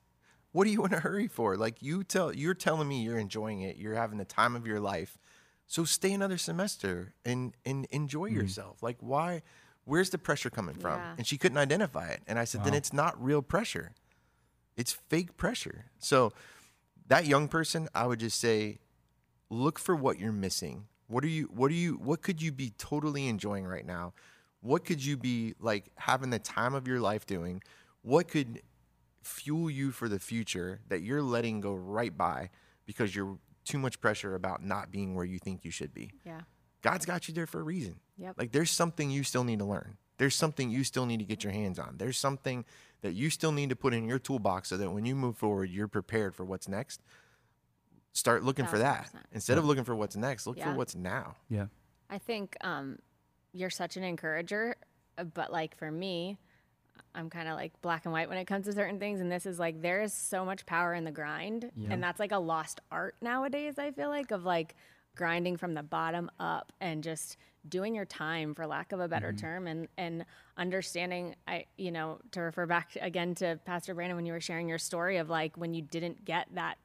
What 0.52 0.66
are 0.66 0.70
you 0.70 0.84
in 0.86 0.94
a 0.94 1.00
hurry 1.00 1.28
for? 1.28 1.56
Like 1.56 1.82
you 1.82 2.02
tell 2.02 2.34
you're 2.34 2.54
telling 2.54 2.88
me 2.88 3.02
you're 3.02 3.18
enjoying 3.18 3.60
it. 3.60 3.76
You're 3.76 3.94
having 3.94 4.18
the 4.18 4.24
time 4.24 4.56
of 4.56 4.66
your 4.66 4.80
life. 4.80 5.18
So 5.66 5.84
stay 5.84 6.12
another 6.12 6.38
semester 6.38 7.14
and 7.24 7.54
and 7.64 7.86
enjoy 7.90 8.28
mm-hmm. 8.28 8.40
yourself. 8.40 8.82
Like 8.82 8.96
why 9.00 9.42
where's 9.84 10.10
the 10.10 10.18
pressure 10.18 10.50
coming 10.50 10.74
from? 10.74 10.98
Yeah. 10.98 11.14
And 11.18 11.26
she 11.26 11.38
couldn't 11.38 11.58
identify 11.58 12.08
it. 12.08 12.20
And 12.26 12.38
I 12.38 12.44
said, 12.44 12.64
then 12.64 12.74
it's 12.74 12.92
not 12.92 13.22
real 13.22 13.40
pressure. 13.40 13.92
It's 14.76 14.92
fake 14.92 15.36
pressure. 15.36 15.86
So 15.98 16.32
that 17.06 17.26
young 17.26 17.48
person, 17.48 17.88
I 17.94 18.06
would 18.06 18.20
just 18.20 18.38
say, 18.38 18.78
look 19.48 19.78
for 19.78 19.94
what 19.94 20.18
you're 20.18 20.32
missing. 20.32 20.86
What 21.08 21.22
are 21.24 21.28
you 21.28 21.44
what 21.54 21.70
are 21.70 21.74
you 21.74 21.94
what 21.94 22.22
could 22.22 22.42
you 22.42 22.50
be 22.50 22.72
totally 22.78 23.28
enjoying 23.28 23.64
right 23.64 23.86
now? 23.86 24.12
What 24.66 24.84
could 24.84 25.04
you 25.04 25.16
be 25.16 25.54
like 25.60 25.90
having 25.96 26.30
the 26.30 26.38
time 26.38 26.74
of 26.74 26.88
your 26.88 27.00
life 27.00 27.26
doing? 27.26 27.62
What 28.02 28.28
could 28.28 28.62
fuel 29.22 29.70
you 29.70 29.90
for 29.90 30.08
the 30.08 30.18
future 30.18 30.80
that 30.88 31.02
you're 31.02 31.22
letting 31.22 31.60
go 31.60 31.74
right 31.74 32.16
by 32.16 32.50
because 32.84 33.14
you're 33.14 33.38
too 33.64 33.78
much 33.78 34.00
pressure 34.00 34.34
about 34.34 34.64
not 34.64 34.90
being 34.90 35.14
where 35.14 35.24
you 35.24 35.38
think 35.38 35.64
you 35.64 35.70
should 35.70 35.94
be? 35.94 36.10
Yeah. 36.24 36.40
God's 36.82 37.06
got 37.06 37.28
you 37.28 37.34
there 37.34 37.46
for 37.46 37.60
a 37.60 37.62
reason. 37.62 37.96
Yep. 38.18 38.34
Like 38.38 38.52
there's 38.52 38.70
something 38.70 39.10
you 39.10 39.22
still 39.22 39.44
need 39.44 39.60
to 39.60 39.64
learn. 39.64 39.96
There's 40.18 40.34
something 40.34 40.70
you 40.70 40.82
still 40.82 41.06
need 41.06 41.18
to 41.18 41.24
get 41.24 41.44
your 41.44 41.52
hands 41.52 41.78
on. 41.78 41.96
There's 41.98 42.18
something 42.18 42.64
that 43.02 43.12
you 43.12 43.30
still 43.30 43.52
need 43.52 43.68
to 43.68 43.76
put 43.76 43.92
in 43.92 44.04
your 44.08 44.18
toolbox 44.18 44.68
so 44.68 44.76
that 44.76 44.90
when 44.90 45.04
you 45.04 45.14
move 45.14 45.36
forward, 45.36 45.70
you're 45.70 45.88
prepared 45.88 46.34
for 46.34 46.44
what's 46.44 46.68
next. 46.68 47.02
Start 48.12 48.42
looking 48.42 48.66
for 48.66 48.78
that. 48.78 49.10
1000%. 49.14 49.20
Instead 49.32 49.58
of 49.58 49.64
looking 49.66 49.84
for 49.84 49.94
what's 49.94 50.16
next, 50.16 50.46
look 50.46 50.58
for 50.58 50.72
what's 50.72 50.94
now. 50.94 51.36
Yeah. 51.50 51.66
I 52.08 52.18
think 52.18 52.56
um, 52.62 52.98
you're 53.56 53.70
such 53.70 53.96
an 53.96 54.04
encourager, 54.04 54.76
uh, 55.18 55.24
but 55.24 55.50
like 55.50 55.76
for 55.76 55.90
me, 55.90 56.38
I'm 57.14 57.30
kind 57.30 57.48
of 57.48 57.54
like 57.54 57.72
black 57.80 58.04
and 58.04 58.12
white 58.12 58.28
when 58.28 58.38
it 58.38 58.44
comes 58.44 58.66
to 58.66 58.72
certain 58.72 58.98
things. 58.98 59.20
And 59.20 59.32
this 59.32 59.46
is 59.46 59.58
like, 59.58 59.80
there 59.80 60.02
is 60.02 60.12
so 60.12 60.44
much 60.44 60.66
power 60.66 60.92
in 60.92 61.04
the 61.04 61.10
grind. 61.10 61.70
Yeah. 61.74 61.88
And 61.90 62.02
that's 62.02 62.20
like 62.20 62.32
a 62.32 62.38
lost 62.38 62.80
art 62.90 63.16
nowadays, 63.22 63.78
I 63.78 63.90
feel 63.90 64.10
like, 64.10 64.30
of 64.30 64.44
like 64.44 64.74
grinding 65.14 65.56
from 65.56 65.72
the 65.72 65.82
bottom 65.82 66.30
up 66.38 66.72
and 66.80 67.02
just 67.02 67.38
doing 67.68 67.94
your 67.94 68.04
time, 68.04 68.54
for 68.54 68.66
lack 68.66 68.92
of 68.92 69.00
a 69.00 69.08
better 69.08 69.32
term, 69.32 69.66
and, 69.66 69.88
and 69.96 70.24
understanding, 70.56 71.34
I, 71.48 71.64
you 71.76 71.90
know, 71.90 72.18
to 72.32 72.42
refer 72.42 72.66
back 72.66 72.96
again 73.00 73.34
to 73.36 73.58
Pastor 73.64 73.94
Brandon 73.94 74.16
when 74.16 74.26
you 74.26 74.32
were 74.32 74.40
sharing 74.40 74.68
your 74.68 74.78
story 74.78 75.16
of 75.16 75.28
like 75.28 75.56
when 75.56 75.74
you 75.74 75.82
didn't 75.82 76.24
get 76.24 76.46
that 76.54 76.76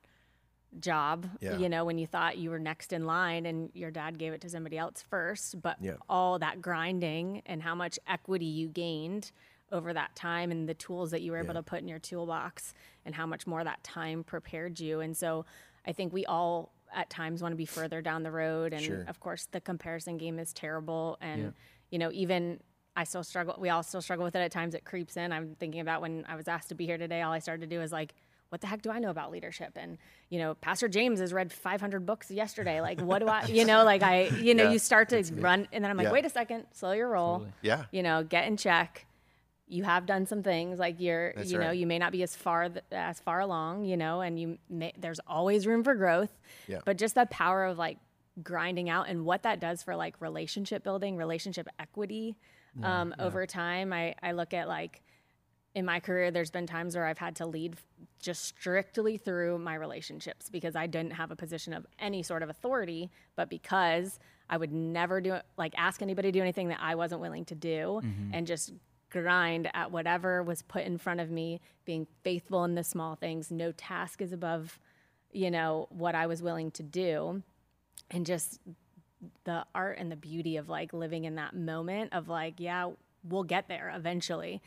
job, 0.80 1.28
Yeah. 1.42 1.58
you 1.58 1.68
know, 1.70 1.84
when 1.86 1.98
you 1.98 2.08
thought 2.08 2.38
you 2.38 2.50
were 2.50 2.60
next 2.60 2.94
in 2.94 3.06
line 3.06 3.46
and 3.46 3.70
your 3.74 3.92
dad 3.92 4.18
gave 4.18 4.34
it 4.34 4.42
to 4.42 4.50
somebody 4.50 4.78
else 4.78 5.02
first, 5.02 5.62
but 5.62 5.78
Yeah. 5.82 5.96
all 6.10 6.40
that 6.40 6.62
grinding 6.62 7.42
and 7.46 7.62
how 7.62 7.76
much 7.76 8.00
equity 8.08 8.46
you 8.46 8.68
gained 8.70 9.32
over 9.72 9.94
that 9.94 10.16
time 10.16 10.52
and 10.52 10.68
the 10.68 10.74
tools 10.74 11.12
that 11.12 11.22
you 11.22 11.32
were 11.32 11.40
able 11.40 11.54
to 11.54 11.64
put 11.64 11.82
in 11.82 11.88
your 11.88 12.00
toolbox 12.00 12.74
and 13.06 13.16
how 13.16 13.26
much 13.26 13.46
more 13.48 13.64
that 13.64 13.84
time 13.84 14.24
prepared 14.24 14.80
you. 14.80 15.00
And 15.00 15.16
so 15.16 15.46
I 15.86 15.92
think 15.94 16.14
we 16.14 16.26
all 16.26 16.72
at 16.94 17.10
times 17.10 17.42
want 17.42 17.54
to 17.54 17.58
be 17.58 17.66
further 17.66 18.02
down 18.02 18.24
the 18.24 18.32
road 18.32 18.74
and 18.74 18.84
Sure. 18.84 19.04
of 19.08 19.20
course 19.22 19.46
the 19.52 19.62
comparison 19.62 20.18
game 20.18 20.40
is 20.40 20.52
terrible 20.52 21.18
and 21.22 21.42
Yeah. 21.42 21.50
you 21.90 21.98
know 22.00 22.12
even 22.12 22.60
I 22.98 23.06
still 23.06 23.24
struggle 23.24 23.56
we 23.58 23.70
all 23.70 23.82
still 23.82 24.02
struggle 24.02 24.26
with 24.26 24.36
it 24.36 24.40
at 24.42 24.52
times 24.52 24.76
it 24.76 24.84
creeps 24.84 25.16
in. 25.16 25.32
I'm 25.32 25.56
thinking 25.56 25.80
about 25.80 26.02
when 26.02 26.26
I 26.28 26.36
was 26.36 26.50
asked 26.50 26.68
to 26.70 26.76
be 26.76 26.86
here 26.86 26.98
today 26.98 27.22
all 27.22 27.32
I 27.32 27.40
started 27.40 27.62
to 27.70 27.74
do 27.76 27.82
is 27.82 27.94
like 27.94 28.14
what 28.52 28.62
the 28.62 28.68
heck 28.68 28.82
do 28.82 28.92
I 28.92 29.00
know 29.00 29.10
about 29.10 29.32
leadership? 29.32 29.72
And 29.76 29.98
you 30.30 30.38
know, 30.40 30.56
Pastor 30.56 30.88
James 30.90 31.20
has 31.22 31.32
read 31.32 31.52
500 31.54 32.06
books 32.06 32.30
yesterday. 32.30 32.82
Like, 32.82 33.00
what 33.02 33.20
do 33.20 33.28
I, 33.28 33.46
you 33.48 33.64
know, 33.66 33.84
like 33.86 34.04
I, 34.04 34.24
you 34.42 34.54
know, 34.54 34.66
Yeah, 34.66 34.72
you 34.72 34.80
start 34.80 35.10
to 35.10 35.24
run, 35.36 35.68
and 35.72 35.84
then 35.84 35.90
I'm 35.90 35.96
like, 35.98 36.08
Yeah. 36.08 36.12
wait 36.12 36.26
a 36.26 36.30
second, 36.30 36.66
slow 36.74 36.92
your 36.92 37.10
roll. 37.10 37.38
Totally. 37.40 37.54
Yeah. 37.62 37.86
You 37.92 38.04
know, 38.04 38.24
get 38.24 38.48
in 38.48 38.58
check. 38.58 39.06
you 39.68 39.84
have 39.86 40.06
done 40.06 40.26
some 40.26 40.44
things 40.44 40.80
like 40.80 41.00
you're 41.00 41.32
That's 41.34 41.50
you 41.52 41.58
know 41.58 41.68
right. 41.68 41.78
you 41.78 41.88
may 41.88 41.98
not 41.98 42.12
be 42.12 42.24
as 42.24 42.36
far 42.36 42.68
th- 42.68 42.84
as 42.92 43.22
far 43.22 43.40
along 43.40 43.86
you 43.86 43.96
know 43.96 44.20
and 44.20 44.38
you 44.38 44.58
may 44.70 44.92
there's 45.00 45.22
always 45.26 45.66
room 45.66 45.82
for 45.86 45.96
growth 45.96 46.34
Yeah. 46.68 46.80
but 46.84 46.98
just 46.98 47.16
the 47.16 47.26
power 47.28 47.64
of 47.64 47.78
like 47.78 47.98
grinding 48.44 48.90
out 48.90 49.08
and 49.08 49.24
what 49.24 49.44
that 49.44 49.62
does 49.62 49.82
for 49.82 49.96
like 49.96 50.16
relationship 50.20 50.84
building 50.84 51.16
relationship 51.16 51.70
equity 51.80 52.36
um, 52.84 53.14
over 53.20 53.46
time 53.46 53.94
I, 53.94 54.16
I 54.22 54.32
look 54.34 54.54
at 54.54 54.68
like 54.68 55.02
in 55.74 55.86
my 55.86 56.00
career 56.00 56.32
there's 56.32 56.52
been 56.52 56.68
times 56.68 56.96
where 56.96 57.06
i've 57.06 57.18
had 57.18 57.36
to 57.36 57.46
lead 57.46 57.76
just 58.22 58.46
strictly 58.46 59.18
through 59.18 59.58
my 59.58 59.76
relationships 59.76 60.50
because 60.50 60.76
i 60.76 60.86
didn't 60.86 61.14
have 61.14 61.32
a 61.32 61.36
position 61.36 61.74
of 61.74 61.86
any 62.00 62.22
sort 62.24 62.44
of 62.44 62.50
authority 62.50 63.10
but 63.36 63.50
because 63.50 64.20
i 64.50 64.58
would 64.58 64.72
never 64.72 65.22
do 65.22 65.38
like 65.58 65.74
ask 65.78 66.02
anybody 66.02 66.30
to 66.30 66.40
do 66.40 66.42
anything 66.42 66.68
that 66.70 66.80
i 66.82 66.96
wasn't 66.96 67.20
willing 67.20 67.46
to 67.46 67.56
do 67.56 68.02
mm-hmm. 68.04 68.34
and 68.34 68.48
just 68.48 68.74
grind 69.10 69.70
at 69.74 69.92
whatever 69.92 70.42
was 70.42 70.62
put 70.62 70.84
in 70.84 70.98
front 70.98 71.20
of 71.20 71.30
me 71.30 71.60
being 71.84 72.08
faithful 72.24 72.64
in 72.64 72.76
the 72.76 72.84
small 72.84 73.16
things 73.16 73.52
no 73.52 73.72
task 73.74 74.22
is 74.22 74.32
above 74.32 74.80
you 75.32 75.52
know 75.52 75.88
what 75.90 76.16
i 76.16 76.28
was 76.28 76.42
willing 76.42 76.72
to 76.72 76.84
do. 76.84 77.42
And 78.14 78.26
just 78.26 78.60
the 79.44 79.66
art 79.74 79.98
and 80.00 80.12
the 80.12 80.16
beauty 80.16 80.58
of 80.58 80.70
like 80.70 80.94
living 80.94 81.26
in 81.26 81.36
that 81.36 81.56
moment 81.56 82.14
of 82.14 82.28
like 82.28 82.56
yeah 82.58 82.90
we'll 83.24 83.44
get 83.44 83.68
there 83.68 83.92
eventually 83.96 84.62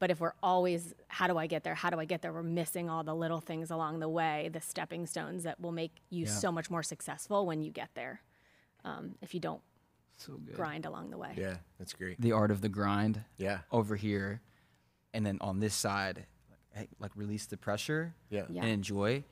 but 0.00 0.10
if 0.10 0.18
we're 0.18 0.32
always 0.42 0.92
how 1.06 1.28
do 1.28 1.38
i 1.38 1.46
get 1.46 1.62
there 1.62 1.74
how 1.74 1.88
do 1.90 2.00
i 2.00 2.04
get 2.04 2.20
there 2.22 2.32
we're 2.32 2.42
missing 2.42 2.90
all 2.90 3.04
the 3.04 3.14
little 3.14 3.40
things 3.40 3.70
along 3.70 4.00
the 4.00 4.08
way 4.08 4.50
the 4.52 4.60
stepping 4.60 5.06
stones 5.06 5.44
that 5.44 5.60
will 5.60 5.70
make 5.72 5.92
you 6.10 6.24
Yeah. 6.24 6.30
so 6.32 6.50
much 6.50 6.68
more 6.70 6.82
successful 6.82 7.46
when 7.46 7.62
you 7.62 7.70
get 7.70 7.90
there 7.94 8.22
um, 8.84 9.14
if 9.22 9.32
you 9.34 9.40
don't 9.40 9.60
So 10.16 10.32
good. 10.38 10.54
grind 10.56 10.84
along 10.86 11.10
the 11.10 11.18
way 11.18 11.34
Yeah, 11.36 11.56
that's 11.78 11.92
great. 11.92 12.20
The 12.20 12.32
art 12.32 12.50
of 12.50 12.60
the 12.62 12.68
grind 12.68 13.22
Yeah. 13.36 13.60
over 13.70 13.94
here, 13.94 14.40
and 15.14 15.24
then 15.26 15.38
on 15.40 15.60
this 15.60 15.74
side, 15.74 16.26
like, 16.76 16.88
like 16.98 17.12
release 17.14 17.46
the 17.46 17.56
pressure 17.56 18.14
Yeah. 18.30 18.46
Yeah. 18.48 18.62
and 18.62 18.70
enjoy, 18.70 19.24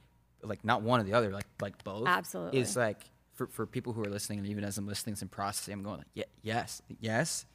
like 0.43 0.65
not 0.65 0.83
one 0.83 1.01
or 1.01 1.05
the 1.05 1.15
other, 1.15 1.31
like 1.33 1.47
like 1.61 1.83
both. 1.83 2.07
Absolutely. 2.07 2.61
It's 2.61 2.77
like 2.77 3.05
for, 3.35 3.47
for 3.47 3.65
people 3.67 3.93
who 3.95 4.03
are 4.03 4.11
listening, 4.11 4.39
and 4.41 4.49
even 4.49 4.65
as 4.65 4.77
I'm 4.79 4.87
listening 4.87 5.17
and 5.21 5.31
processing, 5.31 5.73
I'm 5.75 5.83
going 5.83 5.99
like, 5.99 6.07
yeah, 6.15 6.25
yes, 6.43 6.83
yes, 7.01 7.47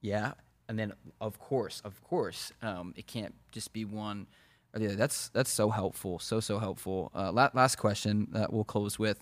yeah, 0.00 0.32
and 0.70 0.78
then 0.78 0.92
of 1.20 1.38
course, 1.40 1.82
of 1.84 2.00
course, 2.04 2.52
um, 2.62 2.94
it 2.96 3.06
can't 3.08 3.34
just 3.50 3.72
be 3.72 3.84
one 3.84 4.28
or 4.72 4.78
the 4.78 4.86
other. 4.86 4.94
That's 4.94 5.28
that's 5.30 5.50
so 5.50 5.68
helpful, 5.68 6.20
so 6.20 6.38
so 6.38 6.60
helpful. 6.60 7.10
Uh, 7.12 7.32
la- 7.32 7.50
last 7.54 7.76
question 7.76 8.28
that 8.30 8.52
we'll 8.52 8.64
close 8.64 8.96
with. 8.98 9.18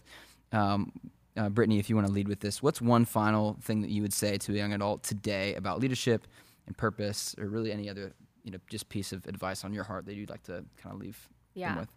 Um, 0.52 0.92
uh, 1.38 1.48
Brittany, 1.48 1.78
if 1.78 1.88
you 1.88 1.96
want 1.96 2.06
to 2.06 2.12
lead 2.12 2.28
with 2.28 2.40
this, 2.40 2.62
what's 2.62 2.82
one 2.82 3.04
final 3.06 3.56
thing 3.62 3.80
that 3.80 3.90
you 3.90 4.02
would 4.02 4.12
say 4.12 4.36
to 4.36 4.52
a 4.52 4.56
young 4.56 4.74
adult 4.74 5.02
today 5.02 5.54
about 5.54 5.80
leadership 5.80 6.26
and 6.66 6.76
purpose, 6.76 7.34
or 7.38 7.46
really 7.48 7.72
any 7.72 7.88
other, 7.88 8.12
you 8.44 8.50
know, 8.50 8.58
just 8.68 8.88
piece 8.90 9.12
of 9.12 9.24
advice 9.26 9.64
on 9.64 9.72
your 9.72 9.84
heart 9.84 10.04
that 10.06 10.14
you'd 10.16 10.28
like 10.30 10.42
to 10.42 10.64
kind 10.82 10.94
of 10.94 11.00
leave 11.00 11.28
them 11.54 11.62
Yeah. 11.62 11.78
with? 11.80 11.88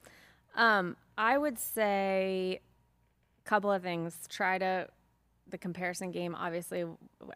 Um, 0.55 0.95
I 1.17 1.37
would 1.37 1.59
say 1.59 2.61
a 3.45 3.49
couple 3.49 3.71
of 3.71 3.81
things. 3.81 4.17
Try 4.29 4.57
to 4.59 4.87
the 5.49 5.57
comparison 5.57 6.11
game. 6.11 6.35
Obviously, 6.35 6.85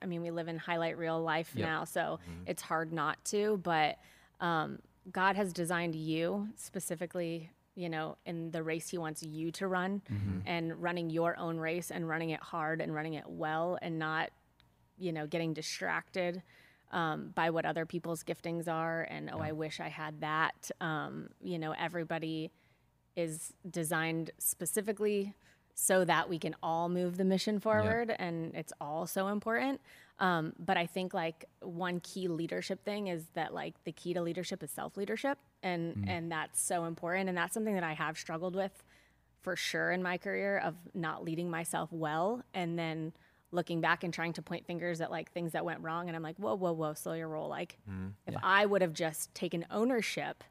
i 0.01 0.05
mean 0.05 0.21
we 0.21 0.31
live 0.31 0.47
in 0.47 0.57
highlight 0.57 0.97
reel 0.97 1.21
life 1.21 1.51
Yep. 1.55 1.67
now, 1.67 1.83
so 1.83 2.19
it's 2.45 2.61
hard 2.61 2.93
not 2.93 3.23
to. 3.25 3.57
But 3.63 3.97
um, 4.39 4.79
God 5.11 5.35
has 5.35 5.51
designed 5.53 5.95
you 5.95 6.47
specifically, 6.55 7.49
you 7.75 7.89
know, 7.89 8.17
in 8.25 8.51
the 8.51 8.63
race 8.63 8.89
He 8.89 8.97
wants 8.97 9.21
you 9.23 9.51
to 9.53 9.67
run, 9.67 10.01
and 10.45 10.81
running 10.81 11.09
your 11.09 11.37
own 11.37 11.57
race 11.57 11.91
and 11.91 12.07
running 12.07 12.29
it 12.31 12.41
hard 12.41 12.81
and 12.81 12.93
running 12.93 13.13
it 13.15 13.25
well, 13.27 13.77
and 13.81 13.99
not, 13.99 14.29
you 14.97 15.11
know, 15.11 15.27
getting 15.27 15.53
distracted. 15.53 16.41
Um, 16.91 17.31
by 17.35 17.49
what 17.49 17.65
other 17.65 17.85
people's 17.85 18.23
giftings 18.23 18.69
are, 18.69 19.01
and 19.09 19.29
oh, 19.33 19.39
I 19.39 19.51
wish 19.51 19.79
I 19.81 19.89
had 19.89 20.21
that. 20.21 20.69
Um, 20.79 21.29
you 21.43 21.59
know, 21.59 21.73
everybody 21.77 22.51
is 23.17 23.53
designed 23.69 24.29
specifically 24.37 25.33
so 25.75 26.05
that 26.05 26.29
we 26.29 26.39
can 26.39 26.55
all 26.63 26.89
move 26.89 27.17
the 27.17 27.25
mission 27.25 27.59
forward 27.59 28.09
and 28.17 28.55
it's 28.55 28.73
all 28.81 29.05
so 29.05 29.27
important. 29.27 29.79
Um, 30.17 30.53
but 30.57 30.77
i 30.77 30.85
think 30.85 31.13
like 31.13 31.43
one 31.59 31.99
key 31.99 32.29
leadership 32.29 32.85
thing 32.85 33.07
is 33.07 33.25
that 33.33 33.53
like 33.53 33.73
the 33.83 33.91
key 33.91 34.13
to 34.13 34.21
leadership 34.21 34.63
is 34.63 34.71
self-leadership 34.71 35.37
and 35.61 36.05
and 36.07 36.31
that's 36.31 36.61
so 36.61 36.85
important 36.85 37.27
and 37.27 37.37
that's 37.37 37.53
something 37.53 37.73
that 37.75 37.83
i 37.83 37.91
have 37.93 38.17
struggled 38.17 38.55
with 38.55 38.81
for 39.41 39.57
sure 39.57 39.91
in 39.91 40.01
my 40.01 40.17
career 40.17 40.57
of 40.59 40.73
not 40.93 41.25
leading 41.25 41.49
myself 41.49 41.91
well 41.91 42.41
and 42.53 42.79
then 42.79 43.11
looking 43.51 43.81
back 43.81 44.05
and 44.05 44.13
trying 44.13 44.31
to 44.31 44.41
point 44.41 44.65
fingers 44.65 45.01
at 45.01 45.11
like 45.11 45.33
things 45.33 45.51
that 45.51 45.65
went 45.65 45.81
wrong 45.81 46.07
and 46.07 46.15
i'm 46.15 46.23
like 46.23 46.37
whoa 46.37 46.55
whoa 46.55 46.71
whoa 46.71 46.93
slow 46.93 47.11
your 47.13 47.27
roll. 47.27 47.49
Like 47.49 47.77
if 48.25 48.35
i 48.41 48.65
would 48.65 48.81
have 48.81 48.93
just 48.93 49.35
taken 49.35 49.65
ownership 49.69 50.45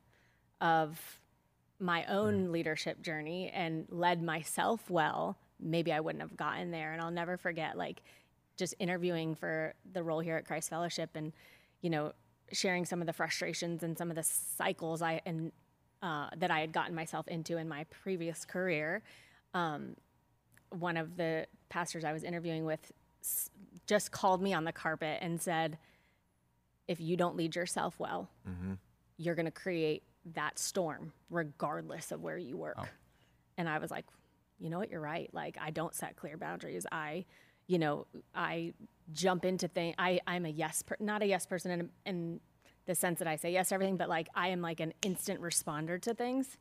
of 0.61 1.21
my 1.85 2.05
own 2.07 2.51
leadership 2.51 3.03
journey 3.03 3.51
and 3.55 3.87
led 3.91 4.23
myself 4.23 4.89
well, 4.89 5.37
maybe 5.61 5.93
I 5.93 6.01
wouldn't 6.01 6.23
have 6.23 6.35
gotten 6.37 6.71
there. 6.71 6.93
And 6.93 7.03
I'll 7.03 7.11
never 7.11 7.37
forget, 7.37 7.77
like, 7.77 8.03
just 8.57 8.75
interviewing 8.79 9.35
for 9.35 9.75
the 9.93 10.03
role 10.03 10.21
here 10.21 10.37
at 10.37 10.47
Christ 10.47 10.71
Fellowship 10.71 11.11
and, 11.15 11.33
you 11.83 11.91
know, 11.91 12.13
sharing 12.53 12.87
some 12.87 13.01
of 13.03 13.07
the 13.07 13.13
frustrations 13.13 13.83
and 13.83 13.99
some 13.99 14.09
of 14.11 14.17
the 14.17 14.23
cycles 14.23 15.03
I 15.03 15.21
and 15.27 15.53
uh, 16.03 16.29
that 16.37 16.51
I 16.51 16.61
had 16.61 16.73
gotten 16.73 16.95
myself 16.95 17.29
into 17.29 17.57
in 17.59 17.69
my 17.69 17.85
previous 17.85 18.45
career. 18.45 19.03
Um, 19.53 19.97
one 20.71 20.97
of 20.97 21.17
the 21.17 21.47
pastors 21.69 22.05
I 22.05 22.13
was 22.13 22.23
interviewing 22.25 22.65
with 22.65 22.93
s- 23.23 23.51
just 23.87 24.11
called 24.11 24.41
me 24.43 24.53
on 24.55 24.65
the 24.65 24.73
carpet 24.73 25.19
and 25.23 25.41
said, 25.41 25.79
"If 26.89 27.01
you 27.01 27.17
don't 27.17 27.37
lead 27.37 27.55
yourself 27.57 27.99
well, 27.99 28.29
you're 29.17 29.35
going 29.35 29.47
to 29.47 29.51
create 29.53 30.03
that 30.35 30.59
storm 30.59 31.13
regardless 31.31 32.13
of 32.13 32.23
where 32.23 32.39
you 32.39 32.57
work. 32.57 32.77
Oh. 32.79 32.87
And 33.59 33.69
I 33.69 33.79
was 33.79 33.91
like, 33.91 34.07
you 34.59 34.71
know 34.71 34.79
what, 34.79 34.91
you're 34.91 35.01
right. 35.01 35.29
Like 35.33 35.57
I 35.61 35.71
don't 35.71 35.95
set 35.95 36.17
clear 36.17 36.37
boundaries. 36.37 36.87
I, 36.91 37.25
you 37.67 37.79
know, 37.79 38.07
I 38.35 38.73
jump 39.13 39.45
into 39.45 39.69
things. 39.69 39.95
I 39.99 40.21
I'm 40.27 40.47
a 40.47 40.51
yes, 40.51 40.83
per- 40.83 40.97
not 41.01 41.23
a 41.23 41.27
yes 41.27 41.47
person 41.47 41.71
in 41.71 41.91
in 42.07 42.41
the 42.87 42.95
sense 42.95 43.19
that 43.19 43.29
I 43.29 43.37
say 43.37 43.53
yes 43.53 43.69
to 43.69 43.75
everything, 43.75 43.97
but 43.97 44.09
like 44.09 44.29
I 44.35 44.49
am 44.49 44.61
like 44.61 44.81
an 44.81 44.93
instant 45.03 45.41
responder 45.41 46.01
to 46.03 46.15
things. 46.15 46.57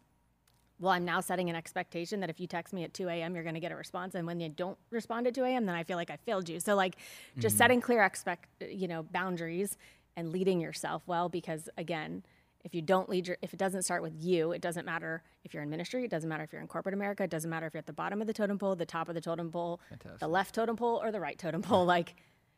Well, 0.80 0.92
I'm 0.92 1.06
now 1.06 1.20
setting 1.20 1.50
an 1.50 1.56
expectation 1.56 2.20
that 2.22 2.30
if 2.30 2.40
you 2.40 2.48
text 2.48 2.74
me 2.74 2.84
at 2.84 2.94
2 2.94 3.08
a.m., 3.08 3.36
you're 3.36 3.44
going 3.44 3.54
to 3.54 3.62
get 3.62 3.72
a 3.72 3.76
response, 3.76 4.16
and 4.16 4.26
when 4.26 4.40
you 4.40 4.50
don't 4.50 4.78
respond 4.90 5.28
at 5.28 5.36
2 5.36 5.44
a.m., 5.44 5.66
then 5.66 5.76
I 5.76 5.84
feel 5.84 5.98
like 5.98 6.10
I 6.10 6.18
failed 6.18 6.50
you. 6.50 6.60
So, 6.60 6.76
like, 6.76 6.96
just 7.38 7.54
mm-hmm. 7.54 7.58
setting 7.58 7.82
clear 7.82 8.04
expect, 8.04 8.50
you 8.62 8.88
know, 8.88 9.04
boundaries 9.04 9.78
and 10.18 10.32
leading 10.32 10.60
yourself 10.60 11.04
well, 11.06 11.30
because 11.30 11.70
again, 11.78 12.24
if 12.64 12.74
you 12.74 12.82
don't 12.82 13.10
lead 13.10 13.28
your, 13.28 13.38
if 13.42 13.54
it 13.54 13.60
doesn't 13.60 13.84
start 13.84 14.02
with 14.02 14.14
you, 14.18 14.52
it 14.52 14.62
doesn't 14.62 14.86
matter 14.86 15.24
if 15.44 15.54
you're 15.54 15.64
in 15.64 15.70
ministry, 15.70 16.06
it 16.06 16.12
doesn't 16.12 16.30
matter 16.30 16.44
if 16.44 16.54
you're 16.54 16.62
in 16.62 16.68
corporate 16.68 16.94
America, 16.94 17.24
it 17.24 17.30
doesn't 17.30 17.50
matter 17.50 17.68
if 17.68 17.74
you're 17.74 17.80
at 17.80 17.86
the 17.86 17.94
bottom 17.94 18.22
of 18.22 18.28
the 18.28 18.34
totem 18.34 18.58
pole, 18.58 18.76
the 18.76 18.86
top 18.86 19.10
of 19.10 19.16
the 19.16 19.22
totem 19.22 19.52
pole, 19.52 19.82
the 20.20 20.28
left 20.28 20.56
totem 20.56 20.76
pole, 20.76 21.02
or 21.04 21.12
the 21.12 21.20
right 21.20 21.38
totem 21.38 21.62
pole. 21.62 21.86
Like, 21.86 22.16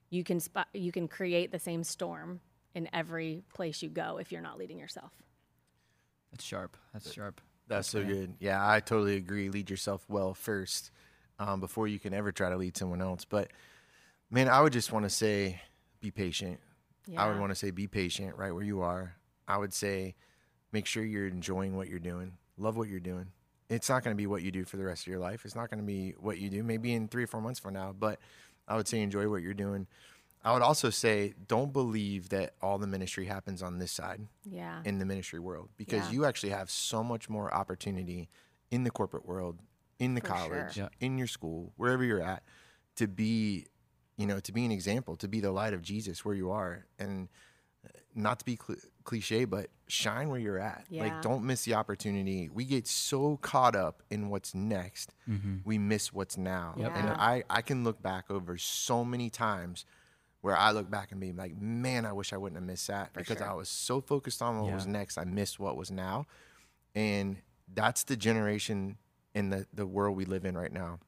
you 0.09 0.23
can 0.23 0.39
spot, 0.39 0.67
you 0.73 0.91
can 0.91 1.07
create 1.07 1.51
the 1.51 1.59
same 1.59 1.83
storm 1.83 2.39
in 2.75 2.87
every 2.93 3.43
place 3.53 3.81
you 3.81 3.89
go 3.89 4.17
if 4.17 4.31
you're 4.31 4.41
not 4.41 4.57
leading 4.57 4.77
yourself. 4.77 5.11
That's 6.31 6.43
sharp. 6.43 6.77
That's 6.93 7.11
sharp. 7.11 7.41
That's 7.67 7.89
so 7.89 8.03
good. 8.03 8.35
Yeah, 8.39 8.59
I 8.67 8.79
totally 8.81 9.15
agree. 9.15 9.49
Lead 9.49 9.69
yourself 9.69 10.05
well 10.07 10.33
first 10.33 10.91
um, 11.39 11.59
before 11.59 11.87
you 11.87 11.97
can 11.97 12.13
ever 12.13 12.31
try 12.31 12.49
to 12.49 12.57
lead 12.57 12.77
someone 12.77 13.01
else. 13.01 13.25
But 13.25 13.51
man, 14.29 14.49
I 14.49 14.61
would 14.61 14.73
just 14.73 14.91
want 14.91 15.05
to 15.05 15.09
say 15.09 15.61
be 15.99 16.11
patient. 16.11 16.59
I 17.17 17.27
would 17.27 17.39
want 17.39 17.51
to 17.51 17.55
say 17.55 17.71
be 17.71 17.87
patient 17.87 18.35
right 18.35 18.53
where 18.53 18.63
you 18.63 18.81
are. 18.81 19.15
I 19.47 19.57
would 19.57 19.73
say 19.73 20.15
make 20.71 20.85
sure 20.85 21.03
you're 21.03 21.27
enjoying 21.27 21.75
what 21.75 21.87
you're 21.89 21.99
doing, 21.99 22.33
love 22.57 22.75
what 22.77 22.87
you're 22.89 22.99
doing. 22.99 23.27
It's 23.69 23.89
not 23.89 24.03
going 24.03 24.15
to 24.15 24.17
be 24.17 24.27
what 24.27 24.43
you 24.43 24.51
do 24.51 24.63
for 24.65 24.77
the 24.77 24.83
rest 24.85 25.03
of 25.03 25.07
your 25.07 25.19
life. 25.19 25.43
It's 25.45 25.55
not 25.55 25.69
going 25.69 25.79
to 25.79 25.85
be 25.85 26.11
what 26.19 26.37
you 26.37 26.49
do 26.49 26.61
maybe 26.63 26.93
in 26.93 27.07
three 27.07 27.23
or 27.23 27.27
four 27.27 27.41
months 27.41 27.59
from 27.59 27.73
now, 27.73 27.93
but 27.97 28.19
I 28.67 28.75
would 28.75 28.87
say 28.87 29.01
enjoy 29.01 29.27
what 29.29 29.41
you're 29.41 29.53
doing. 29.53 29.87
I 30.43 30.53
would 30.53 30.61
also 30.61 30.91
say 30.91 31.33
don't 31.47 31.73
believe 31.73 32.29
that 32.29 32.53
all 32.61 32.77
the 32.77 32.85
ministry 32.85 33.25
happens 33.25 33.63
on 33.63 33.79
this 33.79 33.91
side 33.91 34.27
Yeah. 34.43 34.81
in 34.85 34.99
the 34.99 35.05
ministry 35.05 35.39
world 35.39 35.69
because 35.77 36.07
Yeah. 36.07 36.11
you 36.11 36.25
actually 36.25 36.51
have 36.51 36.69
so 36.69 37.03
much 37.03 37.29
more 37.29 37.51
opportunity 37.53 38.29
in 38.69 38.83
the 38.83 38.91
corporate 38.91 39.25
world, 39.25 39.59
in 39.97 40.13
the 40.13 40.21
For 40.21 40.27
college, 40.27 40.73
sure. 40.75 40.89
In 40.99 41.17
your 41.17 41.27
school, 41.27 41.73
wherever 41.77 42.03
you're 42.03 42.21
at, 42.21 42.43
to 42.97 43.07
be, 43.07 43.65
you 44.17 44.27
know, 44.27 44.39
to 44.41 44.51
be 44.51 44.63
an 44.65 44.71
example, 44.71 45.15
to 45.17 45.27
be 45.27 45.39
the 45.39 45.51
light 45.51 45.73
of 45.73 45.81
Jesus 45.81 46.23
where 46.23 46.35
you 46.35 46.51
are, 46.51 46.85
and 46.99 47.29
uh, 47.83 47.89
not 48.13 48.37
to 48.39 48.45
be 48.45 48.55
cl- 48.63 48.79
cliche, 49.05 49.45
but 49.45 49.69
shine 49.87 50.29
where 50.29 50.39
you're 50.39 50.59
at. 50.59 50.85
Yeah. 50.89 51.03
Like, 51.03 51.21
don't 51.21 51.45
miss 51.45 51.63
the 51.63 51.75
opportunity. 51.75 52.49
We 52.53 52.65
get 52.65 52.87
so 52.87 53.37
caught 53.37 53.75
up 53.75 54.03
in 54.09 54.29
what's 54.29 54.53
next, 54.53 55.13
mm-hmm. 55.29 55.57
we 55.63 55.77
miss 55.77 56.11
what's 56.11 56.37
now. 56.37 56.75
Yep. 56.77 56.91
And 56.95 57.09
I, 57.09 57.43
I 57.49 57.61
can 57.61 57.83
look 57.83 58.01
back 58.01 58.25
over 58.29 58.57
so 58.57 59.05
many 59.05 59.29
times 59.29 59.85
where 60.41 60.57
I 60.57 60.71
look 60.71 60.91
back 60.91 61.11
and 61.11 61.19
be 61.21 61.31
like, 61.31 61.59
man, 61.59 62.05
I 62.05 62.13
wish 62.13 62.33
I 62.33 62.37
wouldn't 62.37 62.57
have 62.57 62.67
missed 62.67 62.87
that 62.87 63.13
because 63.13 63.37
sure. 63.37 63.49
I 63.49 63.53
was 63.53 63.69
so 63.69 64.01
focused 64.01 64.41
on 64.41 64.61
what 64.61 64.73
was 64.73 64.85
next, 64.85 65.17
I 65.17 65.23
missed 65.23 65.59
what 65.59 65.77
was 65.77 65.89
now. 65.89 66.27
And 66.93 67.37
that's 67.73 68.03
the 68.03 68.15
generation 68.15 68.97
in 69.33 69.49
the, 69.49 69.65
the 69.73 69.85
world 69.87 70.15
we 70.15 70.25
live 70.25 70.45
in 70.45 70.57
right 70.57 70.71
now. 70.71 70.99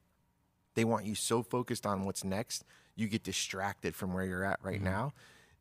They 0.75 0.85
want 0.85 1.05
you 1.05 1.15
so 1.15 1.43
focused 1.43 1.85
on 1.85 2.03
what's 2.05 2.23
next, 2.23 2.63
you 2.95 3.07
get 3.07 3.23
distracted 3.23 3.95
from 3.95 4.13
where 4.13 4.25
you're 4.25 4.43
at 4.43 4.59
right 4.63 4.75
mm-hmm. 4.75 4.85
now. 4.85 5.13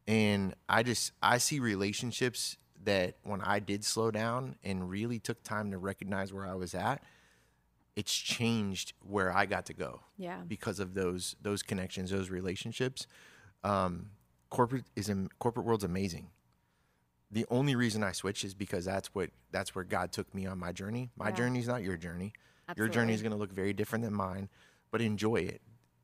And 0.08 0.54
I 0.68 0.82
just 0.82 1.12
I 1.22 1.38
see 1.38 1.58
relationships 1.58 2.56
that 2.84 3.16
when 3.24 3.40
I 3.40 3.58
did 3.58 3.84
slow 3.84 4.10
down 4.10 4.56
and 4.62 4.88
really 4.88 5.18
took 5.18 5.42
time 5.42 5.70
to 5.72 5.78
recognize 5.78 6.32
where 6.32 6.46
I 6.46 6.54
was 6.54 6.74
at, 6.74 7.02
it's 7.96 8.14
changed 8.14 8.92
where 9.00 9.36
I 9.36 9.46
got 9.46 9.66
to 9.66 9.74
go. 9.74 10.00
Yeah. 10.16 10.40
Because 10.46 10.78
of 10.78 10.94
those 10.94 11.34
those 11.42 11.62
connections, 11.62 12.10
those 12.10 12.30
relationships. 12.30 13.06
Um, 13.64 14.10
corporate 14.50 14.84
is 14.94 15.10
am- 15.10 15.28
corporate 15.40 15.66
world's 15.66 15.82
amazing. 15.84 16.28
The 17.32 17.44
only 17.50 17.74
reason 17.74 18.04
I 18.04 18.12
switched 18.12 18.44
is 18.44 18.54
because 18.54 18.84
that's 18.84 19.12
what 19.12 19.30
that's 19.50 19.74
where 19.74 19.82
God 19.84 20.12
took 20.12 20.32
me 20.32 20.46
on 20.46 20.58
my 20.58 20.70
journey. 20.70 21.10
My 21.16 21.30
Yeah. 21.30 21.34
journey's 21.34 21.66
not 21.66 21.82
your 21.82 21.96
journey. 21.96 22.32
Your 22.76 22.88
journey 22.88 23.14
is 23.14 23.22
going 23.22 23.32
to 23.32 23.38
look 23.38 23.52
very 23.52 23.72
different 23.72 24.04
than 24.04 24.12
mine, 24.14 24.48
but 24.90 25.00
enjoy 25.00 25.36
it. 25.36 25.62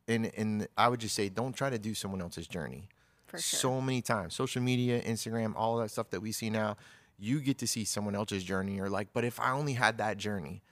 And 0.08 0.26
and 0.36 0.66
I 0.76 0.88
would 0.88 0.98
just 1.00 1.14
say 1.14 1.28
don't 1.28 1.52
try 1.52 1.70
to 1.70 1.78
do 1.78 1.94
someone 1.94 2.20
else's 2.20 2.48
journey. 2.48 2.88
For 3.32 3.38
sure. 3.38 3.58
So 3.58 3.80
many 3.80 4.02
times, 4.02 4.34
social 4.34 4.62
media, 4.62 5.02
Instagram, 5.02 5.54
all 5.56 5.78
that 5.78 5.90
stuff 5.90 6.10
that 6.10 6.20
we 6.20 6.32
see 6.32 6.50
now, 6.50 6.76
you 7.18 7.40
get 7.40 7.58
to 7.58 7.66
see 7.66 7.84
someone 7.84 8.14
else's 8.14 8.44
journey. 8.44 8.76
You're 8.76 8.90
like, 8.90 9.08
but 9.12 9.24
if 9.24 9.40
I 9.40 9.52
only 9.52 9.72
had 9.72 9.98
that 9.98 10.18
journey, 10.18 10.62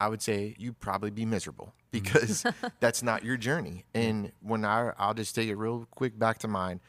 I 0.00 0.08
would 0.08 0.22
say 0.22 0.54
you'd 0.58 0.80
probably 0.80 1.10
be 1.10 1.24
miserable 1.26 1.74
mm-hmm. 1.92 2.04
because 2.04 2.44
that's 2.80 3.02
not 3.02 3.24
your 3.24 3.36
journey. 3.36 3.84
Mm-hmm. 3.94 4.08
And 4.08 4.32
when 4.40 4.64
I, 4.64 4.92
I'll 4.98 5.14
just 5.14 5.34
take 5.34 5.48
it 5.48 5.56
real 5.56 5.86
quick 5.90 6.18
back 6.18 6.38
to 6.38 6.48
mine. 6.48 6.80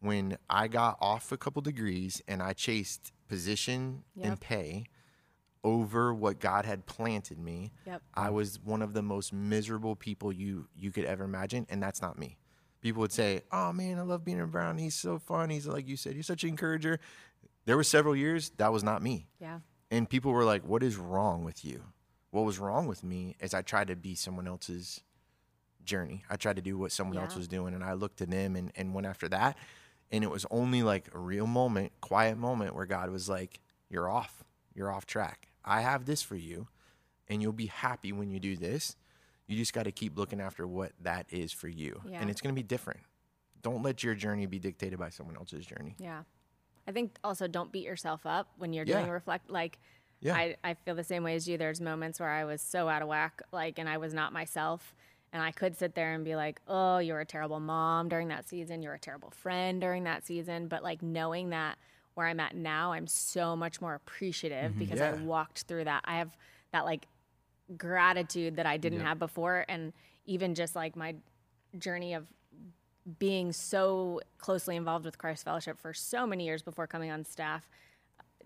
When 0.00 0.36
I 0.50 0.68
got 0.68 0.98
off 1.00 1.32
a 1.32 1.38
couple 1.38 1.62
degrees 1.62 2.20
and 2.28 2.42
I 2.42 2.52
chased 2.52 3.12
position 3.28 4.02
Yep. 4.16 4.26
and 4.26 4.40
pay 4.40 4.84
over 5.62 6.12
what 6.12 6.40
God 6.40 6.66
had 6.66 6.84
planted 6.84 7.38
me, 7.38 7.72
Yep. 7.86 8.02
I 8.12 8.28
was 8.28 8.58
one 8.62 8.82
of 8.82 8.92
the 8.92 9.00
most 9.02 9.32
miserable 9.32 9.96
people 9.96 10.30
you 10.30 10.68
you 10.76 10.90
could 10.90 11.04
ever 11.06 11.24
imagine, 11.24 11.66
and 11.70 11.82
that's 11.82 12.02
not 12.02 12.18
me. 12.18 12.36
People 12.84 13.00
would 13.00 13.12
say, 13.12 13.40
"Oh 13.50 13.72
man, 13.72 13.98
I 13.98 14.02
love 14.02 14.26
being 14.26 14.38
around. 14.38 14.76
He's 14.76 14.94
so 14.94 15.18
fun. 15.18 15.48
He's 15.48 15.66
like 15.66 15.88
you 15.88 15.96
said, 15.96 16.14
he's 16.16 16.26
such 16.26 16.42
an 16.42 16.50
encourager." 16.50 17.00
There 17.64 17.78
were 17.78 17.82
several 17.82 18.14
years 18.14 18.50
that 18.58 18.74
was 18.74 18.84
not 18.84 19.00
me. 19.02 19.26
Yeah. 19.40 19.60
And 19.90 20.06
people 20.06 20.32
were 20.32 20.44
like, 20.44 20.66
"What 20.66 20.82
is 20.82 20.98
wrong 20.98 21.44
with 21.44 21.64
you?" 21.64 21.82
What 22.30 22.44
was 22.44 22.58
wrong 22.58 22.86
with 22.86 23.02
me 23.02 23.36
is 23.40 23.54
I 23.54 23.62
tried 23.62 23.88
to 23.88 23.96
be 23.96 24.14
someone 24.14 24.46
else's 24.46 25.00
journey. 25.82 26.24
I 26.28 26.36
tried 26.36 26.56
to 26.56 26.62
do 26.62 26.76
what 26.76 26.92
someone 26.92 27.16
else 27.16 27.34
was 27.34 27.48
doing, 27.48 27.72
and 27.72 27.82
I 27.82 27.94
looked 27.94 28.18
to 28.18 28.26
them 28.26 28.54
and, 28.54 28.70
and 28.76 28.92
went 28.92 29.06
after 29.06 29.30
that. 29.30 29.56
And 30.12 30.22
it 30.22 30.30
was 30.30 30.44
only 30.50 30.82
like 30.82 31.08
a 31.14 31.18
real 31.18 31.46
moment, 31.46 31.92
quiet 32.02 32.36
moment, 32.36 32.74
where 32.74 32.84
God 32.84 33.08
was 33.08 33.30
like, 33.30 33.60
"You're 33.88 34.10
off. 34.10 34.44
You're 34.74 34.92
off 34.92 35.06
track. 35.06 35.48
I 35.64 35.80
have 35.80 36.04
this 36.04 36.20
for 36.20 36.36
you, 36.36 36.68
and 37.28 37.40
you'll 37.40 37.54
be 37.54 37.66
happy 37.66 38.12
when 38.12 38.28
you 38.28 38.40
do 38.40 38.58
this. 38.58 38.94
You 39.46 39.56
just 39.56 39.72
got 39.72 39.84
to 39.84 39.92
keep 39.92 40.16
looking 40.16 40.40
after 40.40 40.66
what 40.66 40.92
that 41.02 41.26
is 41.30 41.52
for 41.52 41.68
you, 41.68 42.00
Yeah. 42.06 42.20
and 42.20 42.30
it's 42.30 42.40
going 42.40 42.54
to 42.54 42.58
be 42.58 42.66
different. 42.66 43.00
Don't 43.62 43.82
let 43.82 44.02
your 44.02 44.14
journey 44.14 44.46
be 44.46 44.58
dictated 44.58 44.98
by 44.98 45.10
someone 45.10 45.36
else's 45.36 45.66
journey. 45.66 45.96
Yeah. 45.98 46.22
I 46.86 46.92
think 46.92 47.18
also 47.24 47.46
don't 47.46 47.72
beat 47.72 47.84
yourself 47.84 48.26
up 48.26 48.48
when 48.58 48.72
you're 48.72 48.84
Yeah. 48.86 49.00
doing 49.00 49.10
reflect. 49.10 49.50
Like, 49.50 49.78
Yeah. 50.20 50.34
I, 50.34 50.56
I 50.64 50.74
feel 50.74 50.94
the 50.94 51.04
same 51.04 51.22
way 51.22 51.34
as 51.34 51.46
you. 51.48 51.58
There's 51.58 51.80
moments 51.80 52.20
where 52.20 52.30
I 52.30 52.44
was 52.44 52.62
so 52.62 52.88
out 52.88 53.02
of 53.02 53.08
whack, 53.08 53.42
like, 53.52 53.78
and 53.78 53.88
I 53.88 53.98
was 53.98 54.14
not 54.14 54.32
myself. 54.32 54.94
And 55.32 55.42
I 55.42 55.50
could 55.50 55.76
sit 55.76 55.96
there 55.96 56.14
and 56.14 56.24
be 56.24 56.36
like, 56.36 56.60
oh, 56.68 56.98
you're 56.98 57.18
a 57.20 57.26
terrible 57.26 57.58
mom 57.58 58.08
during 58.08 58.28
that 58.28 58.48
season. 58.48 58.82
You're 58.82 58.94
a 58.94 58.98
terrible 59.00 59.30
friend 59.30 59.80
during 59.80 60.04
that 60.04 60.24
season. 60.24 60.68
But 60.68 60.84
like 60.84 61.02
knowing 61.02 61.50
that 61.50 61.76
where 62.14 62.28
I'm 62.28 62.38
at 62.38 62.54
now, 62.54 62.92
I'm 62.92 63.08
so 63.08 63.56
much 63.56 63.80
more 63.80 63.94
appreciative 63.94 64.70
mm-hmm. 64.70 64.78
because 64.78 65.00
I 65.00 65.12
walked 65.14 65.62
through 65.62 65.84
that. 65.84 66.02
I 66.04 66.18
have 66.18 66.36
that 66.70 66.84
like 66.84 67.08
gratitude 67.76 68.56
that 68.56 68.66
I 68.66 68.76
didn't 68.76 69.00
have 69.00 69.18
before. 69.18 69.64
And 69.68 69.92
even 70.26 70.54
just 70.54 70.74
like 70.76 70.96
my 70.96 71.14
journey 71.78 72.14
of 72.14 72.26
being 73.18 73.52
so 73.52 74.20
closely 74.38 74.76
involved 74.76 75.04
with 75.04 75.18
Christ 75.18 75.44
Fellowship 75.44 75.78
for 75.78 75.92
so 75.92 76.26
many 76.26 76.44
years 76.46 76.62
before 76.62 76.86
coming 76.86 77.10
on 77.10 77.24
staff, 77.24 77.68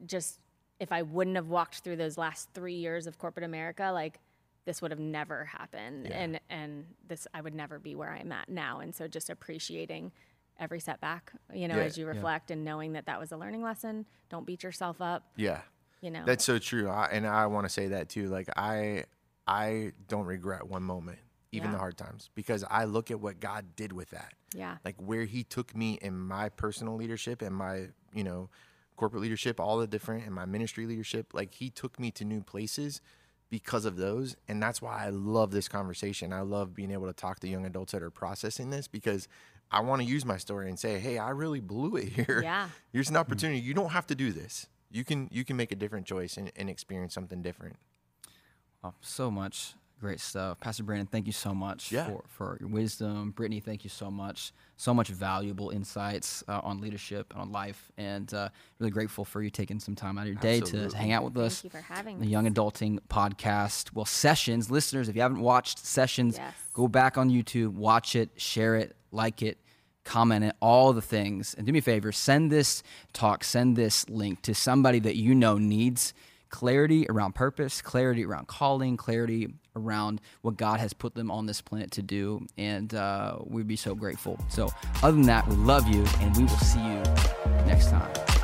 just 0.07 0.41
if 0.81 0.93
I 0.93 1.03
wouldn't 1.03 1.37
have 1.37 1.49
walked 1.49 1.81
through 1.81 1.97
those 1.97 2.19
last 2.19 2.49
three 2.55 2.75
years 2.75 3.07
of 3.07 3.19
corporate 3.19 3.45
America, 3.45 3.91
like 3.93 4.19
this 4.65 4.83
would 4.83 4.91
have 4.91 5.01
never 5.01 5.45
happened, 5.47 6.07
and 6.13 6.39
and 6.51 6.85
this 7.07 7.27
I 7.33 7.41
would 7.41 7.55
never 7.55 7.79
be 7.79 7.95
where 7.95 8.11
I'm 8.11 8.31
at 8.33 8.49
now. 8.49 8.81
And 8.81 8.95
so 8.95 9.09
just 9.09 9.31
appreciating 9.31 10.13
every 10.61 10.79
setback, 10.81 11.33
you 11.55 11.69
know, 11.69 11.77
Yeah, 11.77 11.85
as 11.85 11.97
you 11.97 12.05
yeah. 12.05 12.13
reflect 12.13 12.51
and 12.51 12.65
knowing 12.65 12.93
that 12.93 13.07
that 13.07 13.19
was 13.19 13.33
a 13.33 13.37
learning 13.37 13.63
lesson. 13.63 14.05
Don't 14.29 14.45
beat 14.45 14.63
yourself 14.65 15.01
up, 15.01 15.25
Yeah. 15.37 15.61
You 16.01 16.11
know. 16.11 16.23
That's 16.25 16.45
so 16.45 16.59
true, 16.59 16.89
I, 16.89 17.07
and 17.13 17.27
I 17.27 17.47
want 17.47 17.67
to 17.67 17.69
say 17.69 17.89
that 17.89 18.09
too. 18.09 18.29
Like 18.29 18.49
I, 18.57 19.05
I 19.47 19.93
don't 20.09 20.27
regret 20.27 20.67
one 20.67 20.83
moment, 20.83 21.19
even 21.53 21.69
Yeah. 21.69 21.73
the 21.73 21.79
hard 21.79 21.97
times, 21.97 22.31
because 22.35 22.65
I 22.69 22.85
look 22.85 23.11
at 23.11 23.21
what 23.21 23.41
God 23.41 23.77
did 23.77 23.93
with 23.93 24.11
that. 24.11 24.35
yeah, 24.55 24.77
Like 24.85 24.97
where 25.01 25.25
He 25.25 25.45
took 25.45 25.75
me 25.77 25.99
in 26.01 26.19
my 26.19 26.49
personal 26.49 26.97
leadership 26.97 27.43
and 27.43 27.55
my, 27.55 27.89
you 28.13 28.25
know, 28.25 28.51
corporate 28.97 29.23
leadership, 29.23 29.61
all 29.61 29.79
the 29.79 29.87
different, 29.87 30.25
and 30.27 30.35
my 30.35 30.45
ministry 30.45 30.87
leadership. 30.87 31.33
Like 31.35 31.55
He 31.55 31.71
took 31.71 31.99
me 31.99 32.11
to 32.13 32.25
new 32.25 32.43
places 32.43 33.01
because 33.51 33.85
of 33.87 33.97
those, 33.97 34.37
and 34.47 34.63
that's 34.63 34.83
why 34.83 35.05
I 35.07 35.09
love 35.09 35.51
this 35.53 35.69
conversation. 35.69 36.33
I 36.33 36.43
love 36.43 36.75
being 36.75 36.91
able 36.91 37.07
to 37.07 37.13
talk 37.15 37.41
to 37.41 37.49
young 37.49 37.65
adults 37.65 37.93
that 37.93 38.03
are 38.03 38.11
processing 38.11 38.71
this 38.71 38.89
because 38.89 39.27
I 39.71 39.81
want 39.81 40.03
to 40.03 40.09
use 40.09 40.25
my 40.25 40.37
story 40.37 40.69
and 40.69 40.79
say, 40.79 40.99
"Hey, 40.99 41.17
I 41.19 41.31
really 41.31 41.61
blew 41.61 41.97
it 41.97 42.09
here." 42.19 42.41
Yeah. 42.43 42.69
Here's 42.93 43.09
an 43.09 43.17
mm. 43.17 43.21
opportunity. 43.21 43.61
You 43.61 43.73
don't 43.75 43.91
have 43.91 44.07
to 44.09 44.15
do 44.15 44.33
this. 44.33 44.67
You 44.91 45.05
can 45.05 45.29
you 45.31 45.45
can 45.45 45.57
make 45.57 45.73
a 45.73 45.77
different 45.77 46.07
choice 46.07 46.37
and, 46.37 46.51
and 46.57 46.69
experience 46.71 47.15
something 47.15 47.43
different. 47.43 47.77
Oh, 48.85 48.95
so 49.01 49.31
much 49.31 49.75
great 50.01 50.21
stuff. 50.21 50.61
Pastor 50.61 50.85
Brandon, 50.85 51.09
thank 51.09 51.27
you 51.27 51.33
so 51.33 51.53
much 51.53 51.91
Yeah. 51.91 52.07
for, 52.07 52.23
for 52.29 52.57
your 52.61 52.69
wisdom. 52.69 53.33
Brittany, 53.33 53.59
thank 53.59 53.83
you 53.83 53.91
so 53.91 54.13
much. 54.13 54.53
So 54.77 54.95
much 54.95 55.09
valuable 55.09 55.71
insights 55.71 56.45
uh, 56.47 56.61
on 56.63 56.81
leadership 56.81 57.33
and 57.33 57.43
on 57.43 57.51
life. 57.51 57.91
And 57.99 58.33
uh, 58.33 58.51
really 58.79 58.93
grateful 58.93 59.25
for 59.25 59.43
you 59.43 59.51
taking 59.51 59.81
some 59.81 59.97
time 59.97 60.17
out 60.17 60.23
of 60.23 60.29
your 60.29 60.37
day 60.37 60.61
to, 60.61 60.89
to 60.89 60.97
hang 60.97 61.11
out 61.11 61.25
with 61.25 61.37
us. 61.37 61.63
Thank 61.63 61.75
you 61.75 61.81
for 61.81 61.85
having 61.93 62.19
The 62.21 62.27
us. 62.27 62.31
Young 62.31 62.49
Adulting 62.49 63.01
Podcast. 63.11 63.93
Well, 63.93 64.05
Sessions, 64.05 64.71
listeners, 64.71 65.09
if 65.09 65.17
you 65.17 65.23
haven't 65.23 65.41
watched 65.41 65.81
Sessions, 65.85 66.37
Yes. 66.37 66.55
go 66.73 66.87
back 66.87 67.19
on 67.19 67.29
YouTube, 67.29 67.73
watch 67.73 68.15
it, 68.15 68.31
share 68.37 68.77
it, 68.77 68.95
like 69.11 69.43
it, 69.43 69.59
comment 70.09 70.45
it, 70.45 70.57
all 70.61 70.93
the 70.93 71.03
things. 71.03 71.55
And 71.55 71.67
do 71.67 71.73
me 71.73 71.81
a 71.81 71.83
favor, 71.83 72.11
send 72.13 72.51
this 72.51 72.83
talk, 73.13 73.45
send 73.45 73.77
this 73.77 74.09
link 74.09 74.43
to 74.43 74.55
somebody 74.55 74.99
that 75.01 75.17
you 75.17 75.35
know 75.35 75.59
needs 75.59 76.15
clarity 76.49 77.07
around 77.09 77.35
purpose, 77.35 77.83
clarity 77.83 78.25
around 78.25 78.49
calling, 78.49 78.97
clarity 78.97 79.53
around 79.77 80.21
what 80.41 80.57
God 80.57 80.81
has 80.81 80.95
put 80.95 81.15
them 81.15 81.31
on 81.31 81.45
this 81.45 81.61
planet 81.61 81.91
to 81.93 82.03
do. 82.03 82.47
And 82.57 82.95
uh, 82.95 83.39
we'd 83.45 83.69
be 83.69 83.77
so 83.77 83.95
grateful. 83.95 84.39
So, 84.49 84.71
other 85.03 85.13
than 85.13 85.27
that, 85.27 85.47
we 85.47 85.57
love 85.57 85.87
you, 85.87 86.05
and 86.21 86.35
we 86.37 86.45
will 86.45 86.59
see 86.59 86.81
you 86.81 87.03
next 87.67 87.91
time. 87.91 88.38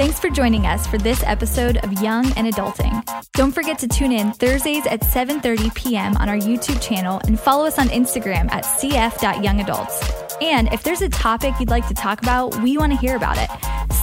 Thanks 0.00 0.18
for 0.18 0.30
joining 0.30 0.64
us 0.66 0.86
for 0.86 0.96
this 0.96 1.22
episode 1.24 1.76
of 1.84 1.92
Young 2.00 2.24
and 2.38 2.50
Adulting. 2.50 3.04
Don't 3.34 3.52
forget 3.52 3.78
to 3.80 3.86
tune 3.86 4.12
in 4.12 4.32
Thursdays 4.32 4.86
at 4.86 5.02
7:30 5.02 5.74
p.m. 5.74 6.16
on 6.16 6.26
our 6.26 6.38
YouTube 6.38 6.80
channel 6.80 7.20
and 7.26 7.38
follow 7.38 7.66
us 7.66 7.78
on 7.78 7.90
Instagram 7.90 8.50
at 8.50 8.64
cf.youngadults. 8.64 10.38
And 10.40 10.72
if 10.72 10.82
there's 10.84 11.02
a 11.02 11.10
topic 11.10 11.52
you'd 11.60 11.68
like 11.68 11.86
to 11.88 11.92
talk 11.92 12.22
about, 12.22 12.62
we 12.62 12.78
want 12.78 12.92
to 12.92 12.98
hear 12.98 13.14
about 13.14 13.36
it. 13.36 13.50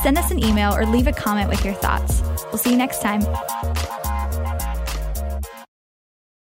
Send 0.04 0.20
us 0.20 0.30
an 0.30 0.38
email 0.44 0.72
or 0.72 0.86
leave 0.86 1.08
a 1.08 1.12
comment 1.12 1.50
with 1.50 1.66
your 1.66 1.74
thoughts. 1.74 2.22
We'll 2.52 2.60
see 2.60 2.70
you 2.70 2.78
next 2.78 3.02
time. 3.02 3.22